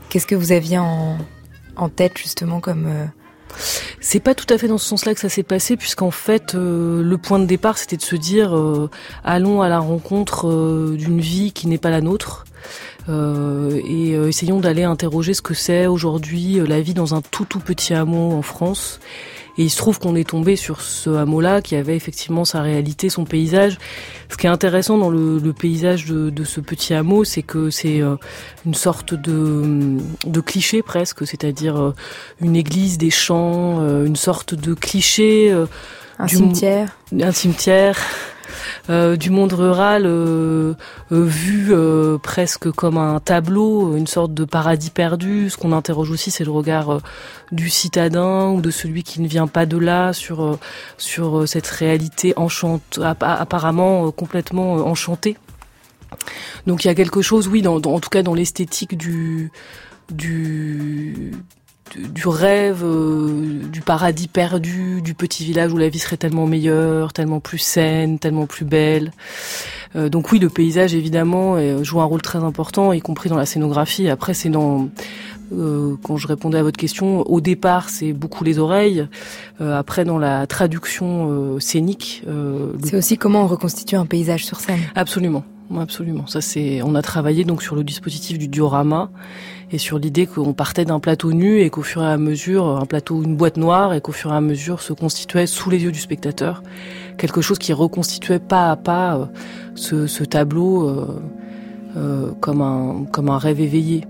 Qu'est-ce 0.08 0.26
que 0.26 0.34
vous 0.34 0.50
aviez 0.50 0.78
en, 0.78 1.18
tête 1.94 2.16
justement 2.16 2.60
comme 2.60 2.86
euh, 2.86 3.04
C'est 4.00 4.18
pas 4.18 4.34
tout 4.34 4.46
à 4.48 4.56
fait 4.56 4.66
dans 4.66 4.78
ce 4.78 4.88
sens-là 4.88 5.12
que 5.12 5.20
ça 5.20 5.28
s'est 5.28 5.42
passé, 5.42 5.76
puisqu'en 5.76 6.10
fait, 6.10 6.54
euh, 6.54 7.02
le 7.02 7.18
point 7.18 7.38
de 7.38 7.44
départ, 7.44 7.76
c'était 7.76 7.98
de 7.98 8.02
se 8.02 8.16
dire 8.16 8.56
euh, 8.56 8.88
allons 9.24 9.60
à 9.60 9.68
la 9.68 9.78
rencontre 9.78 10.48
euh, 10.48 10.96
d'une 10.96 11.20
vie 11.20 11.52
qui 11.52 11.68
n'est 11.68 11.76
pas 11.76 11.90
la 11.90 12.00
nôtre. 12.00 12.46
et 13.10 14.12
essayons 14.12 14.60
d'aller 14.60 14.84
interroger 14.84 15.34
ce 15.34 15.42
que 15.42 15.52
c'est 15.52 15.86
aujourd'hui 15.86 16.60
la 16.66 16.80
vie 16.80 16.94
dans 16.94 17.14
un 17.14 17.20
tout 17.20 17.44
tout 17.44 17.60
petit 17.60 17.92
hameau 17.92 18.32
en 18.32 18.40
France. 18.40 19.00
Et 19.58 19.64
il 19.64 19.70
se 19.70 19.76
trouve 19.76 19.98
qu'on 19.98 20.14
est 20.14 20.28
tombé 20.28 20.56
sur 20.56 20.80
ce 20.82 21.10
hameau-là 21.10 21.62
qui 21.62 21.76
avait 21.76 21.96
effectivement 21.96 22.44
sa 22.44 22.60
réalité, 22.62 23.08
son 23.08 23.24
paysage. 23.24 23.78
Ce 24.30 24.36
qui 24.36 24.46
est 24.46 24.50
intéressant 24.50 24.98
dans 24.98 25.08
le, 25.10 25.38
le 25.38 25.52
paysage 25.52 26.04
de, 26.06 26.30
de 26.30 26.44
ce 26.44 26.60
petit 26.60 26.92
hameau, 26.94 27.24
c'est 27.24 27.42
que 27.42 27.70
c'est 27.70 28.02
une 28.66 28.74
sorte 28.74 29.14
de, 29.14 29.96
de 30.26 30.40
cliché 30.40 30.82
presque, 30.82 31.26
c'est-à-dire 31.26 31.94
une 32.40 32.56
église, 32.56 32.98
des 32.98 33.10
champs, 33.10 33.80
une 34.04 34.16
sorte 34.16 34.54
de 34.54 34.74
cliché. 34.74 35.50
un 36.18 36.26
du- 36.26 36.36
cimetière 36.36 36.96
un 37.18 37.32
cimetière 37.32 37.98
euh, 38.90 39.16
du 39.16 39.30
monde 39.30 39.52
rural 39.52 40.04
euh, 40.06 40.74
euh, 41.12 41.24
vu 41.24 41.72
presque 42.22 42.70
comme 42.70 42.98
un 42.98 43.20
tableau, 43.20 43.96
une 43.96 44.06
sorte 44.06 44.34
de 44.34 44.44
paradis 44.44 44.90
perdu. 44.90 45.50
Ce 45.50 45.56
qu'on 45.56 45.72
interroge 45.72 46.10
aussi, 46.10 46.30
c'est 46.30 46.44
le 46.44 46.50
regard 46.50 47.00
du 47.52 47.68
citadin 47.68 48.50
ou 48.50 48.60
de 48.60 48.70
celui 48.70 49.02
qui 49.02 49.20
ne 49.20 49.28
vient 49.28 49.46
pas 49.46 49.66
de 49.66 49.78
là 49.78 50.12
sur 50.12 50.58
cette 51.46 51.66
réalité 51.66 52.32
enchante, 52.36 53.00
app- 53.02 53.22
apparemment 53.22 54.10
complètement 54.10 54.74
enchantée. 54.86 55.36
Donc 56.66 56.84
il 56.84 56.88
y 56.88 56.90
a 56.90 56.94
quelque 56.94 57.20
chose, 57.22 57.48
oui, 57.48 57.66
en 57.66 57.80
tout 57.80 58.10
cas 58.10 58.22
dans 58.22 58.34
l'esthétique 58.34 58.96
du 58.96 59.50
du 60.12 61.32
du- 61.94 62.28
rêve, 62.28 62.82
euh, 62.84 63.60
du 63.72 63.80
paradis 63.80 64.28
perdu, 64.28 65.00
du 65.02 65.14
petit 65.14 65.44
village 65.44 65.72
où 65.72 65.76
la 65.78 65.88
vie 65.88 65.98
serait 65.98 66.16
tellement 66.16 66.46
meilleure, 66.46 67.12
tellement 67.12 67.40
plus 67.40 67.58
saine, 67.58 68.18
tellement 68.18 68.46
plus 68.46 68.64
belle. 68.64 69.12
Euh, 69.94 70.08
donc 70.08 70.32
oui, 70.32 70.38
le 70.38 70.48
paysage 70.48 70.94
évidemment 70.94 71.54
euh, 71.56 71.82
joue 71.84 72.00
un 72.00 72.04
rôle 72.04 72.22
très 72.22 72.38
important, 72.38 72.92
y 72.92 73.00
compris 73.00 73.28
dans 73.28 73.36
la 73.36 73.46
scénographie. 73.46 74.08
Après, 74.08 74.34
c'est 74.34 74.48
dans 74.50 74.88
euh, 75.56 75.94
quand 76.02 76.16
je 76.16 76.26
répondais 76.26 76.58
à 76.58 76.62
votre 76.64 76.76
question, 76.76 77.20
au 77.22 77.40
départ, 77.40 77.88
c'est 77.88 78.12
beaucoup 78.12 78.42
les 78.42 78.58
oreilles. 78.58 79.06
Euh, 79.60 79.78
après, 79.78 80.04
dans 80.04 80.18
la 80.18 80.46
traduction 80.48 81.28
euh, 81.30 81.60
scénique, 81.60 82.24
euh, 82.26 82.72
C'est 82.82 82.96
aussi 82.96 83.16
comment 83.16 83.42
on 83.42 83.46
reconstitue 83.46 83.94
un 83.94 84.06
paysage 84.06 84.44
sur 84.44 84.58
scène. 84.58 84.80
Absolument, 84.96 85.44
absolument. 85.78 86.26
Ça 86.26 86.40
c'est, 86.40 86.82
on 86.82 86.96
a 86.96 87.02
travaillé 87.02 87.44
donc 87.44 87.62
sur 87.62 87.76
le 87.76 87.84
dispositif 87.84 88.38
du 88.38 88.48
diorama 88.48 89.10
et 89.72 89.78
sur 89.78 89.98
l'idée 89.98 90.26
qu'on 90.26 90.52
partait 90.52 90.84
d'un 90.84 91.00
plateau 91.00 91.32
nu 91.32 91.60
et 91.60 91.70
qu'au 91.70 91.82
fur 91.82 92.02
et 92.02 92.06
à 92.06 92.18
mesure, 92.18 92.66
un 92.68 92.86
plateau, 92.86 93.22
une 93.22 93.36
boîte 93.36 93.56
noire 93.56 93.94
et 93.94 94.00
qu'au 94.00 94.12
fur 94.12 94.32
et 94.32 94.36
à 94.36 94.40
mesure 94.40 94.80
se 94.80 94.92
constituait 94.92 95.46
sous 95.46 95.70
les 95.70 95.82
yeux 95.82 95.92
du 95.92 95.98
spectateur 95.98 96.62
quelque 97.16 97.40
chose 97.40 97.58
qui 97.58 97.72
reconstituait 97.72 98.38
pas 98.38 98.70
à 98.70 98.76
pas 98.76 99.16
euh, 99.18 100.06
ce, 100.06 100.24
tableau 100.24 100.88
euh, 100.88 101.20
euh, 101.96 102.32
comme 102.40 102.60
un 102.60 103.06
comme 103.10 103.28
un 103.28 103.38
rêve 103.38 103.60
éveillé. 103.60 104.04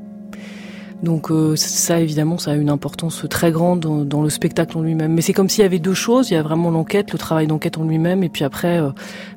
Donc 1.02 1.30
euh, 1.30 1.56
ça, 1.56 2.00
évidemment, 2.00 2.38
ça 2.38 2.52
a 2.52 2.54
une 2.54 2.70
importance 2.70 3.26
très 3.28 3.52
grande 3.52 3.80
dans, 3.80 4.22
le 4.22 4.30
spectacle 4.30 4.78
en 4.78 4.80
lui-même. 4.80 5.12
Mais 5.12 5.20
c'est 5.20 5.34
comme 5.34 5.48
s'il 5.48 5.62
y 5.62 5.66
avait 5.66 5.78
deux 5.78 5.94
choses. 5.94 6.30
Il 6.30 6.34
y 6.34 6.36
a 6.36 6.42
vraiment 6.42 6.70
l'enquête, 6.70 7.12
le 7.12 7.18
travail 7.18 7.46
d'enquête 7.46 7.76
en 7.76 7.84
lui-même, 7.84 8.22
et 8.22 8.28
puis 8.28 8.44
après, 8.44 8.80
euh, 8.80 8.90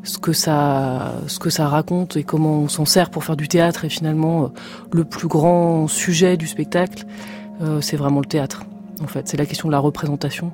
ce 0.03 0.17
que 0.17 0.31
ça, 0.31 1.15
ce 1.27 1.37
que 1.39 1.49
ça 1.49 1.67
raconte 1.67 2.15
et 2.15 2.23
comment 2.23 2.59
on 2.59 2.67
s'en 2.69 2.85
sert 2.85 3.09
pour 3.09 3.23
faire 3.23 3.35
du 3.35 3.47
théâtre. 3.47 3.83
Et 3.85 3.89
finalement, 3.89 4.45
euh, 4.45 4.47
le 4.93 5.03
plus 5.03 5.27
grand 5.27 5.87
sujet 5.87 6.37
du 6.37 6.47
spectacle, 6.47 7.05
c'est 7.81 7.97
vraiment 7.97 8.21
le 8.21 8.25
théâtre. 8.25 8.63
En 9.03 9.07
fait, 9.07 9.27
c'est 9.27 9.35
la 9.35 9.45
question 9.45 9.67
de 9.67 9.73
la 9.73 9.79
représentation. 9.79 10.53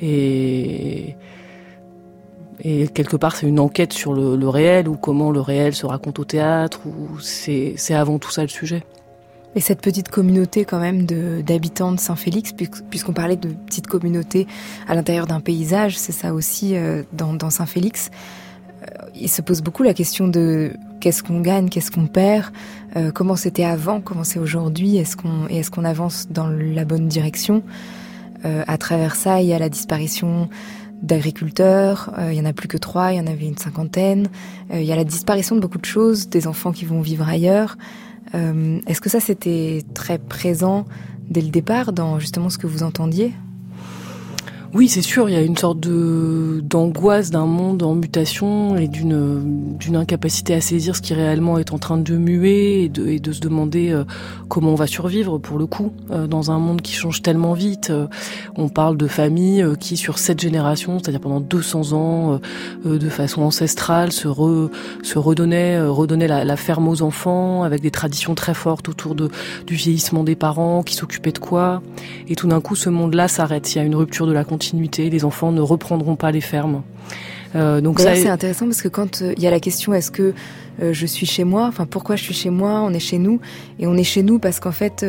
Et 0.00 1.16
et 2.60 2.88
quelque 2.88 3.16
part, 3.16 3.36
c'est 3.36 3.46
une 3.46 3.60
enquête 3.60 3.92
sur 3.92 4.14
le, 4.14 4.36
le, 4.36 4.48
réel 4.48 4.88
ou 4.88 4.96
comment 4.96 5.32
le 5.32 5.40
réel 5.40 5.74
se 5.74 5.84
raconte 5.84 6.18
au 6.18 6.24
théâtre. 6.24 6.80
Ou 6.86 7.18
c'est 7.18 7.76
avant 7.90 8.18
tout 8.18 8.30
ça 8.30 8.40
le 8.40 8.48
sujet. 8.48 8.84
Et 9.56 9.60
cette 9.60 9.80
petite 9.80 10.08
communauté 10.08 10.64
quand 10.64 10.80
même 10.80 11.06
d'habitants 11.06 11.92
de, 11.92 12.00
Saint-Félix, 12.00 12.52
puisqu'on 12.90 13.12
parlait 13.12 13.36
de 13.36 13.48
petite 13.48 13.86
communauté 13.86 14.46
à 14.88 14.94
l'intérieur 14.94 15.26
d'un 15.26 15.40
paysage, 15.40 15.96
c'est 15.96 16.12
ça 16.12 16.34
aussi 16.34 16.76
euh, 16.76 17.02
dans, 17.12 17.34
dans 17.34 17.50
Saint-Félix. 17.50 18.10
Euh, 18.82 18.86
il 19.14 19.28
se 19.28 19.42
pose 19.42 19.62
beaucoup 19.62 19.84
la 19.84 19.94
question 19.94 20.26
de 20.26 20.72
qu'est-ce 21.00 21.22
qu'on 21.22 21.40
gagne, 21.40 21.68
qu'est-ce 21.68 21.92
qu'on 21.92 22.06
perd, 22.06 22.46
euh, 22.96 23.12
comment 23.12 23.36
c'était 23.36 23.64
avant, 23.64 24.00
comment 24.00 24.24
c'est 24.24 24.40
aujourd'hui, 24.40 24.96
est-ce 24.96 25.16
qu'on 25.16 25.46
est-ce 25.46 25.70
qu'on 25.70 25.84
avance 25.84 26.28
dans 26.30 26.48
la 26.48 26.84
bonne 26.84 27.08
direction? 27.08 27.62
à 28.66 28.76
travers 28.76 29.16
ça, 29.16 29.40
il 29.40 29.48
y 29.48 29.54
a 29.54 29.58
la 29.58 29.70
disparition 29.70 30.50
d'agriculteurs, 31.00 32.12
il 32.28 32.34
y 32.34 32.40
en 32.42 32.44
a 32.44 32.52
plus 32.52 32.68
que 32.68 32.76
trois, 32.76 33.10
il 33.10 33.16
y 33.16 33.20
en 33.20 33.26
avait 33.26 33.46
une 33.46 33.56
cinquantaine. 33.56 34.28
il 34.70 34.82
y 34.82 34.92
a 34.92 34.96
la 34.96 35.04
disparition 35.04 35.56
de 35.56 35.62
beaucoup 35.62 35.78
de 35.78 35.86
choses, 35.86 36.28
des 36.28 36.46
enfants 36.46 36.70
qui 36.70 36.84
vont 36.84 37.00
vivre 37.00 37.26
ailleurs. 37.26 37.78
Euh, 38.34 38.80
est-ce 38.86 39.00
que 39.00 39.10
ça 39.10 39.20
c'était 39.20 39.82
très 39.94 40.18
présent 40.18 40.84
dès 41.28 41.40
le 41.40 41.48
départ 41.48 41.92
dans 41.92 42.18
justement 42.18 42.50
ce 42.50 42.58
que 42.58 42.66
vous 42.66 42.82
entendiez? 42.82 43.32
Oui, 44.74 44.88
c'est 44.88 45.02
sûr, 45.02 45.28
il 45.28 45.34
y 45.34 45.36
a 45.36 45.40
une 45.40 45.56
sorte 45.56 45.78
de 45.78 46.60
d'angoisse 46.64 47.30
d'un 47.30 47.46
monde 47.46 47.84
en 47.84 47.94
mutation 47.94 48.76
et 48.76 48.88
d'une 48.88 49.76
d'une 49.78 49.94
incapacité 49.94 50.52
à 50.52 50.60
saisir 50.60 50.96
ce 50.96 51.00
qui 51.00 51.14
réellement 51.14 51.58
est 51.58 51.72
en 51.72 51.78
train 51.78 51.96
de 51.96 52.16
muer 52.16 52.82
et 52.82 52.88
de, 52.88 53.06
et 53.06 53.20
de 53.20 53.30
se 53.30 53.38
demander 53.38 53.90
euh, 53.92 54.02
comment 54.48 54.70
on 54.70 54.74
va 54.74 54.88
survivre 54.88 55.38
pour 55.38 55.58
le 55.58 55.66
coup 55.66 55.92
euh, 56.10 56.26
dans 56.26 56.50
un 56.50 56.58
monde 56.58 56.82
qui 56.82 56.92
change 56.92 57.22
tellement 57.22 57.52
vite. 57.52 57.90
Euh, 57.90 58.08
on 58.56 58.68
parle 58.68 58.96
de 58.96 59.06
familles 59.06 59.64
qui 59.78 59.96
sur 59.96 60.18
cette 60.18 60.40
génération, 60.40 60.98
c'est-à-dire 60.98 61.20
pendant 61.20 61.40
200 61.40 61.92
ans, 61.92 62.40
de 62.84 63.08
façon 63.08 63.42
ancestrale, 63.42 64.10
se 64.10 64.26
re, 64.26 64.70
se 65.04 65.20
redonnaient 65.20 65.80
redonnait 65.80 66.26
la, 66.26 66.44
la, 66.44 66.56
ferme 66.56 66.88
aux 66.88 67.02
enfants 67.02 67.62
avec 67.62 67.80
des 67.80 67.92
traditions 67.92 68.34
très 68.34 68.54
fortes 68.54 68.88
autour 68.88 69.14
de 69.14 69.28
du 69.68 69.74
vieillissement 69.74 70.24
des 70.24 70.34
parents, 70.34 70.82
qui 70.82 70.94
s'occupaient 70.94 71.32
de 71.32 71.38
quoi. 71.38 71.80
Et 72.28 72.34
tout 72.34 72.48
d'un 72.48 72.60
coup, 72.60 72.74
ce 72.74 72.90
monde-là 72.90 73.28
s'arrête. 73.28 73.72
Il 73.74 73.78
y 73.78 73.80
a 73.80 73.84
une 73.84 73.94
rupture 73.94 74.26
de 74.26 74.32
la 74.32 74.42
continuité 74.42 74.63
les 74.72 75.24
enfants 75.24 75.52
ne 75.52 75.60
reprendront 75.60 76.16
pas 76.16 76.30
les 76.30 76.40
fermes. 76.40 76.82
Euh, 77.54 77.80
donc 77.80 78.00
ça 78.00 78.14
c'est 78.16 78.28
intéressant 78.28 78.66
parce 78.66 78.82
que 78.82 78.88
quand 78.88 79.22
euh, 79.22 79.32
il 79.36 79.42
y 79.42 79.46
a 79.46 79.50
la 79.50 79.60
question 79.60 79.94
est-ce 79.94 80.10
que 80.10 80.34
euh, 80.82 80.92
je 80.92 81.06
suis 81.06 81.26
chez 81.26 81.44
moi, 81.44 81.66
enfin 81.68 81.86
pourquoi 81.86 82.16
je 82.16 82.24
suis 82.24 82.34
chez 82.34 82.50
moi, 82.50 82.80
on 82.80 82.92
est 82.92 83.00
chez 83.00 83.18
nous. 83.18 83.40
Et 83.78 83.86
on 83.86 83.96
est 83.96 84.04
chez 84.04 84.24
nous 84.24 84.40
parce 84.40 84.58
qu'en 84.58 84.72
fait 84.72 85.06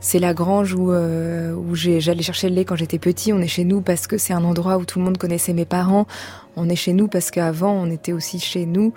c'est 0.00 0.18
la 0.18 0.34
grange 0.34 0.74
où 0.74 0.92
où 0.92 1.74
j'allais 1.74 2.22
chercher 2.22 2.48
le 2.48 2.54
lait 2.54 2.64
quand 2.64 2.76
j'étais 2.76 2.98
petit, 2.98 3.32
on 3.32 3.40
est 3.40 3.48
chez 3.48 3.64
nous 3.64 3.80
parce 3.80 4.06
que 4.06 4.18
c'est 4.18 4.34
un 4.34 4.44
endroit 4.44 4.76
où 4.76 4.84
tout 4.84 4.98
le 4.98 5.04
monde 5.04 5.18
connaissait 5.18 5.54
mes 5.54 5.64
parents, 5.64 6.06
on 6.56 6.68
est 6.68 6.76
chez 6.76 6.92
nous 6.92 7.08
parce 7.08 7.30
qu'avant 7.30 7.72
on 7.72 7.90
était 7.90 8.12
aussi 8.12 8.38
chez 8.38 8.66
nous. 8.66 8.92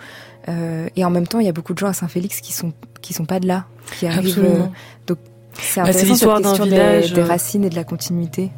Et 0.95 1.05
en 1.05 1.11
même 1.11 1.27
temps 1.27 1.39
il 1.39 1.45
y 1.45 1.49
a 1.49 1.53
beaucoup 1.53 1.73
de 1.73 1.79
gens 1.79 1.87
à 1.87 1.93
Saint-Félix 1.93 2.41
qui 2.41 2.53
sont 2.53 2.73
qui 3.01 3.13
sont 3.13 3.25
pas 3.25 3.39
de 3.39 3.47
là, 3.47 3.65
qui 3.97 4.07
arrivent 4.07 4.67
donc 5.07 5.19
c'est 5.61 5.81
bah, 5.81 5.91
l'histoire 5.91 6.41
d'un 6.41 6.53
village 6.53 7.13
des, 7.13 7.21
euh, 7.21 7.25
racines 7.25 7.63
et 7.63 7.69
de 7.69 7.75
la 7.75 7.83
continuité. 7.83 8.51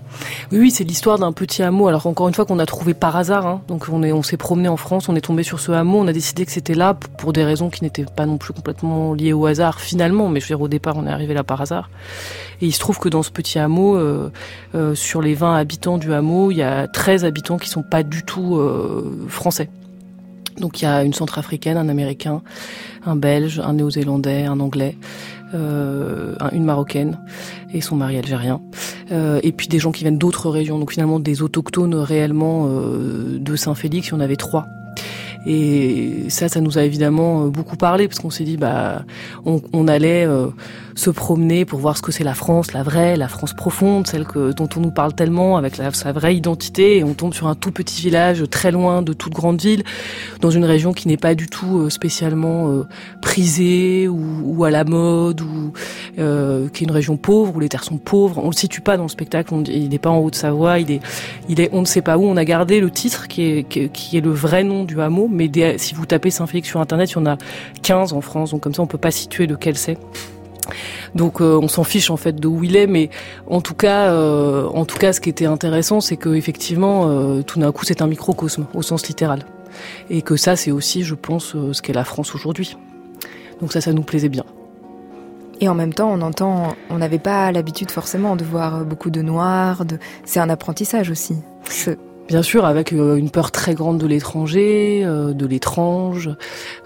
Oui, 0.52 0.60
oui, 0.60 0.72
c'est 0.72 0.84
l'histoire 0.84 1.20
d'un 1.20 1.32
petit 1.32 1.64
hameau. 1.64 1.88
Alors 1.88 2.08
encore 2.08 2.28
une 2.28 2.34
fois 2.34 2.46
qu'on 2.46 2.60
a 2.60 2.66
trouvé 2.66 2.94
par 2.94 3.16
hasard. 3.16 3.46
Hein. 3.46 3.62
Donc 3.68 3.88
on 3.92 4.04
est, 4.04 4.12
on 4.12 4.24
s'est 4.24 4.38
promené 4.38 4.68
en 4.68 4.78
France, 4.78 5.10
on 5.10 5.16
est 5.16 5.22
tombé 5.22 5.44
sur 5.44 5.60
ce 5.60 5.72
hameau, 5.72 6.00
on 6.00 6.08
a 6.08 6.14
décidé 6.14 6.46
que 6.46 6.52
c'était 6.52 6.74
là 6.74 6.94
pour 6.94 7.34
des 7.34 7.44
raisons 7.44 7.70
qui 7.70 7.84
n'étaient 7.84 8.06
pas 8.06 8.26
non 8.26 8.38
plus 8.38 8.54
complètement 8.54 9.14
liées 9.14 9.34
au 9.34 9.46
hasard 9.46 9.80
finalement. 9.80 10.30
Mais 10.30 10.40
je 10.40 10.46
veux 10.46 10.56
dire, 10.56 10.62
au 10.62 10.68
départ, 10.68 10.96
on 10.98 11.06
est 11.08 11.12
arrivé 11.12 11.34
là 11.34 11.44
par 11.44 11.62
hasard. 11.62 11.90
Et 12.62 12.68
il 12.68 12.72
se 12.72 12.80
trouve 12.80 13.00
que 13.00 13.10
dans 13.10 13.24
ce 13.24 13.32
petit 13.32 13.58
hameau, 13.58 13.96
euh, 13.96 14.32
euh, 14.76 14.96
sur 14.96 15.22
les 15.22 15.34
20 15.34 15.56
habitants 15.56 15.98
du 15.98 16.14
hameau, 16.14 16.52
il 16.52 16.58
y 16.58 16.62
a 16.64 16.88
13 16.88 17.26
habitants 17.26 17.58
qui 17.58 17.70
sont 17.70 17.84
pas 17.84 18.04
du 18.04 18.24
tout 18.24 18.58
euh, 18.58 19.26
français. 19.28 19.70
Donc 20.60 20.82
il 20.82 20.86
y 20.86 20.88
a 20.88 21.04
une 21.04 21.14
centrafricaine, 21.14 21.78
un 21.78 21.90
américain, 21.90 22.42
un 23.06 23.16
belge, 23.16 23.60
un 23.60 23.74
néo-zélandais, 23.74 24.46
un 24.46 24.60
anglais 24.60 24.98
euh, 25.54 26.36
une 26.52 26.64
marocaine 26.64 27.20
et 27.74 27.82
son 27.82 27.96
mari 27.96 28.18
algérien, 28.18 28.62
euh, 29.12 29.40
et 29.44 29.52
puis 29.52 29.68
des 29.68 29.80
gens 29.80 29.92
qui 29.92 30.04
viennent 30.04 30.18
d'autres 30.18 30.50
régions, 30.50 30.80
donc 30.80 30.92
finalement 30.92 31.20
des 31.20 31.42
autochtones 31.42 31.96
réellement 31.96 32.68
euh, 32.68 33.40
de 33.40 33.56
Saint-Félix, 33.56 34.08
il 34.08 34.12
y 34.12 34.14
en 34.14 34.20
avait 34.20 34.36
trois. 34.36 34.68
Et 35.46 36.26
ça, 36.30 36.50
ça 36.50 36.62
nous 36.62 36.78
a 36.78 36.84
évidemment 36.84 37.46
euh, 37.46 37.50
beaucoup 37.50 37.76
parlé 37.76 38.08
parce 38.08 38.20
qu'on 38.20 38.30
s'est 38.30 38.44
dit, 38.44 38.58
bah, 38.58 39.04
on, 39.46 39.62
on 39.74 39.88
allait 39.88 40.26
euh, 40.26 40.48
se 41.02 41.10
promener 41.10 41.66
pour 41.66 41.80
voir 41.80 41.98
ce 41.98 42.02
que 42.02 42.12
c'est 42.12 42.24
la 42.24 42.34
France, 42.34 42.74
la 42.74 42.84
vraie, 42.84 43.16
la 43.18 43.28
France 43.28 43.54
profonde, 43.54 44.08
celle 44.08 44.26
que 44.26 44.52
dont 44.52 44.70
on 44.76 44.80
nous 44.80 44.92
parle 44.92 45.14
tellement 45.14 45.58
avec 45.58 45.76
sa 45.76 46.12
vraie 46.12 46.36
identité. 46.36 46.98
Et 46.98 47.04
on 47.04 47.14
tombe 47.14 47.34
sur 47.34 47.48
un 47.48 47.56
tout 47.56 47.72
petit 47.72 48.02
village 48.02 48.44
très 48.50 48.72
loin 48.72 49.02
de 49.02 49.14
toute 49.14 49.34
grande 49.34 49.60
ville, 49.60 49.84
dans 50.42 50.52
une 50.52 50.66
région 50.66 50.94
qui 50.94 51.08
n'est 51.08 51.18
pas 51.18 51.36
du 51.36 51.48
tout 51.48 51.80
euh, 51.80 51.90
spécialement 51.90 52.86
prisée 53.22 54.08
ou, 54.08 54.22
ou, 54.44 54.64
à 54.64 54.70
la 54.70 54.84
mode, 54.84 55.42
ou 55.42 55.74
qui 56.16 56.22
est 56.22 56.88
une 56.88 56.92
région 56.92 57.18
pauvre 57.18 57.56
où 57.56 57.60
les 57.60 57.70
terres 57.70 57.84
sont 57.84 57.98
pauvres. 57.98 58.40
On 58.44 58.50
le 58.50 58.56
situe 58.56 58.82
pas 58.82 58.98
dans 58.98 59.04
le 59.04 59.10
spectacle. 59.10 59.54
il 59.68 59.90
n'est 59.90 60.00
pas 60.00 60.10
en 60.10 60.20
Haute-Savoie. 60.20 60.80
Il 60.80 60.92
est, 60.92 61.00
il 61.50 61.60
est, 61.60 61.70
on 61.74 61.82
ne 61.82 61.86
sait 61.86 62.02
pas 62.02 62.18
où. 62.18 62.24
On 62.24 62.38
a 62.38 62.46
gardé 62.46 62.80
le 62.80 62.92
titre 62.92 63.28
qui 63.28 63.42
est, 63.44 63.64
qui 63.64 64.18
est 64.18 64.22
le 64.22 64.32
vrai 64.32 64.64
nom 64.64 64.84
du 64.84 65.02
hameau 65.02 65.28
mais 65.32 65.50
si 65.78 65.96
vous 65.96 66.06
tapez 66.06 66.30
Saint-Félix 66.30 66.68
sur 66.68 66.80
Internet, 66.80 67.12
il 67.12 67.16
y 67.16 67.18
en 67.18 67.26
a 67.26 67.38
15 67.82 68.14
en 68.14 68.22
France, 68.22 68.52
donc 68.52 68.62
comme 68.62 68.74
ça 68.74 68.82
on 68.82 68.88
peut 68.88 68.98
pas 68.98 69.12
situer 69.12 69.48
lequel 69.48 69.78
c'est. 69.78 69.98
Donc 71.16 71.42
euh, 71.42 71.60
on 71.62 71.68
s'en 71.68 71.84
fiche 71.84 72.10
en 72.10 72.18
fait 72.18 72.34
de 72.34 72.48
où 72.48 72.64
il 72.64 72.76
est, 72.76 72.88
mais 72.88 73.10
en 73.48 73.62
tout 73.62 73.74
cas, 73.74 74.12
euh, 74.12 74.68
en 74.68 74.86
tout 74.86 74.98
cas, 74.98 75.14
ce 75.14 75.22
qui 75.22 75.30
était 75.30 75.46
intéressant, 75.46 76.02
c'est 76.02 76.18
que 76.18 76.30
effectivement, 76.30 77.08
euh, 77.08 77.42
tout 77.42 77.60
d'un 77.60 77.72
coup, 77.72 77.86
c'est 77.86 78.02
un 78.02 78.08
microcosme 78.08 78.66
au 78.74 78.82
sens 78.82 79.08
littéral, 79.08 79.46
et 80.10 80.22
que 80.22 80.36
ça, 80.36 80.56
c'est 80.56 80.72
aussi, 80.72 81.04
je 81.04 81.16
pense, 81.16 81.56
ce 81.72 81.82
qu'est 81.82 81.94
la 81.94 82.04
France 82.04 82.36
aujourd'hui. 82.36 82.78
Donc 83.62 83.72
ça, 83.74 83.82
ça 83.82 83.94
nous 83.94 84.04
plaisait 84.04 84.30
bien. 84.30 84.46
Et 85.60 85.70
en 85.70 85.76
même 85.76 85.94
temps, 85.94 86.12
on 86.12 86.22
entend, 86.22 86.76
on 86.90 86.98
n'avait 86.98 87.20
pas 87.20 87.52
l'habitude 87.52 87.92
forcément 87.92 88.36
de 88.36 88.44
voir 88.44 88.84
beaucoup 88.84 89.12
de 89.12 89.22
noirs. 89.22 89.86
De... 89.86 90.00
C'est 90.26 90.40
un 90.40 90.50
apprentissage 90.50 91.12
aussi. 91.12 91.36
Bien 92.32 92.44
sûr, 92.44 92.64
avec 92.64 92.94
euh, 92.94 93.18
une 93.18 93.30
peur 93.30 93.52
très 93.52 93.74
grande 93.74 93.98
de 93.98 94.08
l'étranger, 94.08 95.02
euh, 95.04 95.34
de 95.34 95.46
l'étrange, 95.46 96.30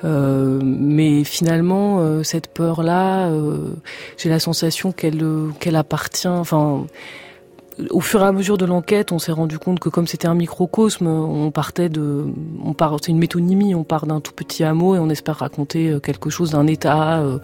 euh, 0.04 0.60
mais 0.64 1.24
finalement, 1.24 2.24
cette 2.24 2.48
peur-là, 2.48 3.30
j'ai 4.18 4.30
la 4.30 4.40
sensation 4.40 4.92
qu'elle 4.92 5.24
qu'elle 5.60 5.76
appartient. 5.76 6.28
Enfin, 6.28 6.88
au 7.90 8.00
fur 8.00 8.22
et 8.22 8.26
à 8.26 8.32
mesure 8.32 8.58
de 8.58 8.66
l'enquête, 8.66 9.12
on 9.12 9.20
s'est 9.20 9.32
rendu 9.32 9.60
compte 9.60 9.80
que 9.80 9.90
comme 9.90 10.08
c'était 10.08 10.28
un 10.28 10.34
microcosme, 10.34 11.08
on 11.08 11.52
partait 11.52 11.90
de, 11.90 12.26
on 12.64 12.74
part, 12.74 12.96
c'est 13.02 13.12
une 13.12 13.18
métonymie, 13.18 13.76
on 13.76 13.84
part 13.84 14.06
d'un 14.06 14.22
tout 14.22 14.32
petit 14.32 14.64
hameau 14.64 14.96
et 14.96 15.00
on 15.00 15.10
espère 15.10 15.38
raconter 15.38 15.90
euh, 15.90 16.00
quelque 16.00 16.30
chose 16.30 16.52
d'un 16.52 16.68
État, 16.68 17.20
euh, 17.20 17.40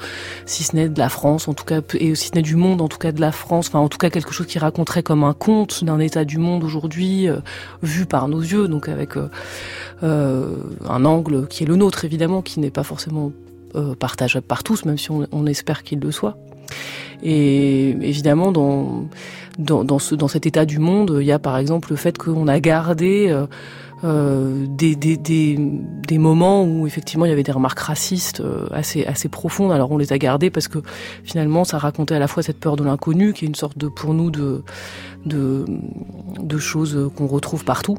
si 0.45 0.63
ce 0.63 0.75
n'est 0.75 0.87
de 0.87 0.97
la 0.97 1.09
France, 1.09 1.47
en 1.47 1.53
tout 1.53 1.65
cas, 1.65 1.81
et 1.95 2.15
si 2.15 2.29
ce 2.29 2.35
n'est 2.35 2.41
du 2.41 2.55
monde, 2.55 2.81
en 2.81 2.87
tout 2.87 2.97
cas 2.97 3.11
de 3.11 3.19
la 3.19 3.31
France, 3.31 3.67
enfin 3.67 3.79
en 3.79 3.89
tout 3.89 3.97
cas 3.97 4.09
quelque 4.09 4.31
chose 4.31 4.47
qui 4.47 4.59
raconterait 4.59 5.03
comme 5.03 5.23
un 5.23 5.33
conte 5.33 5.83
d'un 5.83 5.99
État 5.99 6.23
du 6.23 6.37
monde 6.37 6.63
aujourd'hui, 6.63 7.27
euh, 7.27 7.39
vu 7.83 8.05
par 8.05 8.27
nos 8.27 8.41
yeux, 8.41 8.67
donc 8.67 8.87
avec 8.87 9.11
un 10.01 11.05
angle 11.05 11.47
qui 11.47 11.63
est 11.63 11.67
le 11.67 11.75
nôtre 11.75 12.05
évidemment, 12.05 12.41
qui 12.41 12.59
n'est 12.59 12.71
pas 12.71 12.83
forcément 12.83 13.31
partageable 13.99 14.45
par 14.45 14.63
tous, 14.63 14.85
même 14.85 14.97
si 14.97 15.11
on, 15.11 15.27
on 15.31 15.45
espère 15.45 15.83
qu'il 15.83 15.99
le 15.99 16.11
soit. 16.11 16.37
Et 17.23 17.89
évidemment, 17.89 18.51
dans 18.51 19.05
dans, 19.57 19.99
ce, 19.99 20.15
dans 20.15 20.27
cet 20.27 20.45
état 20.45 20.65
du 20.65 20.79
monde, 20.79 21.17
il 21.19 21.25
y 21.25 21.31
a 21.31 21.39
par 21.39 21.57
exemple 21.57 21.91
le 21.91 21.95
fait 21.95 22.17
qu'on 22.17 22.47
a 22.47 22.59
gardé 22.59 23.27
euh, 23.29 23.45
euh, 24.03 24.65
des, 24.67 26.17
moments 26.17 26.63
où 26.63 26.87
effectivement 26.87 27.25
il 27.25 27.29
y 27.29 27.31
avait 27.31 27.43
des 27.43 27.51
remarques 27.51 27.79
racistes 27.79 28.41
euh, 28.41 28.67
assez, 28.71 29.29
profondes. 29.29 29.71
Alors 29.71 29.91
on 29.91 29.97
les 29.97 30.13
a 30.13 30.17
gardées 30.17 30.49
parce 30.49 30.67
que 30.67 30.79
finalement 31.23 31.63
ça 31.63 31.77
racontait 31.77 32.15
à 32.15 32.19
la 32.19 32.27
fois 32.27 32.43
cette 32.43 32.59
peur 32.59 32.75
de 32.75 32.83
l'inconnu, 32.83 33.33
qui 33.33 33.45
est 33.45 33.47
une 33.47 33.55
sorte 33.55 33.77
de, 33.77 33.87
pour 33.87 34.13
nous, 34.13 34.31
de, 34.31 34.63
de 35.25 36.57
choses 36.57 37.11
qu'on 37.15 37.27
retrouve 37.27 37.63
partout. 37.63 37.97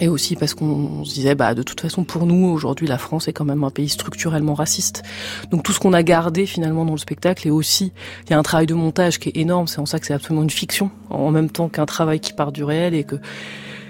Et 0.00 0.08
aussi 0.08 0.36
parce 0.36 0.54
qu'on 0.54 1.04
se 1.04 1.12
disait, 1.12 1.34
bah, 1.34 1.54
de 1.54 1.62
toute 1.62 1.80
façon, 1.80 2.04
pour 2.04 2.26
nous, 2.26 2.46
aujourd'hui, 2.46 2.86
la 2.86 2.98
France 2.98 3.26
est 3.26 3.32
quand 3.32 3.44
même 3.44 3.64
un 3.64 3.70
pays 3.70 3.88
structurellement 3.88 4.54
raciste. 4.54 5.02
Donc 5.50 5.64
tout 5.64 5.72
ce 5.72 5.80
qu'on 5.80 5.92
a 5.92 6.02
gardé 6.02 6.46
finalement 6.46 6.84
dans 6.84 6.92
le 6.92 6.98
spectacle, 6.98 7.48
et 7.48 7.50
aussi, 7.50 7.92
il 8.26 8.30
y 8.30 8.34
a 8.34 8.38
un 8.38 8.42
travail 8.42 8.66
de 8.66 8.74
montage 8.74 9.18
qui 9.18 9.30
est 9.30 9.36
énorme, 9.36 9.66
c'est 9.66 9.80
en 9.80 9.86
ça 9.86 9.98
que 9.98 10.06
c'est 10.06 10.14
absolument 10.14 10.44
une 10.44 10.50
fiction, 10.50 10.90
en 11.10 11.30
même 11.30 11.50
temps 11.50 11.68
qu'un 11.68 11.86
travail 11.86 12.20
qui 12.20 12.32
part 12.32 12.52
du 12.52 12.62
réel, 12.62 12.94
et 12.94 13.04
que 13.04 13.16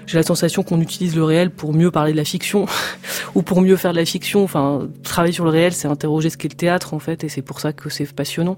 j'ai 0.09 0.17
la 0.17 0.23
sensation 0.23 0.63
qu'on 0.63 0.81
utilise 0.81 1.15
le 1.15 1.23
réel 1.23 1.51
pour 1.51 1.71
mieux 1.71 1.91
parler 1.91 2.13
de 2.13 2.17
la 2.17 2.23
fiction 2.23 2.65
ou 3.35 3.43
pour 3.43 3.61
mieux 3.61 3.75
faire 3.75 3.91
de 3.91 3.97
la 3.97 4.05
fiction. 4.05 4.43
Enfin, 4.43 4.87
travailler 5.03 5.33
sur 5.33 5.43
le 5.43 5.51
réel, 5.51 5.71
c'est 5.71 5.87
interroger 5.87 6.31
ce 6.31 6.37
qu'est 6.37 6.49
le 6.49 6.55
théâtre 6.55 6.95
en 6.95 6.99
fait, 6.99 7.23
et 7.23 7.29
c'est 7.29 7.43
pour 7.43 7.59
ça 7.59 7.73
que 7.73 7.91
c'est 7.91 8.11
passionnant. 8.11 8.57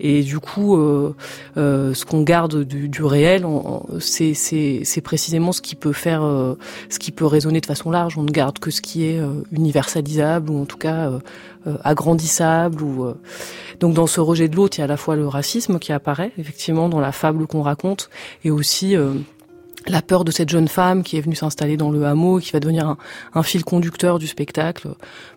Et 0.00 0.22
du 0.22 0.38
coup, 0.38 0.78
euh, 0.78 1.14
euh, 1.58 1.92
ce 1.92 2.06
qu'on 2.06 2.22
garde 2.22 2.64
du, 2.64 2.88
du 2.88 3.02
réel, 3.02 3.44
c'est 4.00 5.00
précisément 5.02 5.52
ce 5.52 5.60
qui 5.60 5.74
peut 5.74 5.92
faire, 5.92 6.22
euh, 6.22 6.54
ce 6.88 6.98
qui 6.98 7.12
peut 7.12 7.26
résonner 7.26 7.60
de 7.60 7.66
façon 7.66 7.90
large. 7.90 8.16
On 8.16 8.22
ne 8.22 8.30
garde 8.30 8.58
que 8.58 8.70
ce 8.70 8.80
qui 8.80 9.04
est 9.04 9.18
euh, 9.18 9.42
universalisable 9.52 10.50
ou 10.50 10.62
en 10.62 10.64
tout 10.64 10.78
cas 10.78 11.10
euh, 11.66 11.76
agrandissable. 11.84 12.82
Ou 12.82 13.12
donc 13.78 13.92
dans 13.92 14.06
ce 14.06 14.20
rejet 14.20 14.48
de 14.48 14.56
l'autre, 14.56 14.78
il 14.78 14.80
y 14.80 14.82
a 14.82 14.84
à 14.84 14.88
la 14.88 14.96
fois 14.96 15.16
le 15.16 15.28
racisme 15.28 15.78
qui 15.78 15.92
apparaît 15.92 16.32
effectivement 16.38 16.88
dans 16.88 17.00
la 17.00 17.12
fable 17.12 17.46
qu'on 17.46 17.60
raconte, 17.60 18.08
et 18.42 18.50
aussi 18.50 18.96
la 19.88 20.02
peur 20.02 20.24
de 20.24 20.30
cette 20.30 20.48
jeune 20.48 20.68
femme 20.68 21.02
qui 21.02 21.16
est 21.16 21.20
venue 21.20 21.34
s'installer 21.34 21.76
dans 21.76 21.90
le 21.90 22.04
hameau, 22.04 22.38
qui 22.38 22.52
va 22.52 22.60
devenir 22.60 22.96
un, 23.34 23.42
fil 23.42 23.64
conducteur 23.64 24.18
du 24.18 24.26
spectacle, 24.26 24.88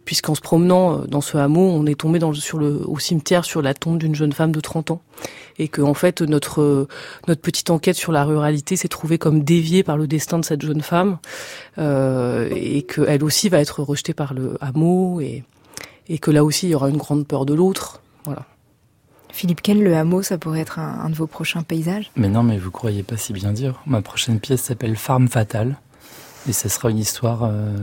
puisqu'en 0.05 0.35
se 0.35 0.41
promenant 0.41 0.99
euh, 0.99 1.07
dans 1.07 1.21
ce 1.21 1.37
hameau, 1.37 1.69
on 1.69 1.85
est 1.85 1.99
tombé 1.99 2.19
dans, 2.19 2.33
sur 2.33 2.57
le, 2.57 2.81
au 2.87 2.99
cimetière 2.99 3.45
sur 3.45 3.61
la 3.61 3.73
tombe 3.73 3.97
d'une 3.97 4.15
jeune 4.15 4.33
femme 4.33 4.51
de 4.51 4.59
30 4.59 4.91
ans, 4.91 5.01
et 5.59 5.67
que 5.67 5.81
en 5.81 5.93
fait 5.93 6.21
notre 6.21 6.61
euh, 6.61 6.87
notre 7.27 7.41
petite 7.41 7.69
enquête 7.69 7.95
sur 7.95 8.11
la 8.11 8.23
ruralité 8.23 8.75
s'est 8.75 8.87
trouvée 8.87 9.17
comme 9.17 9.43
déviée 9.43 9.83
par 9.83 9.97
le 9.97 10.07
destin 10.07 10.39
de 10.39 10.45
cette 10.45 10.61
jeune 10.61 10.81
femme, 10.81 11.17
euh, 11.77 12.49
et 12.51 12.83
qu'elle 12.83 13.23
aussi 13.23 13.49
va 13.49 13.59
être 13.59 13.81
rejetée 13.81 14.13
par 14.13 14.33
le 14.33 14.57
hameau, 14.61 15.21
et 15.21 15.43
et 16.09 16.17
que 16.17 16.31
là 16.31 16.43
aussi 16.43 16.67
il 16.67 16.71
y 16.71 16.75
aura 16.75 16.89
une 16.89 16.97
grande 16.97 17.25
peur 17.27 17.45
de 17.45 17.53
l'autre, 17.53 18.01
voilà. 18.25 18.45
Philippe 19.31 19.61
Ken, 19.61 19.81
le 19.81 19.95
hameau, 19.95 20.21
ça 20.21 20.37
pourrait 20.37 20.59
être 20.59 20.79
un, 20.79 21.09
de 21.09 21.15
vos 21.15 21.27
prochains 21.27 21.63
paysages 21.63 22.11
Mais 22.15 22.29
non, 22.29 22.43
mais 22.43 22.57
vous 22.57 22.71
croyez 22.71 23.03
pas 23.03 23.17
si 23.17 23.33
bien 23.33 23.51
dire. 23.51 23.81
Ma 23.85 24.01
prochaine 24.01 24.39
pièce 24.39 24.61
s'appelle 24.61 24.95
Farme 24.95 25.27
fatale. 25.27 25.77
Et 26.49 26.53
ce 26.53 26.69
sera 26.69 26.89
une 26.89 26.97
histoire 26.97 27.43
euh, 27.43 27.77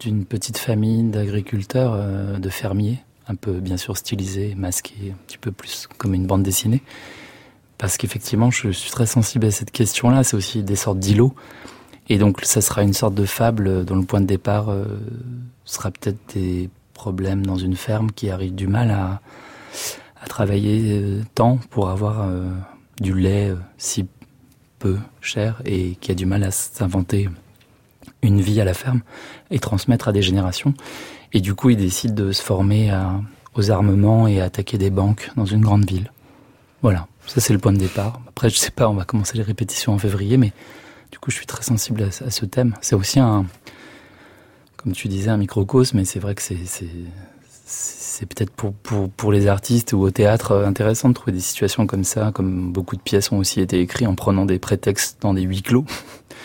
d'une 0.00 0.24
petite 0.24 0.58
famille 0.58 1.02
d'agriculteurs, 1.04 1.92
euh, 1.94 2.38
de 2.38 2.48
fermiers, 2.48 2.98
un 3.26 3.34
peu 3.34 3.52
bien 3.52 3.76
sûr 3.76 3.96
stylisé, 3.96 4.54
masqué, 4.54 4.94
un 5.12 5.18
petit 5.26 5.38
peu 5.38 5.50
plus 5.50 5.88
comme 5.98 6.14
une 6.14 6.26
bande 6.26 6.42
dessinée. 6.42 6.82
Parce 7.78 7.96
qu'effectivement, 7.96 8.50
je 8.50 8.70
suis 8.70 8.90
très 8.90 9.06
sensible 9.06 9.46
à 9.46 9.50
cette 9.50 9.70
question-là. 9.70 10.22
C'est 10.24 10.36
aussi 10.36 10.62
des 10.62 10.76
sortes 10.76 10.98
d'îlots. 10.98 11.34
Et 12.10 12.18
donc, 12.18 12.44
ça 12.44 12.60
sera 12.60 12.82
une 12.82 12.92
sorte 12.92 13.14
de 13.14 13.24
fable 13.24 13.84
dont 13.84 13.96
le 13.96 14.04
point 14.04 14.20
de 14.20 14.26
départ 14.26 14.68
euh, 14.68 14.84
sera 15.64 15.90
peut-être 15.90 16.18
des 16.34 16.68
problèmes 16.92 17.46
dans 17.46 17.56
une 17.56 17.76
ferme 17.76 18.10
qui 18.10 18.28
arrivent 18.28 18.54
du 18.54 18.66
mal 18.66 18.90
à 18.90 19.20
travailler 20.40 20.98
euh, 21.02 21.22
tant 21.34 21.58
pour 21.68 21.90
avoir 21.90 22.22
euh, 22.22 22.48
du 22.98 23.12
lait 23.12 23.50
euh, 23.50 23.56
si 23.76 24.06
peu 24.78 24.96
cher 25.20 25.60
et 25.66 25.96
qui 26.00 26.12
a 26.12 26.14
du 26.14 26.24
mal 26.24 26.42
à 26.44 26.50
s'inventer 26.50 27.28
une 28.22 28.40
vie 28.40 28.58
à 28.58 28.64
la 28.64 28.72
ferme 28.72 29.02
et 29.50 29.58
transmettre 29.58 30.08
à 30.08 30.12
des 30.12 30.22
générations. 30.22 30.72
Et 31.34 31.42
du 31.42 31.54
coup, 31.54 31.68
il 31.68 31.76
décide 31.76 32.14
de 32.14 32.32
se 32.32 32.42
former 32.42 32.90
aux 33.54 33.70
armements 33.70 34.26
et 34.26 34.40
à 34.40 34.44
attaquer 34.44 34.78
des 34.78 34.88
banques 34.88 35.30
dans 35.36 35.44
une 35.44 35.60
grande 35.60 35.84
ville. 35.84 36.10
Voilà, 36.80 37.06
ça 37.26 37.42
c'est 37.42 37.52
le 37.52 37.58
point 37.58 37.74
de 37.74 37.78
départ. 37.78 38.22
Après, 38.26 38.48
je 38.48 38.56
sais 38.56 38.70
pas, 38.70 38.88
on 38.88 38.94
va 38.94 39.04
commencer 39.04 39.36
les 39.36 39.44
répétitions 39.44 39.92
en 39.92 39.98
février, 39.98 40.38
mais 40.38 40.54
du 41.12 41.18
coup, 41.18 41.30
je 41.30 41.36
suis 41.36 41.46
très 41.46 41.62
sensible 41.62 42.04
à, 42.04 42.30
ce 42.30 42.46
thème. 42.46 42.74
C'est 42.80 42.94
aussi 42.94 43.20
un, 43.20 43.44
comme 44.78 44.92
tu 44.92 45.08
disais, 45.08 45.28
un 45.28 45.36
microcosme, 45.36 45.98
mais 45.98 46.06
c'est 46.06 46.18
vrai 46.18 46.34
que 46.34 46.40
c'est 46.40 46.56
c'est 47.70 48.26
peut-être 48.26 48.50
pour, 48.50 48.72
pour, 48.72 49.30
les 49.30 49.46
artistes 49.46 49.92
ou 49.92 50.00
au 50.00 50.10
théâtre 50.10 50.52
euh, 50.52 50.66
intéressant 50.66 51.08
de 51.08 51.14
trouver 51.14 51.30
des 51.30 51.40
situations 51.40 51.86
comme 51.86 52.02
ça, 52.02 52.32
comme 52.34 52.72
beaucoup 52.72 52.96
de 52.96 53.00
pièces 53.00 53.30
ont 53.30 53.38
aussi 53.38 53.60
été 53.60 53.80
écrites 53.80 54.08
en 54.08 54.16
prenant 54.16 54.44
des 54.44 54.58
prétextes 54.58 55.22
dans 55.22 55.34
des 55.34 55.42
huis 55.42 55.62
clos. 55.62 55.84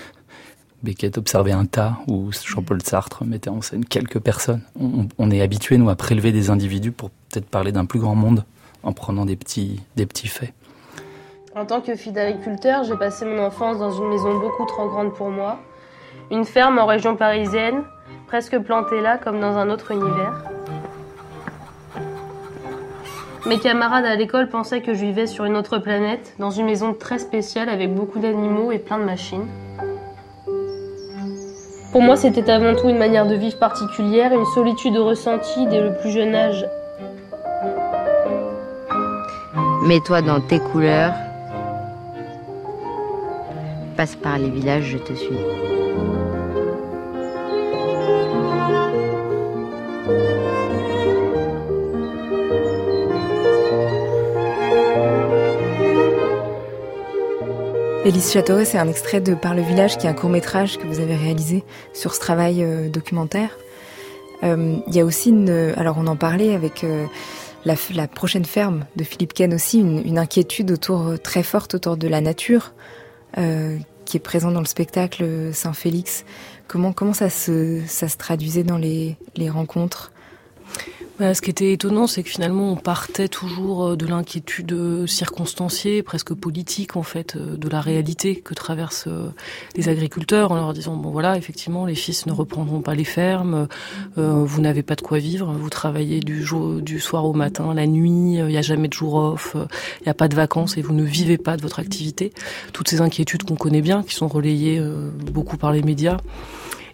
Beckett 0.83 1.17
observait 1.17 1.51
un 1.51 1.65
tas 1.65 1.97
où 2.07 2.29
Jean-Paul 2.31 2.79
Sartre 2.83 3.23
mettait 3.25 3.49
en 3.49 3.61
scène 3.61 3.85
quelques 3.85 4.19
personnes. 4.19 4.61
On, 5.17 5.31
est 5.31 5.41
habitué, 5.41 5.77
nous, 5.79 5.89
à 5.89 5.95
prélever 5.95 6.31
des 6.31 6.51
individus 6.51 6.91
pour 6.91 7.09
peut-être 7.09 7.47
parler 7.47 7.71
d'un 7.71 7.85
plus 7.85 7.99
grand 7.99 8.13
monde 8.13 8.45
en 8.83 8.93
prenant 8.93 9.25
des 9.25 9.35
petits, 9.35 9.81
des 9.95 10.05
petits 10.05 10.27
faits. 10.27 10.53
En 11.55 11.65
tant 11.65 11.81
que 11.81 11.95
fille 11.95 12.13
d'agriculteur, 12.13 12.83
j'ai 12.83 12.97
passé 12.97 13.25
mon 13.25 13.43
enfance 13.43 13.79
dans 13.79 13.89
une 13.89 14.09
maison 14.09 14.39
beaucoup 14.39 14.65
trop 14.67 14.87
grande 14.87 15.15
pour 15.15 15.31
moi. 15.31 15.59
Une 16.29 16.45
ferme 16.45 16.77
en 16.77 16.85
région 16.85 17.15
parisienne, 17.15 17.81
presque 18.27 18.59
plantée 18.59 19.01
là 19.01 19.17
comme 19.17 19.39
dans 19.39 19.57
un 19.57 19.71
autre 19.71 19.89
univers. 19.89 20.43
Mes 23.47 23.59
camarades 23.59 24.05
à 24.05 24.15
l'école 24.15 24.49
pensaient 24.49 24.81
que 24.81 24.95
je 24.95 25.05
vivais 25.05 25.27
sur 25.27 25.45
une 25.45 25.55
autre 25.55 25.77
planète, 25.77 26.33
dans 26.39 26.49
une 26.49 26.65
maison 26.65 26.95
très 26.95 27.19
spéciale 27.19 27.69
avec 27.69 27.93
beaucoup 27.93 28.17
d'animaux 28.17 28.71
et 28.71 28.79
plein 28.79 28.97
de 28.97 29.03
machines. 29.03 29.45
Pour 31.91 32.01
moi, 32.01 32.15
c'était 32.15 32.49
avant 32.49 32.75
tout 32.75 32.89
une 32.89 32.97
manière 32.97 33.27
de 33.27 33.35
vivre 33.35 33.59
particulière, 33.59 34.33
une 34.33 34.45
solitude 34.45 34.97
ressentie 34.97 35.67
dès 35.67 35.79
le 35.79 35.95
plus 35.95 36.09
jeune 36.09 36.33
âge. 36.33 36.65
Mets-toi 39.83 40.23
dans 40.23 40.41
tes 40.41 40.59
couleurs. 40.59 41.13
Passe 43.95 44.15
par 44.15 44.39
les 44.39 44.49
villages, 44.49 44.85
je 44.85 44.97
te 44.97 45.13
suis. 45.13 45.37
Élise 58.05 58.31
Châteauret, 58.31 58.65
c'est 58.65 58.77
un 58.77 58.87
extrait 58.87 59.19
de 59.19 59.33
Par 59.33 59.55
le 59.55 59.63
village, 59.63 59.97
qui 59.97 60.05
est 60.05 60.09
un 60.11 60.13
court 60.13 60.29
métrage 60.29 60.77
que 60.77 60.85
vous 60.85 60.99
avez 60.99 61.15
réalisé 61.15 61.63
sur 61.91 62.13
ce 62.13 62.19
travail 62.19 62.63
euh, 62.63 62.87
documentaire. 62.87 63.57
Euh, 64.43 64.75
il 64.85 64.95
y 64.95 64.99
a 64.99 65.05
aussi 65.05 65.29
une, 65.29 65.49
alors 65.75 65.97
on 65.97 66.05
en 66.05 66.15
parlait 66.15 66.53
avec 66.53 66.83
euh, 66.83 67.07
la, 67.65 68.07
prochaine 68.07 68.45
ferme 68.45 68.85
de 68.95 69.03
Philippe 69.03 69.33
Ken 69.33 69.55
aussi, 69.55 69.79
une, 69.79 70.19
inquiétude 70.19 70.69
autour 70.69 71.19
très 71.19 71.41
forte 71.41 71.73
autour 71.73 71.97
de 71.97 72.07
la 72.07 72.21
nature 72.21 72.73
qui 74.05 74.17
est 74.17 74.19
présente 74.19 74.53
dans 74.53 74.59
le 74.59 74.67
spectacle 74.67 75.51
Saint-Félix. 75.51 76.25
Comment 76.67 76.93
comment 76.93 77.13
ça 77.13 77.31
se 77.31 77.81
ça 77.87 78.07
se 78.07 78.17
traduisait 78.17 78.63
dans 78.63 78.77
les 78.77 79.17
les 79.35 79.49
rencontres? 79.49 80.11
Bah, 81.17 81.33
ce 81.33 81.41
qui 81.41 81.49
était 81.49 81.71
étonnant, 81.71 82.07
c'est 82.07 82.23
que 82.23 82.29
finalement, 82.29 82.73
on 82.73 82.75
partait 82.75 83.29
toujours 83.29 83.85
euh, 83.85 83.95
de 83.95 84.05
l'inquiétude 84.05 84.73
euh, 84.73 85.07
circonstanciée, 85.07 86.03
presque 86.03 86.33
politique 86.33 86.97
en 86.97 87.03
fait, 87.03 87.37
euh, 87.37 87.55
de 87.55 87.69
la 87.69 87.79
réalité 87.79 88.35
que 88.35 88.53
traversent 88.53 89.07
les 89.77 89.87
agriculteurs, 89.87 90.51
en 90.51 90.55
leur 90.55 90.73
disant 90.73 90.97
bon 90.97 91.11
voilà, 91.11 91.37
effectivement, 91.37 91.85
les 91.85 91.95
fils 91.95 92.25
ne 92.25 92.33
reprendront 92.33 92.81
pas 92.81 92.95
les 92.95 93.05
fermes, 93.05 93.67
vous 94.17 94.61
n'avez 94.61 94.83
pas 94.83 94.95
de 94.95 95.01
quoi 95.01 95.19
vivre, 95.19 95.53
vous 95.53 95.69
travaillez 95.69 96.19
du 96.19 96.43
jour, 96.43 96.81
du 96.81 96.99
soir 96.99 97.25
au 97.25 97.33
matin, 97.33 97.73
la 97.73 97.87
nuit, 97.87 98.35
il 98.35 98.45
n'y 98.45 98.57
a 98.57 98.61
jamais 98.61 98.87
de 98.87 98.93
jour 98.93 99.15
off, 99.15 99.55
il 100.01 100.03
n'y 100.03 100.09
a 100.09 100.13
pas 100.13 100.27
de 100.27 100.35
vacances 100.35 100.77
et 100.77 100.81
vous 100.81 100.93
ne 100.93 101.03
vivez 101.03 101.37
pas 101.37 101.57
de 101.57 101.61
votre 101.61 101.79
activité. 101.79 102.33
Toutes 102.73 102.89
ces 102.89 103.01
inquiétudes 103.01 103.43
qu'on 103.43 103.55
connaît 103.55 103.81
bien, 103.81 104.03
qui 104.03 104.15
sont 104.15 104.27
relayées 104.27 104.81
beaucoup 105.31 105.57
par 105.57 105.71
les 105.71 105.81
médias 105.81 106.17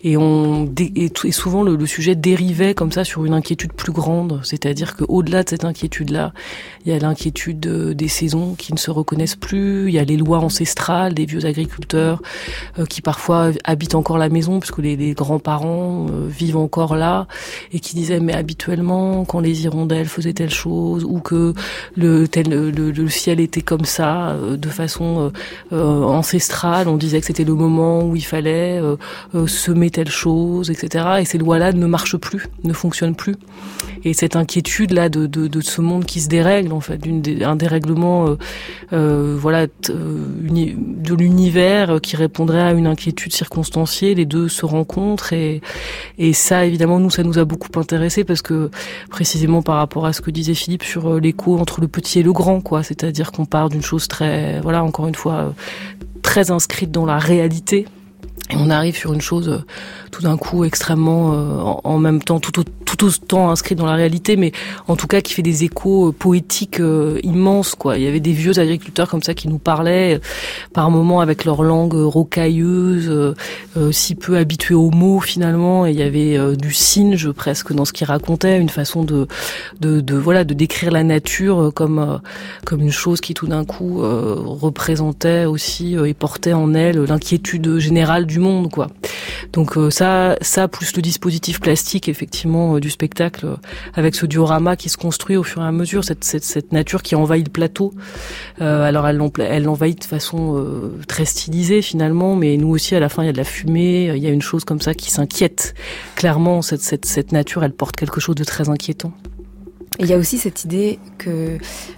et 0.04 0.18
on 0.18 0.70
et, 0.78 1.32
souvent 1.32 1.64
le, 1.64 1.86
sujet 1.86 2.16
dérivait 2.16 2.74
comme 2.74 2.91
ça 2.91 3.04
sur 3.04 3.26
une 3.26 3.34
inquiétude 3.34 3.74
plus 3.74 3.91
grande, 3.91 4.39
c'est-à-dire 4.43 4.95
que 4.95 5.04
au-delà 5.08 5.43
de 5.43 5.49
cette 5.49 5.66
inquiétude-là, 5.66 6.34
il 6.86 6.91
y 6.91 6.95
a 6.95 6.99
l'inquiétude 6.99 7.66
euh, 7.68 7.93
des 7.93 8.08
saisons 8.08 8.56
qui 8.56 8.74
ne 8.74 8.78
se 8.78 8.89
reconnaissent 8.91 9.36
plus, 9.36 9.89
il 9.89 9.93
y 9.93 9.99
a 9.99 10.04
les 10.04 10.18
lois 10.18 10.39
ancestrales 10.39 11.14
des 11.14 11.26
vieux 11.26 11.45
agriculteurs 11.45 12.22
euh, 12.80 12.86
qui 12.86 13.02
parfois 13.02 13.52
habitent 13.64 13.95
encore 13.95 14.18
la 14.18 14.30
maison 14.30 14.60
puisque 14.60 14.80
les, 14.80 15.14
grands-parents 15.14 16.08
euh, 16.10 16.28
vivent 16.28 16.58
encore 16.58 16.95
là 16.95 17.28
et 17.74 17.80
qui 17.80 17.95
disaient 17.95 18.20
mais 18.20 18.34
habituellement 18.34 19.26
quand 19.26 19.39
les 19.39 19.64
hirondelles 19.64 20.08
faisaient 20.08 20.34
telle 20.34 20.49
chose 20.49 21.04
ou 21.04 21.20
que 21.20 21.54
le 21.95 22.28
ciel 23.08 23.39
était 23.39 23.62
comme 23.62 23.86
ça 23.86 24.36
de 24.49 24.70
façon 24.70 25.32
ancestrale, 25.72 26.88
on 26.88 26.97
disait 26.97 27.20
que 27.20 27.26
c'était 27.26 27.43
le 27.43 27.56
moment 27.56 28.04
où 28.04 28.16
il 28.16 28.26
fallait 28.26 28.82
semer 29.47 29.91
telle 29.92 30.10
chose, 30.10 30.72
etc. 30.72 31.06
Et 31.20 31.26
ces 31.26 31.38
lois-là 31.38 31.74
ne 31.74 31.86
marchent 31.86 32.18
plus, 32.18 32.48
ne 32.64 32.74
fonctionnent 32.74 33.16
plus. 33.16 33.36
Et 34.04 34.14
cette 34.14 34.36
inquiétude-là 34.36 35.10
de, 35.10 35.28
de, 35.28 35.62
ce 35.62 35.82
monde 35.82 36.06
qui 36.06 36.22
se 36.22 36.28
dérègle, 36.28 36.74
en 36.74 36.80
fait, 36.80 37.00
un 37.44 37.56
dérèglement, 37.56 38.28
euh, 38.28 38.38
euh, 38.94 39.38
voilà, 39.39 39.68
euh, 39.89 40.26
de 40.39 41.14
l'univers 41.14 42.02
qui 42.02 42.16
répondrait 42.16 42.62
à 42.62 42.72
une 42.72 42.88
inquiétude 42.88 43.32
circonstanciée, 43.32 44.16
les 44.16 44.26
deux 44.26 44.50
se 44.50 44.66
rencontrent 44.66 45.34
et, 45.34 45.62
et 46.18 46.34
ça, 46.34 46.66
évidemment, 46.66 47.00
nous, 47.00 47.12
ça 47.12 47.24
nous 47.24 47.38
a 47.38 47.46
beaucoup 47.46 47.80
intéressé 47.80 48.24
parce 48.24 48.42
que 48.42 48.72
précisément 49.10 49.62
par 49.62 49.76
rapport 49.76 50.06
à 50.06 50.14
ce 50.14 50.22
que 50.22 50.32
disait 50.32 50.56
Philippe 50.56 50.84
sur 50.84 51.20
l'écho 51.20 51.60
entre 51.60 51.80
le 51.80 51.88
petit 51.88 52.20
et 52.20 52.24
le 52.24 52.34
grand, 52.34 52.62
quoi. 52.62 52.82
C'est-à-dire 52.82 53.32
qu'on 53.32 53.46
part 53.46 53.70
d'une 53.70 53.84
chose 53.84 54.08
très, 54.08 54.60
voilà, 54.62 54.84
encore 54.84 55.08
une 55.08 55.16
fois, 55.16 55.54
très 56.24 56.50
inscrite 56.50 56.92
dans 56.92 57.06
la 57.06 57.20
réalité 57.20 57.86
et 58.50 58.56
on 58.58 58.70
arrive 58.70 58.96
sur 58.96 59.14
une 59.14 59.22
chose 59.22 59.50
euh, 59.50 59.66
tout 60.12 60.22
d'un 60.22 60.38
coup 60.38 60.64
extrêmement, 60.64 61.34
euh, 61.34 61.62
en, 61.84 61.98
même 61.98 62.22
temps, 62.22 62.39
tout, 62.39 62.52
tout 62.52 63.06
autant 63.06 63.50
inscrit 63.50 63.76
dans 63.76 63.86
la 63.86 63.96
réalité, 63.96 64.36
mais 64.36 64.52
en 64.88 64.96
tout 64.96 65.08
cas 65.08 65.22
qui 65.22 65.34
fait 65.34 65.42
des 65.42 65.64
échos 65.64 66.10
euh, 66.10 66.12
poétiques 66.12 66.80
euh, 66.80 67.20
immenses. 67.24 67.74
Quoi. 67.76 67.98
Il 67.98 68.04
y 68.04 68.08
avait 68.08 68.20
des 68.20 68.34
vieux 68.34 68.60
agriculteurs 68.60 69.10
comme 69.10 69.24
ça 69.24 69.34
qui 69.34 69.48
nous 69.48 69.58
parlaient 69.58 70.20
par 70.74 70.92
moments 70.92 71.22
avec 71.22 71.46
leur 71.46 71.64
langue 71.64 71.94
rocailleuse, 71.94 73.36
si 73.92 74.16
peu 74.16 74.38
habitués 74.38 74.76
aux 74.76 74.92
mots 74.92 75.22
finalement. 75.22 75.86
Et 75.86 75.92
il 75.92 75.98
y 75.98 76.02
avait 76.02 76.56
du 76.58 76.74
singe 76.74 77.32
presque 77.32 77.74
dans 77.74 77.86
ce 77.86 77.94
qu'ils 77.94 78.08
racontaient, 78.08 78.60
une 78.60 78.70
façon 78.70 79.04
de, 79.04 79.28
de, 79.80 80.02
de, 80.02 80.16
voilà 80.16 80.44
de 80.44 80.54
décrire 80.54 80.92
la 80.92 81.04
nature 81.04 81.72
comme 81.74 82.20
comme 82.66 82.82
une 82.82 82.92
chose 82.92 83.22
qui 83.22 83.34
tout 83.34 83.48
d'un 83.48 83.64
coup 83.64 84.02
représentait 84.02 85.46
aussi 85.46 85.96
et 85.96 86.14
portait 86.14 86.54
en 86.54 86.74
elle 86.74 87.04
l'inquiétude 87.04 87.78
générale 87.78 88.26
du 88.32 88.39
monde. 88.39 88.71
Quoi. 88.71 88.88
Donc 89.53 89.77
ça, 89.89 90.38
ça 90.41 90.67
plus 90.67 90.95
le 90.95 91.01
dispositif 91.01 91.59
plastique 91.59 92.07
effectivement 92.09 92.79
du 92.79 92.89
spectacle 92.89 93.45
euh, 93.45 93.55
avec 93.93 94.15
ce 94.15 94.25
diorama 94.25 94.75
qui 94.75 94.89
se 94.89 94.97
construit 94.97 95.36
au 95.36 95.43
fur 95.43 95.61
et 95.61 95.65
à 95.65 95.71
mesure, 95.71 96.03
cette, 96.03 96.23
cette, 96.23 96.43
cette 96.43 96.71
nature 96.71 97.01
qui 97.01 97.15
envahit 97.15 97.45
le 97.45 97.51
plateau. 97.51 97.93
Euh, 98.61 98.84
alors 98.84 99.07
elle, 99.07 99.21
elle 99.39 99.63
l'envahit 99.63 99.99
de 99.99 100.05
façon 100.05 100.57
euh, 100.57 100.99
très 101.07 101.25
stylisée 101.25 101.82
finalement, 101.82 102.36
mais 102.36 102.57
nous 102.57 102.69
aussi 102.69 102.95
à 102.95 102.99
la 102.99 103.09
fin 103.09 103.23
il 103.23 103.27
y 103.27 103.29
a 103.29 103.34
de 103.34 103.38
la 103.38 103.43
fumée, 103.43 104.11
il 104.15 104.23
y 104.23 104.27
a 104.27 104.32
une 104.32 104.41
chose 104.41 104.63
comme 104.63 104.82
ça 104.82 104.93
qui 104.93 105.11
s'inquiète. 105.11 105.73
Clairement, 106.15 106.61
cette, 106.61 106.82
cette, 106.82 107.05
cette 107.05 107.32
nature, 107.32 107.63
elle 107.63 107.73
porte 107.73 107.95
quelque 107.95 108.19
chose 108.19 108.36
de 108.36 108.43
très 108.43 108.69
inquiétant. 108.69 109.13
Et 110.00 110.04
il 110.04 110.10
y 110.10 110.14
a 110.14 110.18
aussi 110.18 110.38
cette 110.38 110.64
idée 110.64 111.00
que 111.18 111.58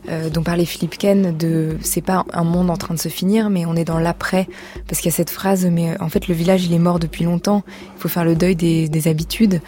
euh, 0.09 0.29
dont 0.29 0.41
parlait 0.41 0.65
Philippe 0.65 0.97
Ken 0.97 1.37
de 1.37 1.77
c'est 1.81 2.01
pas 2.01 2.25
un 2.33 2.43
monde 2.43 2.71
en 2.71 2.75
train 2.75 2.95
de 2.95 2.99
se 2.99 3.09
finir, 3.09 3.49
mais 3.51 3.65
on 3.65 3.75
est 3.75 3.85
dans 3.85 3.99
l'après, 3.99 4.47
parce 4.87 4.99
qu'il 4.99 5.11
y 5.11 5.13
a 5.13 5.15
cette 5.15 5.29
phrase 5.29 5.65
mais 5.67 5.99
en 6.01 6.09
fait 6.09 6.27
le 6.27 6.33
village 6.33 6.65
il 6.65 6.73
est 6.73 6.79
mort 6.79 6.99
depuis 6.99 7.23
longtemps, 7.23 7.63
il 7.95 8.01
faut 8.01 8.09
faire 8.09 8.25
le 8.25 8.35
deuil 8.35 8.55
des, 8.55 8.89
des 8.89 9.07
habitudes. 9.07 9.61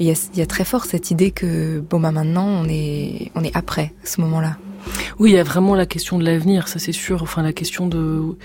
Et 0.00 0.04
il 0.04 0.06
y, 0.06 0.10
a, 0.10 0.28
il 0.34 0.38
y 0.38 0.42
a 0.42 0.46
très 0.46 0.64
fort 0.64 0.84
cette 0.84 1.10
idée 1.10 1.30
que 1.30 1.80
bon 1.80 2.00
bah 2.00 2.12
maintenant 2.12 2.46
on 2.46 2.68
est 2.68 3.30
on 3.34 3.42
est 3.42 3.56
après 3.56 3.92
ce 4.04 4.20
moment-là. 4.20 4.56
Oui, 5.18 5.30
il 5.30 5.34
y 5.34 5.38
a 5.38 5.42
vraiment 5.42 5.74
la 5.74 5.86
question 5.86 6.18
de 6.18 6.24
l'avenir, 6.24 6.68
ça 6.68 6.78
c'est 6.78 6.92
sûr. 6.92 7.22
Enfin, 7.22 7.42
la 7.42 7.52
question 7.52 7.86
de, 7.86 8.36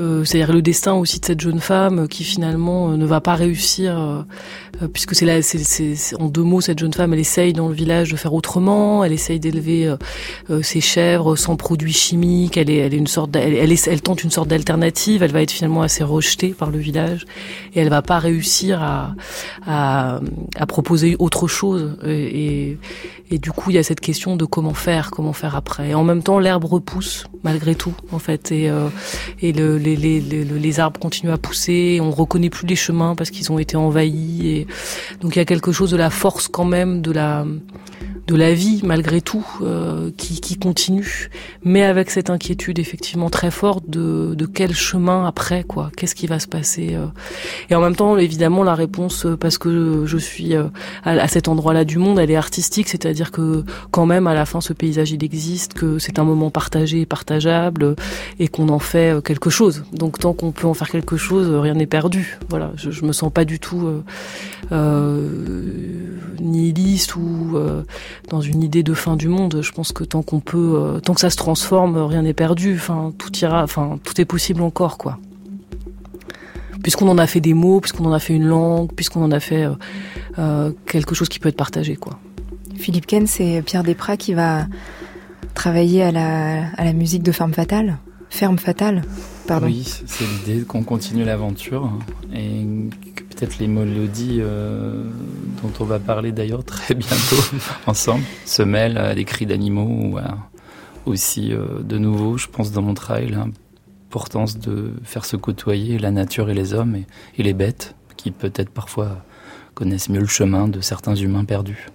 euh, 0.00 0.24
c'est-à-dire 0.24 0.52
le 0.52 0.62
destin 0.62 0.94
aussi 0.94 1.20
de 1.20 1.24
cette 1.24 1.40
jeune 1.40 1.60
femme 1.60 2.08
qui 2.08 2.24
finalement 2.24 2.90
euh, 2.90 2.96
ne 2.96 3.06
va 3.06 3.20
pas 3.20 3.34
réussir, 3.34 3.98
euh, 3.98 4.88
puisque 4.92 5.14
c'est 5.14 5.26
là, 5.26 5.42
c'est 5.42 5.96
en 6.18 6.28
deux 6.28 6.42
mots, 6.42 6.60
cette 6.60 6.78
jeune 6.78 6.92
femme, 6.92 7.12
elle 7.12 7.20
essaye 7.20 7.52
dans 7.52 7.68
le 7.68 7.74
village 7.74 8.10
de 8.10 8.16
faire 8.16 8.34
autrement. 8.34 9.04
Elle 9.04 9.12
essaye 9.12 9.40
d'élever 9.40 9.94
ses 10.62 10.80
chèvres 10.80 11.36
sans 11.36 11.56
produits 11.56 11.92
chimiques. 11.92 12.56
Elle 12.56 12.70
est, 12.70 12.76
elle 12.76 12.94
est 12.94 12.98
une 12.98 13.06
sorte, 13.06 13.34
elle, 13.36 14.02
tente 14.02 14.22
une 14.22 14.30
sorte 14.30 14.48
d'alternative. 14.48 15.22
Elle 15.22 15.32
va 15.32 15.42
être 15.42 15.50
finalement 15.50 15.82
assez 15.82 16.04
rejetée 16.04 16.50
par 16.50 16.70
le 16.70 16.78
village 16.78 17.26
et 17.74 17.80
elle 17.80 17.88
va 17.88 18.02
pas 18.02 18.18
réussir 18.18 18.82
à, 18.82 20.20
proposer 20.68 21.16
autre 21.18 21.48
chose. 21.48 21.96
Et 23.30 23.38
du 23.38 23.52
coup, 23.52 23.70
il 23.70 23.74
y 23.74 23.78
a 23.78 23.82
cette 23.82 24.00
question 24.00 24.36
de 24.36 24.44
comment 24.44 24.74
faire, 24.74 25.10
comment 25.10 25.32
faire 25.32 25.54
après. 25.54 25.67
Et 25.80 25.94
en 25.94 26.04
même 26.04 26.22
temps, 26.22 26.38
l'herbe 26.38 26.64
repousse 26.64 27.24
malgré 27.44 27.74
tout, 27.74 27.94
en 28.12 28.18
fait, 28.18 28.50
et, 28.52 28.68
euh, 28.68 28.88
et 29.40 29.52
le, 29.52 29.78
les, 29.78 29.96
les, 29.96 30.80
arbres 30.80 30.98
continuent 30.98 31.32
à 31.32 31.38
pousser. 31.38 32.00
On 32.02 32.10
reconnaît 32.10 32.50
plus 32.50 32.66
les 32.66 32.76
chemins 32.76 33.14
parce 33.14 33.30
qu'ils 33.30 33.50
ont 33.52 33.58
été 33.58 33.76
envahis. 33.76 34.48
Et 34.48 34.66
donc, 35.20 35.36
il 35.36 35.38
y 35.38 35.42
a 35.42 35.44
quelque 35.44 35.72
chose 35.72 35.90
de 35.90 35.96
la 35.96 36.10
force 36.10 36.48
quand 36.48 36.64
même 36.64 37.00
de 37.02 37.12
la 37.12 37.44
de 38.28 38.36
la 38.36 38.52
vie 38.52 38.82
malgré 38.84 39.22
tout 39.22 39.44
euh, 39.62 40.10
qui, 40.18 40.40
qui, 40.40 40.58
continue, 40.58 41.30
mais 41.64 41.82
avec 41.82 42.10
cette 42.10 42.28
inquiétude 42.28 42.78
effectivement 42.78 43.30
très 43.30 43.50
forte 43.50 43.88
de, 43.88 44.34
de 44.34 44.46
quel 44.46 44.74
chemin 44.74 45.26
après 45.26 45.64
quoi, 45.64 45.90
qu'est-ce 45.96 46.14
qui 46.14 46.26
va 46.26 46.38
se 46.38 46.46
passer. 46.46 46.94
Euh. 46.94 47.06
Et 47.70 47.74
en 47.74 47.80
même 47.80 47.96
temps, 47.96 48.18
évidemment, 48.18 48.62
la 48.64 48.74
réponse 48.74 49.24
euh, 49.24 49.36
parce 49.38 49.56
que 49.56 50.04
je 50.04 50.18
suis 50.18 50.54
à, 50.54 50.70
à 51.04 51.26
cet 51.26 51.48
endroit-là 51.48 51.86
du 51.86 51.96
monde, 51.96 52.18
elle 52.18 52.30
est 52.30 52.36
artistique, 52.36 52.90
c'est-à-dire 52.90 53.30
que 53.30 53.64
quand 53.90 54.04
même 54.04 54.26
à 54.26 54.34
la 54.34 54.44
fin 54.44 54.60
ce 54.60 54.74
paysage 54.74 55.10
il 55.10 55.24
existe, 55.24 55.72
que 55.72 55.98
c'est 55.98 56.18
un 56.18 56.24
moment 56.24 56.50
partagé, 56.50 57.06
partageable, 57.06 57.96
et 58.38 58.48
qu'on 58.48 58.68
en 58.68 58.78
fait 58.78 59.24
quelque 59.24 59.48
chose. 59.48 59.84
Donc 59.94 60.18
tant 60.18 60.34
qu'on 60.34 60.52
peut 60.52 60.66
en 60.66 60.74
faire 60.74 60.90
quelque 60.90 61.16
chose, 61.16 61.48
rien 61.50 61.72
n'est 61.72 61.86
perdu. 61.86 62.38
Voilà, 62.50 62.72
je, 62.76 62.90
je 62.90 63.06
me 63.06 63.12
sens 63.12 63.32
pas 63.32 63.46
du 63.46 63.58
tout 63.58 64.02
nihiliste 66.40 67.16
ou 67.16 67.58
dans 68.28 68.40
une 68.40 68.62
idée 68.62 68.82
de 68.82 68.94
fin 68.94 69.16
du 69.16 69.28
monde. 69.28 69.60
Je 69.62 69.72
pense 69.72 69.92
que 69.92 70.04
tant 70.04 70.22
qu'on 70.22 70.40
peut, 70.40 70.74
euh, 70.76 71.00
tant 71.00 71.14
que 71.14 71.20
ça 71.20 71.30
se 71.30 71.36
transforme, 71.36 71.96
rien 71.96 72.22
n'est 72.22 72.34
perdu. 72.34 72.74
Enfin, 72.74 73.12
tout 73.16 73.34
ira, 73.38 73.62
enfin, 73.62 73.98
tout 74.04 74.20
est 74.20 74.24
possible 74.24 74.62
encore, 74.62 74.98
quoi. 74.98 75.18
Puisqu'on 76.82 77.08
en 77.08 77.18
a 77.18 77.26
fait 77.26 77.40
des 77.40 77.54
mots, 77.54 77.80
puisqu'on 77.80 78.04
en 78.04 78.12
a 78.12 78.18
fait 78.18 78.34
une 78.34 78.46
langue, 78.46 78.92
puisqu'on 78.92 79.22
en 79.22 79.32
a 79.32 79.40
fait 79.40 79.64
euh, 79.64 79.74
euh, 80.38 80.72
quelque 80.86 81.14
chose 81.14 81.28
qui 81.28 81.38
peut 81.38 81.48
être 81.48 81.56
partagé, 81.56 81.96
quoi. 81.96 82.18
Philippe 82.76 83.06
Ken, 83.06 83.26
c'est 83.26 83.62
Pierre 83.62 83.82
Desprats 83.82 84.16
qui 84.16 84.34
va 84.34 84.66
travailler 85.54 86.02
à 86.04 86.12
la, 86.12 86.68
à 86.76 86.84
la 86.84 86.92
musique 86.92 87.24
de 87.24 87.32
Ferme 87.32 87.52
Fatale. 87.52 87.98
Ferme 88.30 88.58
Fatale, 88.58 89.02
pardon. 89.46 89.66
Oui, 89.66 89.82
c'est 90.06 90.24
l'idée 90.24 90.64
qu'on 90.64 90.84
continue 90.84 91.24
l'aventure 91.24 91.90
et 92.32 92.64
peut-être 93.38 93.58
les 93.58 93.68
mélodies 93.68 94.38
euh, 94.40 95.04
dont 95.62 95.72
on 95.80 95.84
va 95.84 95.98
parler 95.98 96.32
d'ailleurs 96.32 96.64
très 96.74 96.94
bientôt 96.94 97.36
ensemble 97.86 98.24
se 98.44 98.62
mêlent 98.62 98.98
à 98.98 99.14
des 99.14 99.24
cris 99.24 99.46
d'animaux 99.46 99.86
ou 99.86 100.18
aussi 101.06 101.52
euh, 101.52 101.80
de 101.82 101.98
nouveau, 101.98 102.36
je 102.36 102.48
pense 102.48 102.72
dans 102.72 102.82
mon 102.82 102.94
travail, 102.94 103.28
l'importance 103.28 104.58
de 104.58 104.92
faire 105.04 105.24
se 105.24 105.36
côtoyer 105.36 105.98
la 105.98 106.10
nature 106.10 106.50
et 106.50 106.54
les 106.54 106.74
hommes 106.74 106.96
et, 106.96 107.06
et 107.38 107.42
les 107.42 107.54
bêtes 107.54 107.94
qui 108.16 108.30
peut-être 108.30 108.70
parfois 108.70 109.24
connaissent 109.74 110.08
mieux 110.08 110.20
le 110.20 110.26
chemin 110.26 110.66
de 110.66 110.80
certains 110.80 111.14
humains 111.14 111.44
perdus. 111.44 111.86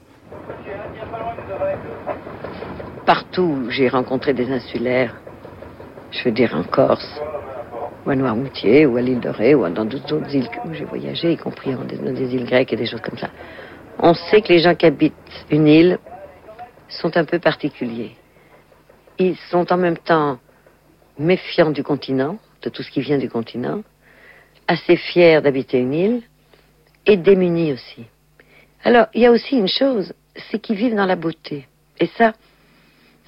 Partout, 3.06 3.68
j'ai 3.70 3.90
rencontré 3.90 4.34
des 4.34 4.50
insulaires, 4.50 5.14
je 6.12 6.24
veux 6.24 6.32
dire 6.32 6.56
en 6.56 6.64
Corse, 6.64 7.20
ou 8.06 8.10
à 8.10 8.16
Noirmoutier, 8.16 8.86
ou 8.86 8.98
à 8.98 9.02
l'île 9.02 9.20
de 9.20 9.30
Ré, 9.30 9.56
ou 9.56 9.68
dans 9.70 9.86
d'autres 9.86 10.36
îles 10.36 10.50
où 10.66 10.74
j'ai 10.74 10.86
voyagé, 10.86 11.32
y 11.32 11.38
compris 11.38 11.74
dans 11.74 11.84
des, 11.84 12.36
îles 12.36 12.46
grecques 12.46 12.74
et 12.74 12.76
des 12.76 12.86
choses 12.86 13.02
comme 13.02 13.18
ça. 13.18 13.30
On 14.00 14.14
sait 14.14 14.42
que 14.42 14.50
les 14.50 14.60
gens 14.60 14.76
qui 14.76 14.86
habitent 14.86 15.14
une 15.50 15.68
île 15.68 16.00
sont 16.90 17.16
un 17.16 17.26
peu 17.26 17.40
particuliers. 17.40 18.16
Ils 19.20 19.38
sont 19.50 19.72
en 19.72 19.78
même 19.78 19.98
temps 19.98 20.40
méfiants 21.18 21.72
du 21.72 21.84
continent, 21.84 22.38
de 22.62 22.70
tout 22.70 22.84
ce 22.84 22.92
qui 22.92 23.02
vient 23.02 23.18
du 23.18 23.30
continent, 23.30 23.84
assez 24.68 24.98
fiers 24.98 25.42
d'habiter 25.42 25.80
une 25.80 25.94
île, 25.94 26.22
et 27.06 27.18
démunis 27.18 27.74
aussi. 27.74 28.06
Alors, 28.84 29.08
il 29.14 29.22
y 29.22 29.26
a 29.26 29.32
aussi 29.32 29.58
une 29.58 29.68
chose, 29.68 30.14
c'est 30.50 30.60
qu'ils 30.60 30.76
vivent 30.76 30.96
dans 30.96 31.06
la 31.06 31.16
beauté. 31.16 31.68
Et 32.00 32.08
ça, 32.18 32.34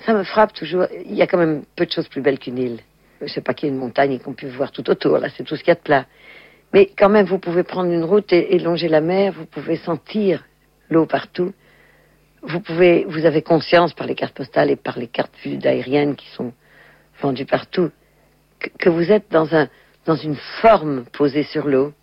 ça 0.05 0.13
me 0.13 0.23
frappe 0.23 0.53
toujours. 0.53 0.85
Il 1.05 1.13
y 1.13 1.21
a 1.21 1.27
quand 1.27 1.37
même 1.37 1.63
peu 1.75 1.85
de 1.85 1.91
choses 1.91 2.07
plus 2.07 2.21
belles 2.21 2.39
qu'une 2.39 2.57
île. 2.57 2.79
Sais 3.27 3.41
pas 3.41 3.53
qu'il 3.53 3.67
y 3.67 3.71
ait 3.71 3.73
une 3.73 3.79
montagne 3.79 4.19
qu'on 4.19 4.33
puisse 4.33 4.53
voir 4.53 4.71
tout 4.71 4.89
autour, 4.89 5.17
là, 5.17 5.29
c'est 5.35 5.43
tout 5.43 5.55
ce 5.55 5.61
qu'il 5.61 5.69
y 5.69 5.71
a 5.71 5.75
de 5.75 5.81
plat. 5.81 6.05
Mais 6.73 6.91
quand 6.97 7.09
même, 7.09 7.25
vous 7.25 7.39
pouvez 7.39 7.63
prendre 7.63 7.91
une 7.91 8.03
route 8.03 8.33
et, 8.33 8.59
longer 8.59 8.89
la 8.89 9.01
mer, 9.01 9.33
vous 9.33 9.45
pouvez 9.45 9.77
sentir 9.77 10.45
l'eau 10.89 11.05
partout. 11.05 11.53
Vous 12.41 12.59
pouvez, 12.59 13.05
vous 13.07 13.25
avez 13.25 13.41
conscience 13.41 13.93
par 13.93 14.07
les 14.07 14.15
cartes 14.15 14.35
postales 14.35 14.69
et 14.69 14.75
par 14.75 14.99
les 14.99 15.07
cartes 15.07 15.33
vues 15.43 15.57
aériennes 15.63 16.15
qui 16.15 16.27
sont 16.29 16.53
vendues 17.21 17.45
partout, 17.45 17.91
que, 18.77 18.89
vous 18.89 19.11
êtes 19.11 19.31
dans 19.31 19.55
un, 19.55 19.69
dans 20.05 20.15
une 20.15 20.35
forme 20.61 21.05
posée 21.05 21.43
sur 21.43 21.67
l'eau. 21.67 21.93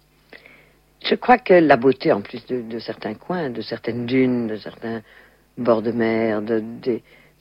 Je 1.04 1.14
crois 1.16 1.38
que 1.38 1.54
la 1.54 1.76
beauté, 1.76 2.12
en 2.12 2.20
plus 2.20 2.44
de, 2.46 2.78
certains 2.78 3.14
coins, 3.14 3.50
de 3.50 3.60
certaines 3.60 4.06
dunes, 4.06 4.46
de 4.46 4.56
certains 4.56 5.02
bords 5.58 5.82
de 5.82 5.92
mer, 5.92 6.40
de, 6.40 6.62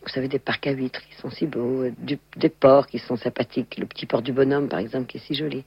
vous 0.04 0.10
savez, 0.10 0.28
des 0.28 0.40
parcs 0.40 0.66
à 0.68 0.72
huîtres 0.72 1.02
qui 1.02 1.16
sont 1.16 1.30
si 1.30 1.46
beaux, 1.46 1.84
euh, 1.84 1.92
des 2.36 2.50
ports 2.50 2.88
qui 2.88 3.00
sont 3.00 3.18
sympathiques, 3.18 3.78
le 3.78 3.86
petit 3.86 4.06
port 4.06 4.22
du 4.22 4.32
bonhomme, 4.34 4.68
par 4.68 4.80
exemple, 4.80 5.08
qui 5.08 5.18
est 5.18 5.26
si 5.26 5.36
joli. 5.36 5.64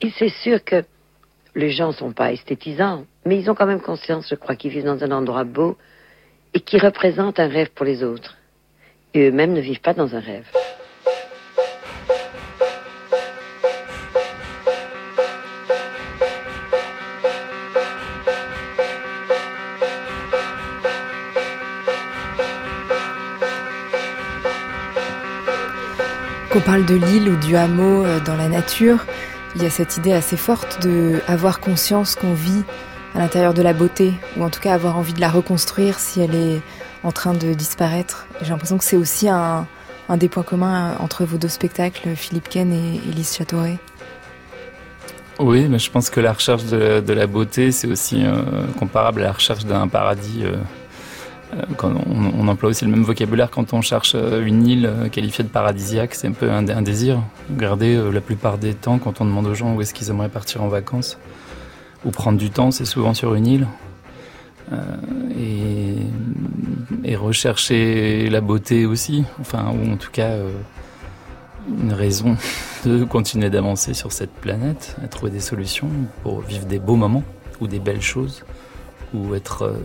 Et 0.00 0.10
c'est 0.18 0.28
sûr 0.28 0.62
que 0.64 0.84
les 1.54 1.70
gens 1.70 1.88
ne 1.88 1.92
sont 1.92 2.12
pas 2.12 2.32
esthétisants, 2.32 3.06
mais 3.24 3.38
ils 3.38 3.50
ont 3.50 3.54
quand 3.54 3.66
même 3.66 3.80
conscience, 3.80 4.28
je 4.28 4.34
crois, 4.34 4.56
qu'ils 4.56 4.70
vivent 4.70 4.84
dans 4.84 5.02
un 5.02 5.10
endroit 5.10 5.44
beau 5.44 5.76
et 6.54 6.60
qui 6.60 6.78
représente 6.78 7.40
un 7.40 7.48
rêve 7.48 7.70
pour 7.70 7.86
les 7.86 8.02
autres. 8.02 8.36
Et 9.14 9.28
eux-mêmes 9.28 9.52
ne 9.52 9.60
vivent 9.60 9.80
pas 9.80 9.94
dans 9.94 10.14
un 10.14 10.20
rêve. 10.20 10.46
On 26.56 26.60
parle 26.60 26.86
de 26.86 26.94
l'île 26.94 27.28
ou 27.28 27.36
du 27.36 27.54
hameau 27.54 28.04
euh, 28.04 28.18
dans 28.20 28.36
la 28.36 28.48
nature, 28.48 29.04
il 29.56 29.62
y 29.62 29.66
a 29.66 29.70
cette 29.70 29.98
idée 29.98 30.12
assez 30.12 30.38
forte 30.38 30.82
de 30.82 31.20
avoir 31.28 31.60
conscience 31.60 32.14
qu'on 32.14 32.32
vit 32.32 32.62
à 33.14 33.18
l'intérieur 33.18 33.52
de 33.52 33.60
la 33.60 33.74
beauté, 33.74 34.14
ou 34.36 34.42
en 34.42 34.48
tout 34.48 34.60
cas 34.60 34.72
avoir 34.72 34.96
envie 34.96 35.12
de 35.12 35.20
la 35.20 35.28
reconstruire 35.28 35.98
si 35.98 36.20
elle 36.20 36.34
est 36.34 36.62
en 37.02 37.12
train 37.12 37.34
de 37.34 37.52
disparaître. 37.52 38.26
J'ai 38.40 38.50
l'impression 38.50 38.78
que 38.78 38.84
c'est 38.84 38.96
aussi 38.96 39.28
un, 39.28 39.66
des 40.16 40.28
points 40.28 40.42
communs 40.42 40.96
entre 40.98 41.24
vos 41.24 41.36
deux 41.36 41.48
spectacles, 41.48 42.16
Philippe 42.16 42.48
Ken 42.48 42.72
et 42.72 43.00
Elise 43.10 43.36
Châteauret. 43.36 43.78
Oui, 45.38 45.66
mais 45.68 45.78
je 45.78 45.90
pense 45.90 46.08
que 46.08 46.20
la 46.20 46.32
recherche 46.32 46.64
de, 46.64 47.12
la 47.12 47.26
beauté, 47.26 47.70
c'est 47.70 47.88
aussi 47.88 48.24
euh, 48.24 48.32
comparable 48.78 49.20
à 49.20 49.26
la 49.26 49.32
recherche 49.32 49.66
d'un 49.66 49.88
paradis. 49.88 50.42
Euh, 50.42 50.52
euh, 50.52 50.62
quand 51.76 51.92
on, 52.06 52.48
emploie 52.48 52.70
aussi 52.70 52.84
le 52.84 52.90
même 52.90 53.04
vocabulaire 53.04 53.50
quand 53.50 53.72
on 53.72 53.80
cherche 53.80 54.14
une 54.14 54.66
île 54.66 54.90
qualifiée 55.12 55.44
de 55.44 55.48
paradisiaque, 55.48 56.14
c'est 56.14 56.28
un 56.28 56.32
peu 56.32 56.50
un, 56.50 56.82
désir. 56.82 57.22
Regardez, 57.50 57.96
la 58.12 58.20
plupart 58.20 58.58
des 58.58 58.74
temps, 58.74 58.98
quand 58.98 59.20
on 59.20 59.24
demande 59.24 59.46
aux 59.46 59.54
gens 59.54 59.74
où 59.74 59.80
est-ce 59.80 59.94
qu'ils 59.94 60.10
aimeraient 60.10 60.28
partir 60.28 60.62
en 60.62 60.68
vacances 60.68 61.18
ou 62.04 62.10
prendre 62.10 62.38
du 62.38 62.50
temps, 62.50 62.70
c'est 62.70 62.84
souvent 62.84 63.14
sur 63.14 63.34
une 63.34 63.46
île. 63.46 63.66
et, 67.04 67.16
rechercher 67.16 68.28
la 68.28 68.40
beauté 68.40 68.84
aussi, 68.84 69.24
enfin, 69.40 69.72
ou 69.72 69.92
en 69.92 69.96
tout 69.96 70.10
cas 70.12 70.34
une 71.68 71.92
raison 71.92 72.36
de 72.84 73.04
continuer 73.04 73.50
d'avancer 73.50 73.94
sur 73.94 74.12
cette 74.12 74.32
planète, 74.32 74.96
à 75.02 75.08
trouver 75.08 75.30
des 75.30 75.40
solutions 75.40 75.88
pour 76.22 76.40
vivre 76.40 76.66
des 76.66 76.78
beaux 76.78 76.96
moments 76.96 77.24
ou 77.60 77.66
des 77.66 77.78
belles 77.78 78.02
choses, 78.02 78.44
ou 79.14 79.34
être 79.34 79.62
euh, 79.62 79.72
euh, 79.72 79.78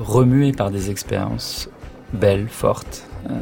remué 0.00 0.52
par 0.52 0.70
des 0.70 0.90
expériences 0.90 1.68
belles, 2.12 2.48
fortes, 2.48 3.06
euh, 3.30 3.34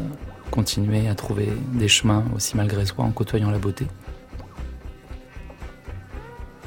continuer 0.51 1.09
à 1.09 1.15
trouver 1.15 1.49
des 1.73 1.89
chemins 1.89 2.25
aussi 2.35 2.57
malgré 2.57 2.85
soi 2.87 3.05
en 3.05 3.11
côtoyant 3.11 3.51
la 3.51 3.59
beauté. 3.59 3.87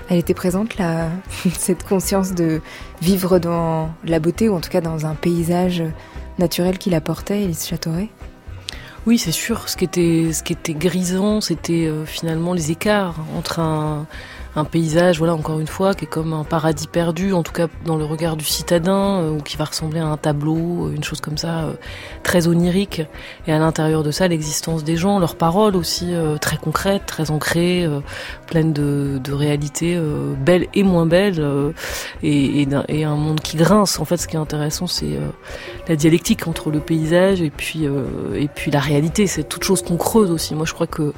Elle 0.10 0.18
était 0.18 0.36
présente 0.36 0.78
là, 0.78 1.10
cette 1.54 1.84
conscience 1.84 2.34
de 2.34 2.62
vivre 3.02 3.40
dans 3.40 3.90
la 4.04 4.20
beauté 4.20 4.50
ou 4.50 4.56
en 4.56 4.62
tout 4.62 4.70
cas 4.70 4.82
dans 4.82 5.06
un 5.06 5.16
paysage 5.16 5.84
naturel 6.38 6.78
qui 6.78 6.90
l'apportait, 6.90 7.44
Elise 7.44 7.66
Châteauret 7.66 8.10
oui, 9.06 9.20
c'est 9.20 9.32
sûr. 9.32 9.70
Ce 9.70 9.78
qui 9.78 9.86
était, 9.86 10.34
ce 10.34 10.42
qui 10.42 10.54
était 10.54 10.74
grisant, 10.74 11.40
c'était 11.40 11.86
euh, 11.86 12.06
finalement 12.06 12.54
les 12.54 12.72
écarts 12.72 13.16
entre 13.38 13.60
un, 13.60 14.08
un 14.56 14.64
paysage, 14.64 15.18
voilà, 15.18 15.34
encore 15.34 15.60
une 15.60 15.68
fois, 15.68 15.94
qui 15.94 16.06
est 16.06 16.08
comme 16.08 16.34
un 16.34 16.46
paradis 16.46 16.88
perdu, 16.88 17.34
en 17.34 17.44
tout 17.44 17.52
cas 17.52 17.68
dans 17.86 17.98
le 17.98 18.06
regard 18.06 18.38
du 18.38 18.46
citadin, 18.46 19.22
euh, 19.22 19.32
ou 19.32 19.42
qui 19.42 19.58
va 19.58 19.66
ressembler 19.66 20.00
à 20.00 20.06
un 20.06 20.18
tableau, 20.18 20.92
une 20.96 21.04
chose 21.04 21.20
comme 21.20 21.38
ça, 21.38 21.64
euh, 21.64 21.74
très 22.24 22.48
onirique. 22.48 23.02
Et 23.48 23.52
à 23.52 23.60
l'intérieur 23.60 24.04
de 24.04 24.12
ça, 24.12 24.28
l'existence 24.28 24.86
des 24.86 24.96
gens, 24.96 25.20
leurs 25.20 25.36
paroles 25.36 25.76
aussi 25.76 26.14
euh, 26.14 26.38
très 26.38 26.56
concrètes, 26.56 27.06
très 27.06 27.32
ancrées, 27.32 27.88
pleines 28.48 28.72
de, 28.72 29.20
réalités 29.34 30.00
belles 30.40 30.68
et 30.74 30.84
moins 30.84 31.06
belles, 31.06 31.74
et, 32.24 32.68
un 33.06 33.16
monde 33.16 33.42
qui 33.42 33.58
grince. 33.58 34.00
En 34.00 34.06
fait, 34.06 34.18
ce 34.18 34.28
qui 34.28 34.36
est 34.36 34.40
intéressant, 34.40 34.88
c'est 34.88 35.20
la 35.88 35.96
dialectique 35.96 36.48
entre 36.48 36.72
le 36.72 36.80
paysage 36.80 37.42
et 37.42 37.50
puis 37.50 37.86
et 38.34 38.48
puis 38.48 38.72
la 38.72 38.80
réalité. 38.80 39.28
C'est 39.28 39.44
toute 39.44 39.64
chose 39.64 39.82
qu'on 39.82 39.98
creuse 39.98 40.32
aussi. 40.32 40.56
Moi, 40.56 40.66
je 40.66 40.74
crois 40.74 40.88
que 40.88 41.14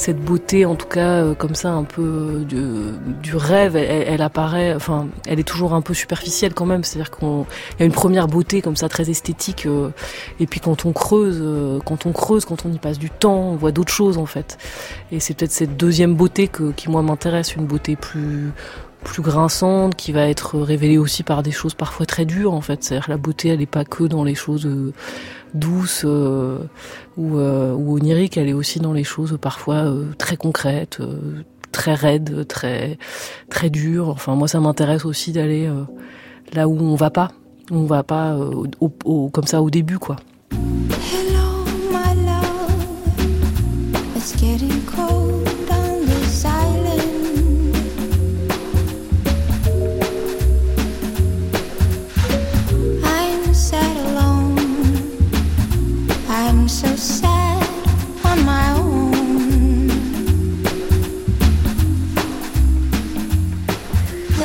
cette 0.00 0.18
beauté, 0.18 0.64
en 0.64 0.76
tout 0.76 0.86
cas, 0.86 1.22
euh, 1.22 1.34
comme 1.34 1.54
ça, 1.54 1.72
un 1.72 1.84
peu 1.84 2.46
du, 2.48 3.36
rêve, 3.36 3.76
elle, 3.76 4.22
apparaît, 4.22 4.74
enfin, 4.74 5.08
elle 5.26 5.38
est 5.38 5.44
toujours 5.46 5.74
un 5.74 5.82
peu 5.82 5.92
superficielle 5.92 6.54
quand 6.54 6.64
même. 6.64 6.84
C'est-à-dire 6.84 7.10
qu'il 7.10 7.28
y 7.78 7.82
a 7.82 7.84
une 7.84 7.92
première 7.92 8.26
beauté 8.26 8.62
comme 8.62 8.76
ça, 8.76 8.88
très 8.88 9.10
esthétique, 9.10 9.66
euh, 9.66 9.90
et 10.40 10.46
puis 10.46 10.58
quand 10.58 10.86
on 10.86 10.92
creuse, 10.92 11.38
euh, 11.42 11.80
quand 11.84 12.06
on 12.06 12.12
creuse, 12.12 12.46
quand 12.46 12.64
on 12.64 12.72
y 12.72 12.78
passe 12.78 12.98
du 12.98 13.10
temps, 13.10 13.50
on 13.50 13.56
voit 13.56 13.72
d'autres 13.72 13.92
choses 13.92 14.16
en 14.16 14.24
fait. 14.24 14.56
Et 15.12 15.20
c'est 15.20 15.34
peut-être 15.34 15.52
cette 15.52 15.76
deuxième 15.76 16.14
beauté 16.14 16.48
que, 16.48 16.72
qui 16.72 16.88
moi 16.88 17.02
m'intéresse, 17.02 17.54
une 17.54 17.66
beauté 17.66 17.94
plus 17.94 18.52
plus 19.04 19.22
grinçante, 19.22 19.96
qui 19.96 20.12
va 20.12 20.28
être 20.28 20.58
révélée 20.58 20.98
aussi 20.98 21.22
par 21.22 21.42
des 21.42 21.52
choses 21.52 21.72
parfois 21.72 22.04
très 22.04 22.26
dures 22.26 22.52
en 22.52 22.60
fait. 22.60 22.84
C'est-à-dire 22.84 23.08
la 23.08 23.16
beauté, 23.16 23.48
elle 23.48 23.60
n'est 23.60 23.66
pas 23.66 23.84
que 23.84 24.04
dans 24.04 24.24
les 24.24 24.34
choses 24.34 24.68
douce 25.54 26.02
euh, 26.04 26.58
ou, 27.16 27.36
euh, 27.38 27.72
ou, 27.72 27.96
onirique, 27.96 28.36
elle 28.36 28.48
est 28.48 28.54
aussi 28.54 28.80
dans 28.80 28.92
les 28.92 29.04
choses 29.04 29.38
parfois 29.40 29.86
euh, 29.86 30.06
très 30.18 30.36
concrètes, 30.36 31.00
très 31.72 31.94
raides, 31.94 32.46
très 32.46 32.98
très 33.48 33.70
dures. 33.70 34.08
Enfin, 34.08 34.34
moi, 34.34 34.48
ça 34.48 34.60
m'intéresse 34.60 35.04
aussi 35.04 35.32
d'aller 35.32 35.70
là 36.52 36.68
où 36.68 36.78
on 36.78 36.94
va 36.94 37.10
pas, 37.10 37.30
on 37.70 37.84
va 37.84 38.02
pas 38.02 38.36
comme 39.32 39.46
ça 39.46 39.62
au 39.62 39.70
début, 39.70 39.98
quoi. 39.98 40.16
Hello, 40.52 41.64
my 41.90 42.14
love. 42.24 44.16
It's 44.16 44.34
getting 44.36 44.84
cold. 44.86 45.09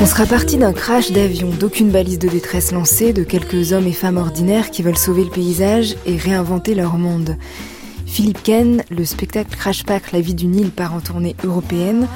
On 0.06 0.08
sera 0.08 0.28
parti 0.28 0.58
d'un 0.58 0.72
crash 0.72 1.12
d'avion, 1.12 1.50
d'aucune 1.50 1.90
balise 1.90 2.20
de 2.20 2.28
détresse 2.28 2.72
lancée, 2.72 3.12
de 3.12 3.24
quelques 3.24 3.74
hommes 3.74 3.88
et 3.88 3.92
femmes 3.92 4.18
ordinaires 4.18 4.70
qui 4.70 4.84
veulent 4.84 5.00
sauver 5.00 5.24
le 5.24 5.32
paysage 5.32 5.96
et 6.06 6.16
réinventer 6.16 6.76
leur 6.76 7.00
monde. 7.00 7.38
Philippe 8.06 8.44
Ken, 8.44 8.84
le 8.92 9.04
spectacle 9.04 9.56
Crash 9.58 9.84
Pack, 9.84 10.12
la 10.12 10.22
vie 10.22 10.36
d'une 10.36 10.54
île 10.54 10.70
part 10.70 10.94
en 10.94 11.00
tournée 11.00 11.36
européenne. 11.44 12.08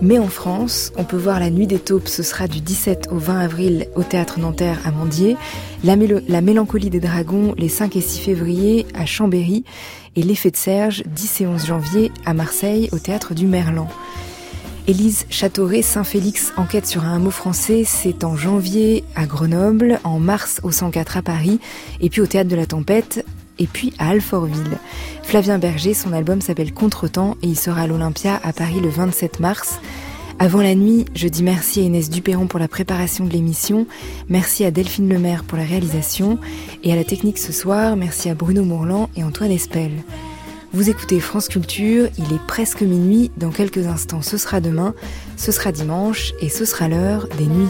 Mais 0.00 0.18
en 0.18 0.28
France, 0.28 0.94
on 0.96 1.04
peut 1.04 1.18
voir 1.18 1.38
La 1.38 1.50
Nuit 1.50 1.66
des 1.66 1.78
taupes, 1.78 2.08
ce 2.08 2.22
sera 2.22 2.48
du 2.48 2.62
17 2.62 3.08
au 3.10 3.18
20 3.18 3.38
avril 3.38 3.86
au 3.96 4.02
Théâtre 4.02 4.40
Nanterre 4.40 4.78
à 4.86 4.90
Mandier, 4.90 5.36
la, 5.84 5.94
la 6.28 6.40
Mélancolie 6.40 6.88
des 6.88 7.00
Dragons 7.00 7.54
les 7.58 7.68
5 7.68 7.96
et 7.96 8.00
6 8.00 8.18
février 8.18 8.86
à 8.94 9.04
Chambéry 9.04 9.62
et 10.16 10.22
L'Effet 10.22 10.52
de 10.52 10.56
Serge 10.56 11.02
10 11.04 11.42
et 11.42 11.46
11 11.46 11.66
janvier 11.66 12.12
à 12.24 12.32
Marseille 12.32 12.88
au 12.92 12.98
Théâtre 12.98 13.34
du 13.34 13.46
Merlan. 13.46 13.88
Élise 14.88 15.26
Châteauret, 15.30 15.82
Saint-Félix, 15.82 16.52
enquête 16.56 16.86
sur 16.86 17.04
un 17.04 17.18
mot 17.18 17.32
français, 17.32 17.82
c'est 17.84 18.22
en 18.22 18.36
janvier 18.36 19.02
à 19.16 19.26
Grenoble, 19.26 19.98
en 20.04 20.20
mars 20.20 20.60
au 20.62 20.70
104 20.70 21.16
à 21.16 21.22
Paris, 21.22 21.58
et 22.00 22.08
puis 22.08 22.20
au 22.20 22.26
Théâtre 22.26 22.48
de 22.48 22.54
la 22.54 22.66
Tempête, 22.66 23.26
et 23.58 23.66
puis 23.66 23.92
à 23.98 24.10
Alfortville. 24.10 24.78
Flavien 25.24 25.58
Berger, 25.58 25.92
son 25.92 26.12
album 26.12 26.40
s'appelle 26.40 26.72
Contretemps 26.72 27.36
et 27.42 27.48
il 27.48 27.58
sera 27.58 27.82
à 27.82 27.86
l'Olympia 27.88 28.40
à 28.44 28.52
Paris 28.52 28.78
le 28.80 28.88
27 28.88 29.40
mars. 29.40 29.80
Avant 30.38 30.62
la 30.62 30.76
nuit, 30.76 31.06
je 31.16 31.26
dis 31.26 31.42
merci 31.42 31.80
à 31.80 31.82
Inès 31.82 32.08
Duperron 32.08 32.46
pour 32.46 32.60
la 32.60 32.68
préparation 32.68 33.24
de 33.24 33.32
l'émission, 33.32 33.88
merci 34.28 34.64
à 34.64 34.70
Delphine 34.70 35.08
Lemaire 35.08 35.42
pour 35.42 35.58
la 35.58 35.64
réalisation, 35.64 36.38
et 36.84 36.92
à 36.92 36.96
la 36.96 37.04
technique 37.04 37.38
ce 37.38 37.52
soir, 37.52 37.96
merci 37.96 38.30
à 38.30 38.34
Bruno 38.34 38.62
Mourlan 38.62 39.10
et 39.16 39.24
Antoine 39.24 39.50
Espel. 39.50 39.90
Vous 40.72 40.90
écoutez 40.90 41.20
France 41.20 41.48
Culture, 41.48 42.08
il 42.18 42.34
est 42.34 42.46
presque 42.46 42.82
minuit, 42.82 43.30
dans 43.36 43.50
quelques 43.50 43.86
instants 43.86 44.22
ce 44.22 44.36
sera 44.36 44.60
demain, 44.60 44.94
ce 45.36 45.52
sera 45.52 45.72
dimanche 45.72 46.32
et 46.40 46.48
ce 46.48 46.64
sera 46.64 46.88
l'heure 46.88 47.28
des 47.38 47.46
nuits. 47.46 47.68